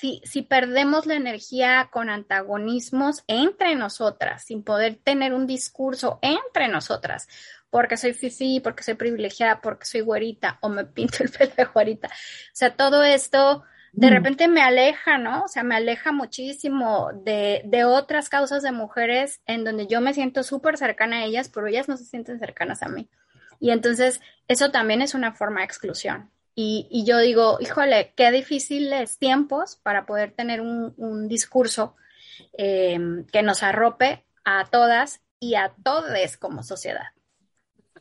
si, 0.00 0.20
si 0.24 0.42
perdemos 0.42 1.06
la 1.06 1.14
energía 1.14 1.88
con 1.92 2.10
antagonismos 2.10 3.22
entre 3.28 3.76
nosotras, 3.76 4.44
sin 4.44 4.64
poder 4.64 4.96
tener 4.96 5.32
un 5.32 5.46
discurso 5.46 6.18
entre 6.22 6.68
nosotras, 6.68 7.28
porque 7.70 7.96
soy 7.96 8.12
fifi, 8.12 8.60
porque 8.60 8.82
soy 8.82 8.94
privilegiada, 8.94 9.60
porque 9.60 9.86
soy 9.86 10.00
güerita 10.00 10.58
o 10.60 10.68
me 10.68 10.84
pinto 10.86 11.22
el 11.22 11.30
pelo 11.30 11.52
de 11.56 11.64
güerita. 11.64 12.08
O 12.08 12.54
sea, 12.54 12.76
todo 12.76 13.04
esto 13.04 13.62
de 13.92 14.06
mm. 14.06 14.10
repente 14.10 14.48
me 14.48 14.62
aleja, 14.62 15.18
¿no? 15.18 15.44
O 15.44 15.48
sea, 15.48 15.62
me 15.62 15.76
aleja 15.76 16.12
muchísimo 16.12 17.10
de, 17.24 17.62
de 17.64 17.84
otras 17.84 18.28
causas 18.28 18.62
de 18.62 18.72
mujeres 18.72 19.40
en 19.46 19.64
donde 19.64 19.86
yo 19.86 20.00
me 20.00 20.14
siento 20.14 20.42
súper 20.42 20.76
cercana 20.76 21.18
a 21.18 21.24
ellas, 21.24 21.48
pero 21.48 21.66
ellas 21.66 21.88
no 21.88 21.96
se 21.96 22.04
sienten 22.04 22.38
cercanas 22.38 22.82
a 22.82 22.88
mí. 22.88 23.08
Y 23.58 23.70
entonces 23.70 24.20
eso 24.48 24.70
también 24.70 25.02
es 25.02 25.14
una 25.14 25.32
forma 25.32 25.60
de 25.60 25.66
exclusión. 25.66 26.30
Y, 26.54 26.88
y 26.90 27.04
yo 27.04 27.18
digo, 27.18 27.58
híjole, 27.60 28.12
qué 28.16 28.30
difíciles 28.30 29.18
tiempos 29.18 29.76
para 29.82 30.06
poder 30.06 30.32
tener 30.32 30.60
un, 30.60 30.94
un 30.96 31.28
discurso 31.28 31.96
em, 32.52 33.24
que 33.26 33.42
nos 33.42 33.62
arrope 33.62 34.24
a 34.44 34.64
todas 34.66 35.20
y 35.38 35.54
a 35.54 35.72
todos 35.82 36.36
como 36.36 36.62
sociedad. 36.62 37.08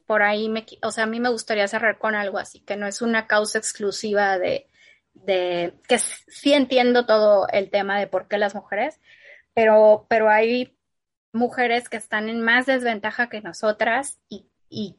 Por 0.06 0.24
ahí 0.24 0.50
me, 0.50 0.66
o 0.82 0.92
sea, 0.92 1.04
a 1.04 1.08
mí 1.08 1.20
me 1.20 1.30
gustaría 1.30 1.68
cerrar 1.68 2.00
con 2.00 2.16
algo 2.16 2.40
así, 2.40 2.62
que 2.62 2.76
no 2.76 2.88
es 2.88 3.02
una 3.02 3.28
causa 3.28 3.60
exclusiva 3.60 4.40
de, 4.40 4.68
de 5.26 5.74
que 5.88 6.00
sí 6.00 6.54
entiendo 6.54 7.06
todo 7.06 7.48
el 7.50 7.70
tema 7.70 8.00
de 8.00 8.08
por 8.08 8.28
qué 8.28 8.38
las 8.38 8.56
mujeres, 8.56 9.00
pero, 9.54 10.06
pero 10.10 10.30
hay 10.30 10.76
mujeres 11.34 11.90
que 11.90 11.98
están 11.98 12.30
en 12.30 12.42
más 12.42 12.66
desventaja 12.66 13.30
que 13.30 13.42
nosotras 13.42 14.20
y, 14.30 14.46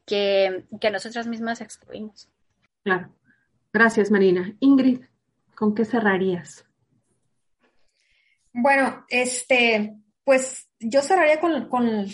que, 0.06 0.64
que 0.80 0.90
nosotras 0.90 1.26
mismas 1.26 1.60
excluimos. 1.60 2.28
Claro. 2.82 3.14
Gracias, 3.72 4.10
Marina. 4.10 4.56
Ingrid, 4.60 5.02
¿con 5.54 5.74
qué 5.74 5.84
cerrarías? 5.84 6.66
Bueno, 8.52 9.04
este, 9.08 9.96
pues 10.24 10.68
yo 10.80 11.02
cerraría 11.02 11.38
con, 11.38 11.68
con 11.68 12.06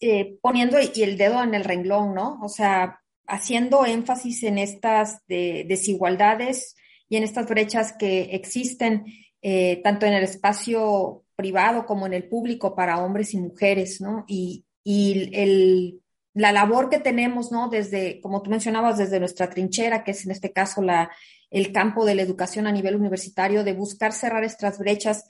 eh, 0.00 0.38
poniendo 0.40 0.78
el 0.78 1.16
dedo 1.16 1.42
en 1.42 1.54
el 1.54 1.64
renglón, 1.64 2.14
¿no? 2.14 2.38
O 2.40 2.48
sea, 2.48 3.00
haciendo 3.26 3.84
énfasis 3.84 4.42
en 4.44 4.58
estas 4.58 5.22
desigualdades 5.26 6.76
y 7.10 7.16
en 7.16 7.24
estas 7.24 7.46
brechas 7.46 7.92
que 7.98 8.30
existen 8.36 9.04
eh, 9.42 9.80
tanto 9.82 10.06
en 10.06 10.14
el 10.14 10.22
espacio 10.22 11.24
privado 11.34 11.84
como 11.84 12.06
en 12.06 12.14
el 12.14 12.28
público 12.28 12.74
para 12.74 13.02
hombres 13.02 13.34
y 13.34 13.38
mujeres, 13.38 14.00
¿no? 14.00 14.24
Y, 14.28 14.64
y 14.84 15.28
el, 15.34 16.00
la 16.34 16.52
labor 16.52 16.88
que 16.88 17.00
tenemos, 17.00 17.50
¿no? 17.50 17.68
Desde, 17.68 18.20
como 18.20 18.42
tú 18.42 18.50
mencionabas, 18.50 18.96
desde 18.96 19.18
nuestra 19.18 19.50
trinchera, 19.50 20.04
que 20.04 20.12
es 20.12 20.24
en 20.24 20.30
este 20.30 20.52
caso 20.52 20.82
la, 20.82 21.10
el 21.50 21.72
campo 21.72 22.04
de 22.04 22.14
la 22.14 22.22
educación 22.22 22.68
a 22.68 22.72
nivel 22.72 22.94
universitario, 22.94 23.64
de 23.64 23.72
buscar 23.72 24.12
cerrar 24.12 24.44
estas 24.44 24.78
brechas, 24.78 25.26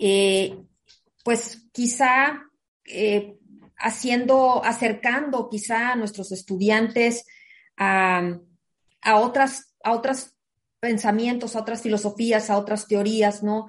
eh, 0.00 0.58
pues 1.22 1.68
quizá 1.72 2.42
eh, 2.86 3.36
haciendo, 3.76 4.64
acercando 4.64 5.48
quizá 5.48 5.92
a 5.92 5.96
nuestros 5.96 6.32
estudiantes 6.32 7.24
a, 7.76 8.36
a 9.00 9.16
otras, 9.20 9.76
a 9.84 9.92
otros 9.92 10.34
pensamientos, 10.80 11.54
a 11.54 11.60
otras 11.60 11.82
filosofías, 11.82 12.50
a 12.50 12.58
otras 12.58 12.86
teorías, 12.88 13.42
¿no? 13.42 13.66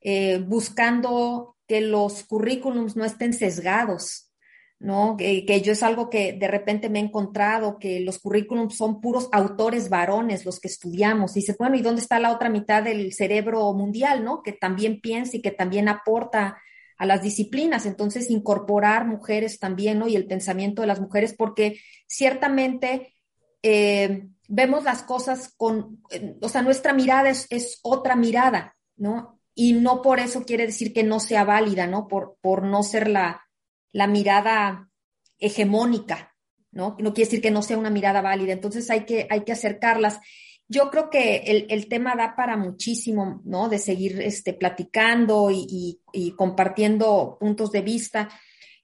Eh, 0.00 0.38
buscando 0.38 1.56
que 1.66 1.80
los 1.80 2.24
currículums 2.24 2.96
no 2.96 3.04
estén 3.04 3.32
sesgados, 3.32 4.30
¿no? 4.78 5.16
Que, 5.16 5.46
que, 5.46 5.60
yo 5.62 5.72
es 5.72 5.82
algo 5.82 6.10
que 6.10 6.32
de 6.32 6.48
repente 6.48 6.90
me 6.90 6.98
he 6.98 7.02
encontrado, 7.02 7.78
que 7.78 8.00
los 8.00 8.18
currículums 8.18 8.76
son 8.76 9.00
puros 9.00 9.28
autores 9.32 9.88
varones 9.88 10.44
los 10.44 10.60
que 10.60 10.68
estudiamos. 10.68 11.34
dice, 11.34 11.54
bueno, 11.58 11.76
¿y 11.76 11.82
dónde 11.82 12.02
está 12.02 12.18
la 12.18 12.32
otra 12.32 12.50
mitad 12.50 12.82
del 12.82 13.12
cerebro 13.12 13.72
mundial, 13.72 14.24
¿no? 14.24 14.42
Que 14.42 14.52
también 14.52 15.00
piensa 15.00 15.36
y 15.36 15.42
que 15.42 15.52
también 15.52 15.88
aporta 15.88 16.58
a 16.98 17.06
las 17.06 17.22
disciplinas. 17.22 17.86
Entonces, 17.86 18.30
incorporar 18.30 19.06
mujeres 19.06 19.58
también, 19.58 19.98
¿no? 19.98 20.08
Y 20.08 20.16
el 20.16 20.26
pensamiento 20.26 20.82
de 20.82 20.88
las 20.88 21.00
mujeres, 21.00 21.34
porque 21.34 21.78
ciertamente 22.06 23.14
eh, 23.62 24.28
vemos 24.48 24.84
las 24.84 25.02
cosas 25.02 25.54
con, 25.56 26.02
o 26.40 26.48
sea, 26.48 26.62
nuestra 26.62 26.92
mirada 26.92 27.30
es, 27.30 27.80
otra 27.82 28.16
mirada, 28.16 28.76
¿no? 28.96 29.40
Y 29.54 29.74
no 29.74 30.02
por 30.02 30.20
eso 30.20 30.44
quiere 30.44 30.66
decir 30.66 30.92
que 30.92 31.04
no 31.04 31.20
sea 31.20 31.44
válida, 31.44 31.86
¿no? 31.86 32.08
Por, 32.08 32.36
por 32.40 32.64
no 32.64 32.82
ser 32.82 33.08
la, 33.08 33.46
la 33.92 34.06
mirada 34.06 34.90
hegemónica, 35.38 36.34
¿no? 36.72 36.96
No 36.98 37.14
quiere 37.14 37.28
decir 37.28 37.40
que 37.40 37.50
no 37.50 37.62
sea 37.62 37.78
una 37.78 37.90
mirada 37.90 38.20
válida. 38.20 38.52
Entonces 38.52 38.90
hay 38.90 39.04
que, 39.04 39.26
hay 39.30 39.42
que 39.42 39.52
acercarlas. 39.52 40.18
Yo 40.66 40.90
creo 40.90 41.08
que 41.08 41.36
el, 41.46 41.66
el 41.68 41.88
tema 41.88 42.16
da 42.16 42.34
para 42.34 42.56
muchísimo, 42.56 43.42
¿no? 43.44 43.68
De 43.68 43.78
seguir 43.78 44.20
este, 44.20 44.54
platicando 44.54 45.50
y, 45.52 46.00
compartiendo 46.36 47.36
puntos 47.38 47.70
de 47.70 47.82
vista. 47.82 48.28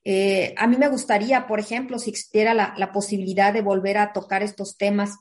Eh, 0.04 0.54
a 0.56 0.66
mí 0.66 0.76
me 0.76 0.88
gustaría, 0.88 1.46
por 1.46 1.58
ejemplo, 1.58 1.98
si 1.98 2.10
existiera 2.10 2.54
la 2.54 2.92
posibilidad 2.92 3.52
de 3.52 3.62
volver 3.62 3.98
a 3.98 4.12
tocar 4.12 4.42
estos 4.42 4.76
temas, 4.76 5.18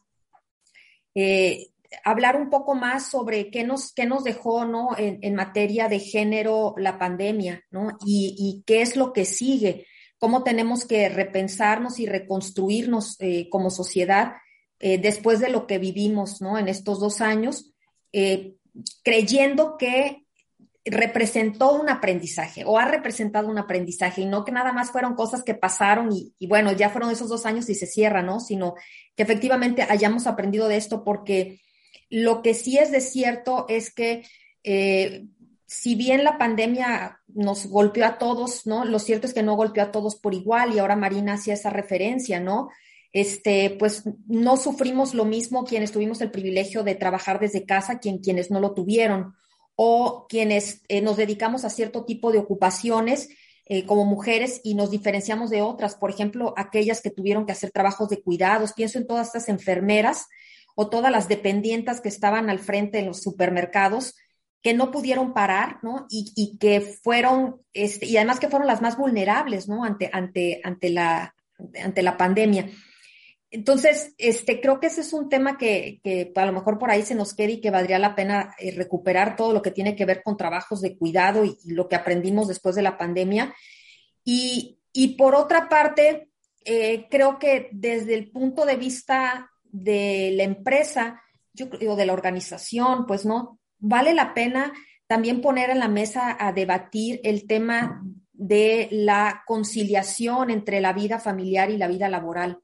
eh, 1.15 1.67
hablar 2.03 2.35
un 2.39 2.49
poco 2.49 2.75
más 2.75 3.09
sobre 3.09 3.49
qué 3.49 3.63
nos, 3.63 3.93
qué 3.93 4.05
nos 4.05 4.23
dejó 4.23 4.65
¿no? 4.65 4.89
en, 4.97 5.35
materia 5.35 5.87
de 5.87 5.99
género 5.99 6.75
la 6.77 6.99
pandemia 6.99 7.63
¿no? 7.71 7.97
y, 8.05 8.35
y, 8.37 8.63
qué 8.65 8.81
es 8.81 8.95
lo 8.95 9.11
que 9.11 9.25
sigue, 9.25 9.87
cómo 10.19 10.43
tenemos 10.43 10.85
que 10.85 11.09
repensarnos 11.09 11.99
y 11.99 12.05
reconstruirnos 12.05 13.15
eh, 13.19 13.49
como 13.49 13.71
sociedad 13.71 14.33
eh, 14.79 14.97
después 14.97 15.39
de 15.39 15.49
lo 15.49 15.67
que 15.67 15.77
vivimos 15.77 16.41
¿no? 16.41 16.57
en 16.57 16.67
estos 16.67 16.99
dos 16.99 17.21
años, 17.21 17.73
eh, 18.13 18.55
creyendo 19.03 19.77
que 19.77 20.25
representó 20.85 21.73
un 21.73 21.89
aprendizaje 21.89 22.63
o 22.65 22.79
ha 22.79 22.85
representado 22.85 23.47
un 23.49 23.57
aprendizaje 23.57 24.21
y 24.21 24.25
no 24.25 24.45
que 24.45 24.51
nada 24.51 24.71
más 24.71 24.91
fueron 24.91 25.13
cosas 25.13 25.43
que 25.43 25.53
pasaron 25.53 26.09
y, 26.11 26.47
bueno, 26.47 26.71
ya 26.71 26.89
fueron 26.89 27.11
esos 27.11 27.29
dos 27.29 27.45
años 27.45 27.69
y 27.69 27.75
se 27.75 27.85
cierra, 27.85 28.21
¿no? 28.21 28.39
Sino 28.39 28.75
que 29.15 29.23
efectivamente 29.23 29.85
hayamos 29.87 30.25
aprendido 30.25 30.67
de 30.67 30.77
esto 30.77 31.03
porque 31.03 31.61
lo 32.09 32.41
que 32.41 32.53
sí 32.53 32.77
es 32.77 32.91
de 32.91 33.01
cierto 33.01 33.65
es 33.67 33.93
que 33.93 34.25
eh, 34.63 35.27
si 35.65 35.95
bien 35.95 36.23
la 36.23 36.37
pandemia 36.37 37.19
nos 37.27 37.67
golpeó 37.67 38.05
a 38.05 38.17
todos, 38.17 38.65
¿no? 38.65 38.85
Lo 38.85 38.99
cierto 38.99 39.27
es 39.27 39.33
que 39.33 39.43
no 39.43 39.55
golpeó 39.55 39.83
a 39.83 39.91
todos 39.91 40.15
por 40.15 40.33
igual 40.33 40.73
y 40.73 40.79
ahora 40.79 40.95
Marina 40.95 41.33
hacía 41.33 41.53
esa 41.53 41.69
referencia, 41.69 42.39
¿no? 42.39 42.69
Este, 43.11 43.71
pues 43.71 44.03
no 44.27 44.55
sufrimos 44.55 45.13
lo 45.13 45.25
mismo 45.25 45.65
quienes 45.65 45.91
tuvimos 45.91 46.21
el 46.21 46.31
privilegio 46.31 46.83
de 46.83 46.95
trabajar 46.95 47.39
desde 47.39 47.65
casa, 47.65 47.99
quien, 47.99 48.19
quienes 48.19 48.49
no 48.49 48.59
lo 48.59 48.73
tuvieron 48.73 49.35
o 49.81 50.27
quienes 50.27 50.81
eh, 50.89 50.99
nos 50.99 51.15
dedicamos 51.15 51.63
a 51.63 51.69
cierto 51.69 52.03
tipo 52.03 52.33
de 52.33 52.39
ocupaciones 52.39 53.29
eh, 53.65 53.85
como 53.85 54.03
mujeres 54.03 54.59
y 54.61 54.75
nos 54.75 54.91
diferenciamos 54.91 55.49
de 55.49 55.61
otras, 55.61 55.95
por 55.95 56.09
ejemplo, 56.09 56.53
aquellas 56.57 56.99
que 56.99 57.11
tuvieron 57.11 57.45
que 57.45 57.53
hacer 57.53 57.71
trabajos 57.71 58.09
de 58.09 58.21
cuidados. 58.21 58.73
Pienso 58.73 58.97
en 58.97 59.07
todas 59.07 59.27
estas 59.27 59.47
enfermeras 59.47 60.27
o 60.75 60.89
todas 60.89 61.13
las 61.13 61.29
dependientes 61.29 62.01
que 62.01 62.09
estaban 62.09 62.49
al 62.49 62.59
frente 62.59 62.99
en 62.99 63.05
los 63.05 63.21
supermercados 63.21 64.15
que 64.61 64.73
no 64.73 64.91
pudieron 64.91 65.33
parar, 65.33 65.79
¿no? 65.81 66.07
Y, 66.09 66.33
y 66.35 66.57
que 66.57 66.81
fueron, 66.81 67.61
este, 67.71 68.05
y 68.05 68.17
además 68.17 68.41
que 68.41 68.49
fueron 68.49 68.67
las 68.67 68.81
más 68.81 68.97
vulnerables, 68.97 69.69
¿no? 69.69 69.85
Ante, 69.85 70.09
ante, 70.11 70.59
ante, 70.61 70.89
la, 70.89 71.35
ante 71.81 72.03
la 72.03 72.17
pandemia. 72.17 72.69
Entonces, 73.51 74.13
este, 74.19 74.61
creo 74.61 74.79
que 74.79 74.87
ese 74.87 75.01
es 75.01 75.11
un 75.11 75.27
tema 75.27 75.57
que, 75.57 76.01
a 76.35 76.45
lo 76.45 76.53
mejor 76.53 76.77
por 76.77 76.91
ahí 76.91 77.01
se 77.01 77.15
nos 77.15 77.33
quede 77.33 77.53
y 77.53 77.61
que 77.61 77.71
valdría 77.71 77.97
la 77.97 78.15
pena 78.15 78.53
eh, 78.59 78.71
recuperar 78.71 79.35
todo 79.35 79.53
lo 79.53 79.61
que 79.61 79.71
tiene 79.71 79.95
que 79.95 80.05
ver 80.05 80.21
con 80.21 80.37
trabajos 80.37 80.81
de 80.81 80.95
cuidado 80.95 81.43
y, 81.43 81.57
lo 81.65 81.87
que 81.87 81.95
aprendimos 81.95 82.47
después 82.47 82.75
de 82.75 82.83
la 82.83 82.97
pandemia. 82.97 83.55
Y, 84.23 84.79
y 84.93 85.15
por 85.15 85.33
otra 85.33 85.67
parte, 85.67 86.29
eh, 86.63 87.07
creo 87.09 87.39
que 87.39 87.69
desde 87.71 88.13
el 88.13 88.29
punto 88.29 88.65
de 88.65 88.75
vista 88.75 89.49
de 89.63 90.31
la 90.35 90.43
empresa, 90.43 91.21
yo 91.53 91.71
creo, 91.71 91.95
de 91.95 92.05
la 92.05 92.13
organización, 92.13 93.07
pues 93.07 93.25
no, 93.25 93.59
vale 93.79 94.13
la 94.13 94.35
pena 94.35 94.73
también 95.07 95.41
poner 95.41 95.71
en 95.71 95.79
la 95.79 95.87
mesa 95.87 96.37
a 96.39 96.53
debatir 96.53 97.19
el 97.23 97.47
tema 97.47 98.03
de 98.31 98.89
la 98.91 99.41
conciliación 99.47 100.51
entre 100.51 100.81
la 100.81 100.93
vida 100.93 101.17
familiar 101.17 101.71
y 101.71 101.77
la 101.77 101.87
vida 101.87 102.09
laboral 102.09 102.59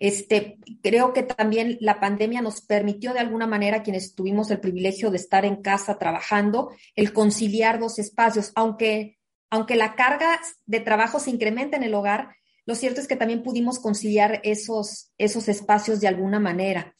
este, 0.00 0.58
creo 0.82 1.12
que 1.12 1.22
también 1.22 1.76
la 1.80 2.00
pandemia 2.00 2.40
nos 2.40 2.62
permitió 2.62 3.12
de 3.12 3.20
alguna 3.20 3.46
manera, 3.46 3.82
quienes 3.82 4.14
tuvimos 4.14 4.50
el 4.50 4.58
privilegio 4.58 5.10
de 5.10 5.18
estar 5.18 5.44
en 5.44 5.62
casa 5.62 5.98
trabajando, 5.98 6.72
el 6.96 7.12
conciliar 7.12 7.78
dos 7.78 7.98
espacios, 7.98 8.50
aunque, 8.54 9.18
aunque 9.50 9.76
la 9.76 9.94
carga 9.94 10.40
de 10.64 10.80
trabajo 10.80 11.20
se 11.20 11.28
incrementa 11.28 11.76
en 11.76 11.82
el 11.82 11.92
hogar, 11.92 12.34
lo 12.64 12.74
cierto 12.74 13.02
es 13.02 13.08
que 13.08 13.16
también 13.16 13.42
pudimos 13.42 13.78
conciliar 13.78 14.40
esos, 14.42 15.12
esos 15.18 15.48
espacios 15.48 16.00
de 16.00 16.08
alguna 16.08 16.40
manera. 16.40 16.96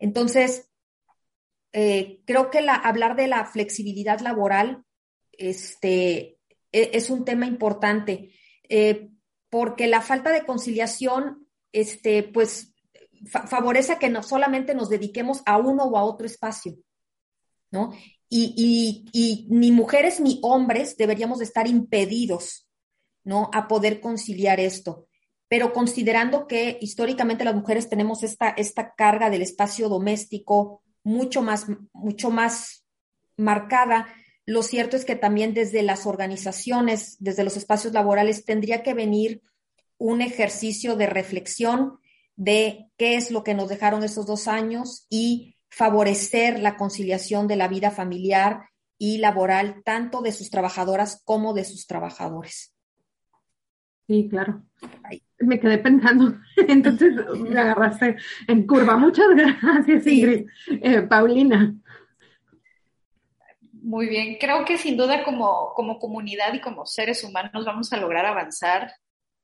Entonces, 0.00 0.68
eh, 1.72 2.22
creo 2.26 2.50
que 2.50 2.60
la, 2.60 2.74
hablar 2.74 3.14
de 3.14 3.28
la 3.28 3.44
flexibilidad 3.44 4.18
laboral 4.18 4.84
este, 5.30 6.38
e, 6.72 6.90
es 6.92 7.08
un 7.08 7.24
tema 7.24 7.46
importante, 7.46 8.32
eh, 8.68 9.10
porque 9.48 9.86
la 9.86 10.00
falta 10.00 10.32
de 10.32 10.44
conciliación 10.44 11.41
este, 11.72 12.22
pues 12.22 12.74
fa 13.26 13.46
favorece 13.46 13.98
que 13.98 14.08
no 14.08 14.22
solamente 14.22 14.74
nos 14.74 14.88
dediquemos 14.88 15.42
a 15.46 15.58
uno 15.58 15.84
o 15.84 15.96
a 15.96 16.04
otro 16.04 16.26
espacio, 16.26 16.76
¿no? 17.70 17.92
Y, 18.28 18.54
y, 18.56 19.04
y, 19.12 19.46
ni 19.50 19.72
mujeres 19.72 20.20
ni 20.20 20.40
hombres 20.42 20.96
deberíamos 20.96 21.40
estar 21.40 21.66
impedidos, 21.66 22.66
¿no? 23.24 23.50
A 23.52 23.68
poder 23.68 24.00
conciliar 24.00 24.58
esto. 24.58 25.06
Pero 25.48 25.72
considerando 25.72 26.46
que 26.46 26.78
históricamente 26.80 27.44
las 27.44 27.54
mujeres 27.54 27.90
tenemos 27.90 28.22
esta, 28.22 28.48
esta 28.50 28.94
carga 28.94 29.28
del 29.28 29.42
espacio 29.42 29.90
doméstico 29.90 30.82
mucho 31.04 31.42
más, 31.42 31.66
mucho 31.92 32.30
más 32.30 32.86
marcada, 33.36 34.08
lo 34.44 34.62
cierto 34.62 34.96
es 34.96 35.04
que 35.04 35.14
también 35.14 35.54
desde 35.54 35.82
las 35.82 36.06
organizaciones, 36.06 37.16
desde 37.20 37.44
los 37.44 37.56
espacios 37.56 37.92
laborales, 37.92 38.44
tendría 38.44 38.82
que 38.82 38.94
venir 38.94 39.42
un 40.02 40.20
ejercicio 40.20 40.96
de 40.96 41.06
reflexión 41.06 41.98
de 42.34 42.90
qué 42.96 43.14
es 43.14 43.30
lo 43.30 43.44
que 43.44 43.54
nos 43.54 43.68
dejaron 43.68 44.02
esos 44.02 44.26
dos 44.26 44.48
años 44.48 45.06
y 45.08 45.54
favorecer 45.70 46.58
la 46.58 46.76
conciliación 46.76 47.46
de 47.46 47.54
la 47.54 47.68
vida 47.68 47.92
familiar 47.92 48.64
y 48.98 49.18
laboral, 49.18 49.82
tanto 49.84 50.20
de 50.20 50.32
sus 50.32 50.50
trabajadoras 50.50 51.22
como 51.24 51.54
de 51.54 51.64
sus 51.64 51.86
trabajadores. 51.86 52.74
Sí, 54.08 54.26
claro. 54.28 54.64
Me 55.38 55.60
quedé 55.60 55.78
pensando, 55.78 56.36
entonces 56.68 57.14
me 57.38 57.60
agarraste 57.60 58.16
en 58.48 58.66
curva. 58.66 58.96
Muchas 58.96 59.26
gracias, 59.36 60.04
Ingrid. 60.04 60.46
Eh, 60.68 61.02
Paulina. 61.02 61.76
Muy 63.72 64.08
bien, 64.08 64.36
creo 64.40 64.64
que 64.64 64.78
sin 64.78 64.96
duda 64.96 65.22
como, 65.22 65.72
como 65.74 66.00
comunidad 66.00 66.54
y 66.54 66.60
como 66.60 66.86
seres 66.86 67.22
humanos 67.22 67.64
vamos 67.64 67.92
a 67.92 67.98
lograr 67.98 68.26
avanzar 68.26 68.92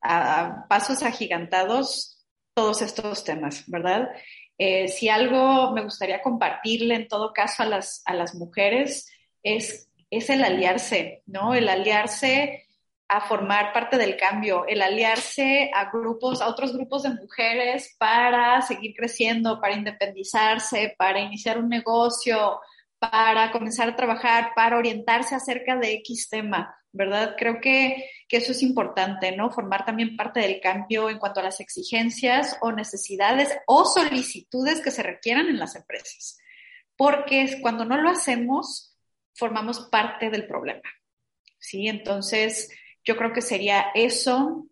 a, 0.00 0.66
pasos 0.68 1.02
agigantados 1.02 2.24
todos 2.54 2.82
estos 2.82 3.24
temas, 3.24 3.64
¿verdad? 3.66 4.08
Eh, 4.58 4.88
si 4.88 5.08
algo 5.08 5.72
me 5.72 5.82
gustaría 5.84 6.22
compartirle 6.22 6.94
en 6.96 7.08
todo 7.08 7.32
caso 7.32 7.62
a 7.62 7.66
las, 7.66 8.02
a 8.04 8.14
las 8.14 8.34
mujeres 8.34 9.08
es, 9.42 9.88
es 10.10 10.30
el 10.30 10.42
aliarse, 10.42 11.22
¿no? 11.26 11.54
El 11.54 11.68
aliarse 11.68 12.66
a 13.08 13.22
formar 13.22 13.72
parte 13.72 13.96
del 13.96 14.16
cambio, 14.16 14.66
el 14.66 14.82
aliarse 14.82 15.70
a 15.74 15.90
grupos, 15.90 16.42
a 16.42 16.48
otros 16.48 16.74
grupos 16.74 17.04
de 17.04 17.10
mujeres 17.10 17.96
para 17.98 18.60
seguir 18.60 18.94
creciendo, 18.94 19.60
para 19.60 19.74
independizarse, 19.74 20.94
para 20.98 21.20
iniciar 21.20 21.58
un 21.58 21.70
negocio, 21.70 22.60
para 22.98 23.52
comenzar 23.52 23.88
a 23.88 23.96
trabajar, 23.96 24.52
para 24.54 24.76
orientarse 24.76 25.34
acerca 25.34 25.76
de 25.76 25.94
X 25.94 26.28
tema, 26.28 26.76
¿verdad? 26.92 27.34
Creo 27.38 27.60
que, 27.60 28.10
que, 28.28 28.38
eso 28.38 28.52
es 28.52 28.62
importante, 28.62 29.36
¿no? 29.36 29.50
Formar 29.50 29.84
también 29.84 30.16
parte 30.16 30.40
del 30.40 30.60
cambio 30.60 31.08
en 31.10 31.18
cuanto 31.18 31.40
a 31.40 31.44
las 31.44 31.60
exigencias 31.60 32.56
o 32.60 32.72
necesidades 32.72 33.56
o 33.66 33.84
solicitudes 33.84 34.80
que 34.80 34.90
se 34.90 35.02
requieran 35.02 35.48
en 35.48 35.58
las 35.58 35.76
empresas. 35.76 36.38
Porque 36.96 37.58
cuando 37.60 37.84
no 37.84 37.96
lo 37.96 38.10
hacemos, 38.10 38.96
formamos 39.34 39.88
parte 39.90 40.30
del 40.30 40.46
problema, 40.46 40.90
¿sí? 41.58 41.86
Entonces, 41.86 42.70
yo 43.04 43.16
creo 43.16 43.32
que 43.32 43.42
sería 43.42 43.86
eso, 43.94 44.66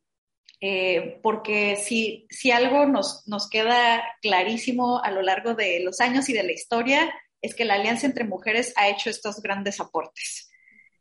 eh, 0.61 1.21
porque 1.23 1.77
si, 1.77 2.27
si 2.31 2.51
algo 2.51 2.87
nos, 2.87 3.27
nos 3.29 3.49
queda 3.49 4.03
clarísimo 4.21 5.03
a 5.03 5.11
lo 5.11 5.23
largo 5.23 5.55
de 5.55 5.81
los 5.85 6.01
años 6.01 6.29
y 6.29 6.33
de 6.33 6.43
la 6.43 6.53
historia, 6.53 7.15
es 7.43 7.55
que 7.55 7.65
la 7.65 7.75
alianza 7.75 8.07
entre 8.07 8.25
mujeres 8.25 8.73
ha 8.77 8.89
hecho 8.89 9.11
estos 9.11 9.41
grandes 9.41 9.81
aportes. 9.81 10.51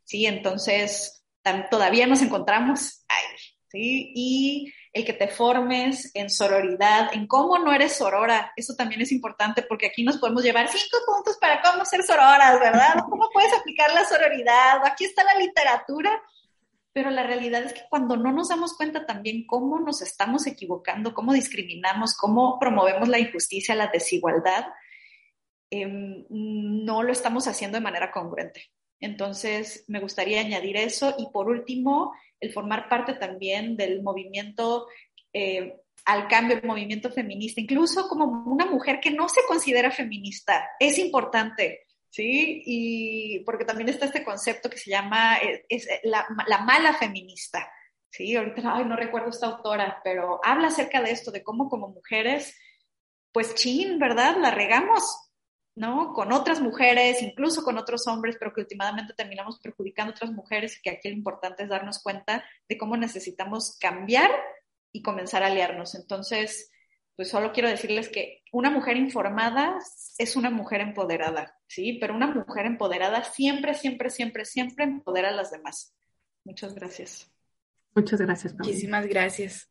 ¿sí? 0.05 0.25
Entonces, 0.25 1.23
todavía 1.69 2.07
nos 2.07 2.21
encontramos 2.21 3.03
ahí, 3.07 3.37
¿sí? 3.67 4.11
Y 4.15 4.73
el 4.93 5.03
que 5.03 5.13
te 5.13 5.27
formes 5.27 6.11
en 6.13 6.29
sororidad, 6.29 7.09
en 7.13 7.27
cómo 7.27 7.57
no 7.59 7.73
eres 7.73 7.97
sorora, 7.97 8.53
eso 8.55 8.75
también 8.75 9.01
es 9.01 9.11
importante 9.11 9.61
porque 9.61 9.87
aquí 9.87 10.03
nos 10.03 10.17
podemos 10.17 10.43
llevar 10.43 10.69
cinco 10.69 10.97
puntos 11.05 11.37
para 11.37 11.61
cómo 11.61 11.83
ser 11.83 12.01
sororas, 12.03 12.59
¿verdad? 12.59 13.03
¿Cómo 13.09 13.29
puedes 13.33 13.53
aplicar 13.53 13.93
la 13.93 14.05
sororidad? 14.05 14.85
Aquí 14.85 15.03
está 15.03 15.23
la 15.23 15.37
literatura, 15.37 16.21
pero 16.93 17.09
la 17.09 17.23
realidad 17.23 17.63
es 17.63 17.73
que 17.73 17.83
cuando 17.89 18.15
no 18.15 18.31
nos 18.31 18.47
damos 18.47 18.77
cuenta 18.77 19.05
también 19.05 19.45
cómo 19.45 19.79
nos 19.81 20.01
estamos 20.01 20.47
equivocando, 20.47 21.13
cómo 21.13 21.33
discriminamos, 21.33 22.15
cómo 22.15 22.57
promovemos 22.57 23.09
la 23.09 23.19
injusticia, 23.19 23.75
la 23.75 23.87
desigualdad, 23.87 24.65
Em, 25.81 26.25
no 26.29 27.03
lo 27.03 27.11
estamos 27.11 27.47
haciendo 27.47 27.77
de 27.77 27.83
manera 27.83 28.11
congruente. 28.11 28.71
Entonces, 28.99 29.83
me 29.87 29.99
gustaría 29.99 30.39
añadir 30.39 30.77
eso. 30.77 31.15
Y 31.17 31.27
por 31.31 31.49
último, 31.49 32.13
el 32.39 32.53
formar 32.53 32.87
parte 32.87 33.15
también 33.15 33.75
del 33.75 34.01
movimiento 34.01 34.87
eh, 35.33 35.81
al 36.05 36.27
cambio, 36.29 36.57
el 36.57 36.67
movimiento 36.67 37.11
feminista, 37.11 37.59
incluso 37.59 38.07
como 38.07 38.25
una 38.45 38.65
mujer 38.65 38.99
que 39.01 39.11
no 39.11 39.27
se 39.27 39.41
considera 39.47 39.91
feminista, 39.91 40.69
es 40.79 40.97
importante. 40.97 41.81
¿Sí? 42.09 42.63
Y 42.65 43.39
porque 43.39 43.65
también 43.65 43.89
está 43.89 44.05
este 44.05 44.23
concepto 44.23 44.69
que 44.69 44.77
se 44.77 44.89
llama 44.89 45.35
eh, 45.39 45.65
es, 45.67 45.85
la, 46.03 46.25
la, 46.47 46.59
mala 46.59 46.93
feminista, 46.93 47.69
¿sí? 48.09 48.33
Ahorita 48.37 48.61
no 48.85 48.95
recuerdo 48.95 49.31
esta 49.31 49.47
autora, 49.47 49.99
pero 50.01 50.39
habla 50.41 50.69
acerca 50.69 51.01
de 51.01 51.11
esto, 51.11 51.29
de 51.31 51.43
cómo 51.43 51.67
como 51.67 51.89
mujeres, 51.89 52.57
pues 53.33 53.53
chin, 53.55 53.99
¿verdad? 53.99 54.37
La 54.37 54.49
regamos, 54.49 55.24
¿no? 55.75 56.13
Con 56.13 56.31
otras 56.31 56.61
mujeres, 56.61 57.21
incluso 57.21 57.63
con 57.63 57.77
otros 57.77 58.07
hombres, 58.07 58.37
pero 58.39 58.53
que 58.53 58.61
últimamente 58.61 59.13
terminamos 59.13 59.59
perjudicando 59.59 60.11
a 60.11 60.15
otras 60.15 60.31
mujeres 60.31 60.77
y 60.77 60.81
que 60.81 60.89
aquí 60.89 61.09
lo 61.09 61.15
importante 61.15 61.63
es 61.63 61.69
darnos 61.69 62.01
cuenta 62.01 62.43
de 62.67 62.77
cómo 62.77 62.95
necesitamos 62.95 63.77
cambiar 63.79 64.31
y 64.91 65.01
comenzar 65.01 65.43
a 65.43 65.47
aliarnos. 65.47 65.95
Entonces, 65.95 66.71
pues 67.15 67.29
solo 67.29 67.51
quiero 67.51 67.69
decirles 67.69 68.09
que 68.09 68.41
una 68.51 68.69
mujer 68.69 68.95
informada 68.95 69.77
es 70.17 70.35
una 70.35 70.49
mujer 70.49 70.81
empoderada, 70.81 71.57
¿sí? 71.67 71.97
Pero 71.99 72.15
una 72.15 72.27
mujer 72.27 72.65
empoderada 72.65 73.23
siempre, 73.23 73.73
siempre, 73.73 74.09
siempre, 74.09 74.45
siempre 74.45 74.85
empodera 74.85 75.29
a 75.29 75.33
las 75.33 75.51
demás. 75.51 75.93
Muchas 76.45 76.73
gracias. 76.73 77.29
Muchas 77.93 78.21
gracias. 78.21 78.53
Muchísimas 78.53 79.07
gracias. 79.07 79.69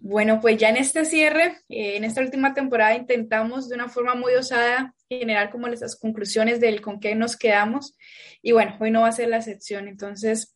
Bueno, 0.00 0.40
pues 0.40 0.58
ya 0.58 0.68
en 0.68 0.76
este 0.76 1.04
cierre, 1.04 1.62
eh, 1.68 1.96
en 1.96 2.04
esta 2.04 2.20
última 2.20 2.52
temporada 2.52 2.94
intentamos 2.94 3.68
de 3.68 3.76
una 3.76 3.88
forma 3.88 4.14
muy 4.14 4.34
osada 4.34 4.94
generar 5.18 5.50
como 5.50 5.68
las 5.68 5.96
conclusiones 5.96 6.60
del 6.60 6.80
con 6.80 7.00
qué 7.00 7.14
nos 7.14 7.36
quedamos 7.36 7.96
y 8.42 8.52
bueno, 8.52 8.76
hoy 8.80 8.90
no 8.90 9.02
va 9.02 9.08
a 9.08 9.12
ser 9.12 9.28
la 9.28 9.38
excepción. 9.38 9.88
Entonces, 9.88 10.54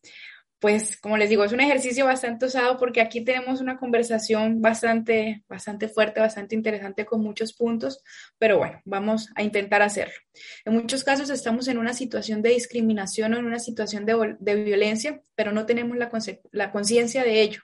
pues 0.59 0.97
como 0.97 1.17
les 1.17 1.29
digo, 1.29 1.43
es 1.45 1.53
un 1.53 1.61
ejercicio 1.61 2.05
bastante 2.05 2.45
osado 2.45 2.77
porque 2.77 3.01
aquí 3.01 3.21
tenemos 3.21 3.61
una 3.61 3.77
conversación 3.77 4.61
bastante, 4.61 5.43
bastante 5.47 5.87
fuerte, 5.87 6.19
bastante 6.19 6.53
interesante 6.53 7.05
con 7.05 7.21
muchos 7.21 7.53
puntos, 7.53 8.03
pero 8.37 8.57
bueno, 8.57 8.81
vamos 8.83 9.29
a 9.35 9.43
intentar 9.43 9.81
hacerlo. 9.81 10.13
En 10.65 10.73
muchos 10.73 11.03
casos 11.03 11.29
estamos 11.29 11.67
en 11.69 11.77
una 11.77 11.93
situación 11.93 12.41
de 12.41 12.49
discriminación 12.49 13.33
o 13.33 13.37
en 13.37 13.45
una 13.45 13.59
situación 13.59 14.05
de, 14.05 14.35
de 14.39 14.55
violencia, 14.63 15.21
pero 15.35 15.53
no 15.53 15.65
tenemos 15.65 15.97
la 16.51 16.71
conciencia 16.71 17.23
de 17.23 17.41
ello 17.41 17.61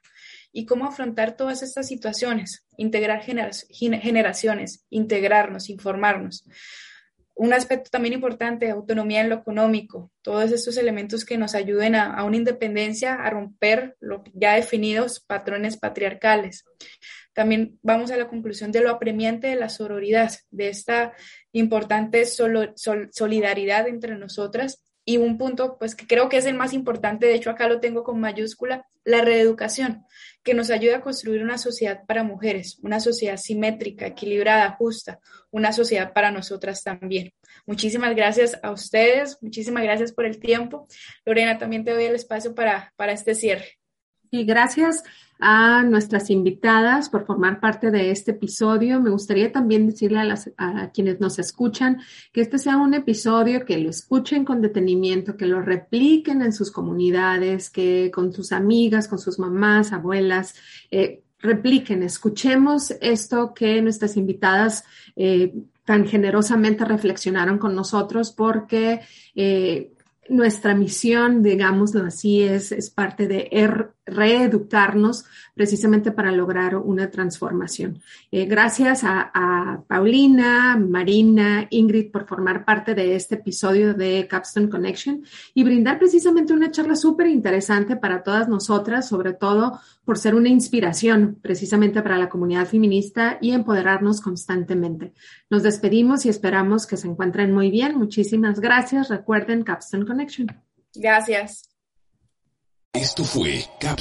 y 0.58 0.66
cómo 0.66 0.86
afrontar 0.86 1.36
todas 1.36 1.62
estas 1.62 1.86
situaciones, 1.86 2.66
integrar 2.78 3.22
generaciones, 3.22 4.86
integrarnos, 4.90 5.70
informarnos. 5.70 6.46
Un 7.34 7.52
aspecto 7.52 7.90
también 7.90 8.14
importante, 8.14 8.70
autonomía 8.70 9.20
en 9.20 9.28
lo 9.28 9.36
económico, 9.36 10.14
todos 10.22 10.54
estos 10.54 10.78
elementos 10.78 11.26
que 11.26 11.38
nos 11.38 11.56
ayuden 11.56 11.96
a, 11.96 12.24
una 12.24 12.38
independencia, 12.38 13.16
a 13.16 13.30
romper 13.30 13.98
los 14.00 14.22
ya 14.34 14.56
definidos 14.56 15.20
patrones 15.20 15.76
patriarcales. 15.76 16.64
También 17.34 17.78
vamos 17.82 18.10
a 18.12 18.16
la 18.16 18.30
conclusión 18.30 18.72
de 18.72 18.80
lo 18.80 18.92
apremiante 18.92 19.48
de 19.48 19.58
la 19.58 19.68
sororidad, 19.68 20.32
de 20.52 20.70
esta 20.70 21.12
importante 21.52 22.24
solidaridad 22.26 23.90
entre 23.90 24.18
nosotras 24.18 24.82
y 25.06 25.18
un 25.18 25.38
punto, 25.38 25.78
pues 25.78 25.94
que 25.94 26.08
creo 26.08 26.30
que 26.30 26.38
es 26.38 26.46
el 26.46 26.56
más 26.56 26.74
importante, 26.74 27.28
de 27.28 27.36
hecho 27.36 27.52
acá 27.52 27.68
lo 27.68 27.80
tengo 27.80 28.04
con 28.04 28.20
mayúscula, 28.20 28.88
la 29.04 29.22
reeducación, 29.22 30.04
que 30.44 30.56
nos 30.56 30.72
ayuda 30.72 30.98
a 30.98 31.02
construir 31.02 31.44
una 31.44 31.60
sociedad 31.60 32.04
para 32.08 32.24
mujeres, 32.24 32.80
una 32.82 33.00
sociedad 33.00 33.38
simétrica, 33.38 34.08
equilibrada, 34.08 34.72
justa, 34.72 35.20
una 35.52 35.72
sociedad 35.72 36.12
para 36.12 36.32
nosotras 36.32 36.84
también. 36.84 37.32
Muchísimas 37.68 38.16
gracias 38.16 38.60
a 38.64 38.72
ustedes, 38.72 39.38
muchísimas 39.42 39.84
gracias 39.84 40.12
por 40.12 40.26
el 40.26 40.40
tiempo. 40.40 40.88
Lorena, 41.24 41.60
también 41.60 41.84
te 41.86 41.92
doy 41.92 42.06
el 42.06 42.16
espacio 42.16 42.56
para, 42.56 42.92
para 42.96 43.12
este 43.14 43.36
cierre. 43.36 43.78
Y 44.32 44.44
gracias 44.44 45.04
a 45.40 45.84
nuestras 45.84 46.30
invitadas 46.30 47.10
por 47.10 47.26
formar 47.26 47.60
parte 47.60 47.92
de 47.92 48.12
este 48.12 48.32
episodio. 48.32 49.02
Me 49.02 49.10
gustaría 49.10 49.52
también 49.52 49.88
decirle 49.88 50.20
a, 50.20 50.24
las, 50.24 50.52
a 50.58 50.92
quienes 50.92 51.20
nos 51.20 51.40
escuchan 51.40 52.02
que 52.32 52.42
este 52.42 52.58
sea 52.58 52.78
un 52.78 52.94
episodio 52.94 53.66
que 53.66 53.78
lo 53.78 53.90
escuchen 53.90 54.46
con 54.46 54.62
detenimiento, 54.62 55.38
que 55.38 55.46
lo 55.46 55.62
repliquen 55.62 56.42
en 56.42 56.54
sus 56.54 56.72
comunidades, 56.72 57.70
que 57.70 58.12
con 58.14 58.34
sus 58.34 58.52
amigas, 58.52 59.08
con 59.08 59.20
sus 59.20 59.40
mamás, 59.40 59.92
abuelas, 59.92 60.56
eh, 60.92 61.22
repliquen, 61.40 62.04
escuchemos 62.04 62.92
esto 63.02 63.54
que 63.54 63.82
nuestras 63.82 64.18
invitadas 64.18 64.84
eh, 65.16 65.54
tan 65.86 66.08
generosamente 66.08 66.84
reflexionaron 66.86 67.60
con 67.60 67.76
nosotros 67.76 68.32
porque 68.32 69.02
eh, 69.36 69.92
nuestra 70.30 70.74
misión, 70.74 71.44
digámoslo 71.44 72.06
así, 72.06 72.42
es, 72.42 72.72
es 72.72 72.90
parte 72.90 73.28
de 73.28 73.48
er, 73.52 73.92
reeducarnos 74.06 75.26
precisamente 75.54 76.12
para 76.12 76.32
lograr 76.32 76.76
una 76.76 77.10
transformación. 77.10 78.02
Eh, 78.32 78.46
gracias 78.46 79.04
a, 79.04 79.32
a, 79.34 79.82
Paulina, 79.88 80.78
Marina, 80.78 81.68
Ingrid 81.70 82.12
por 82.12 82.28
formar 82.28 82.66
parte 82.66 82.94
de 82.94 83.16
este 83.16 83.36
episodio 83.36 83.94
de 83.94 84.28
Capstone 84.28 84.70
Connection 84.70 85.24
y 85.54 85.64
brindar 85.64 85.98
precisamente 85.98 86.54
una 86.54 86.72
charla 86.72 86.96
súper 86.96 87.28
interesante 87.28 87.96
para 87.96 88.24
todas 88.24 88.48
nosotras, 88.48 89.08
sobre 89.08 89.34
todo 89.34 89.80
por 90.04 90.18
ser 90.18 90.36
una 90.36 90.50
inspiración 90.50 91.40
precisamente 91.42 92.02
para 92.02 92.18
la 92.18 92.30
comunidad 92.30 92.68
feminista 92.68 93.38
y 93.42 93.52
empoderarnos 93.52 94.22
constantemente. 94.22 95.14
Nos 95.50 95.64
despedimos 95.64 96.26
y 96.26 96.30
esperamos 96.30 96.86
que 96.86 96.98
se 96.98 97.08
encuentren 97.08 97.52
muy 97.52 97.72
bien. 97.72 97.98
Muchísimas 97.98 98.60
gracias. 98.60 99.10
Recuerden 99.10 99.64
Capstone 99.64 100.06
Connection. 100.06 100.48
Gracias. 100.94 101.70
Esto 102.94 103.26
fue 103.26 103.66
Cap 103.80 103.94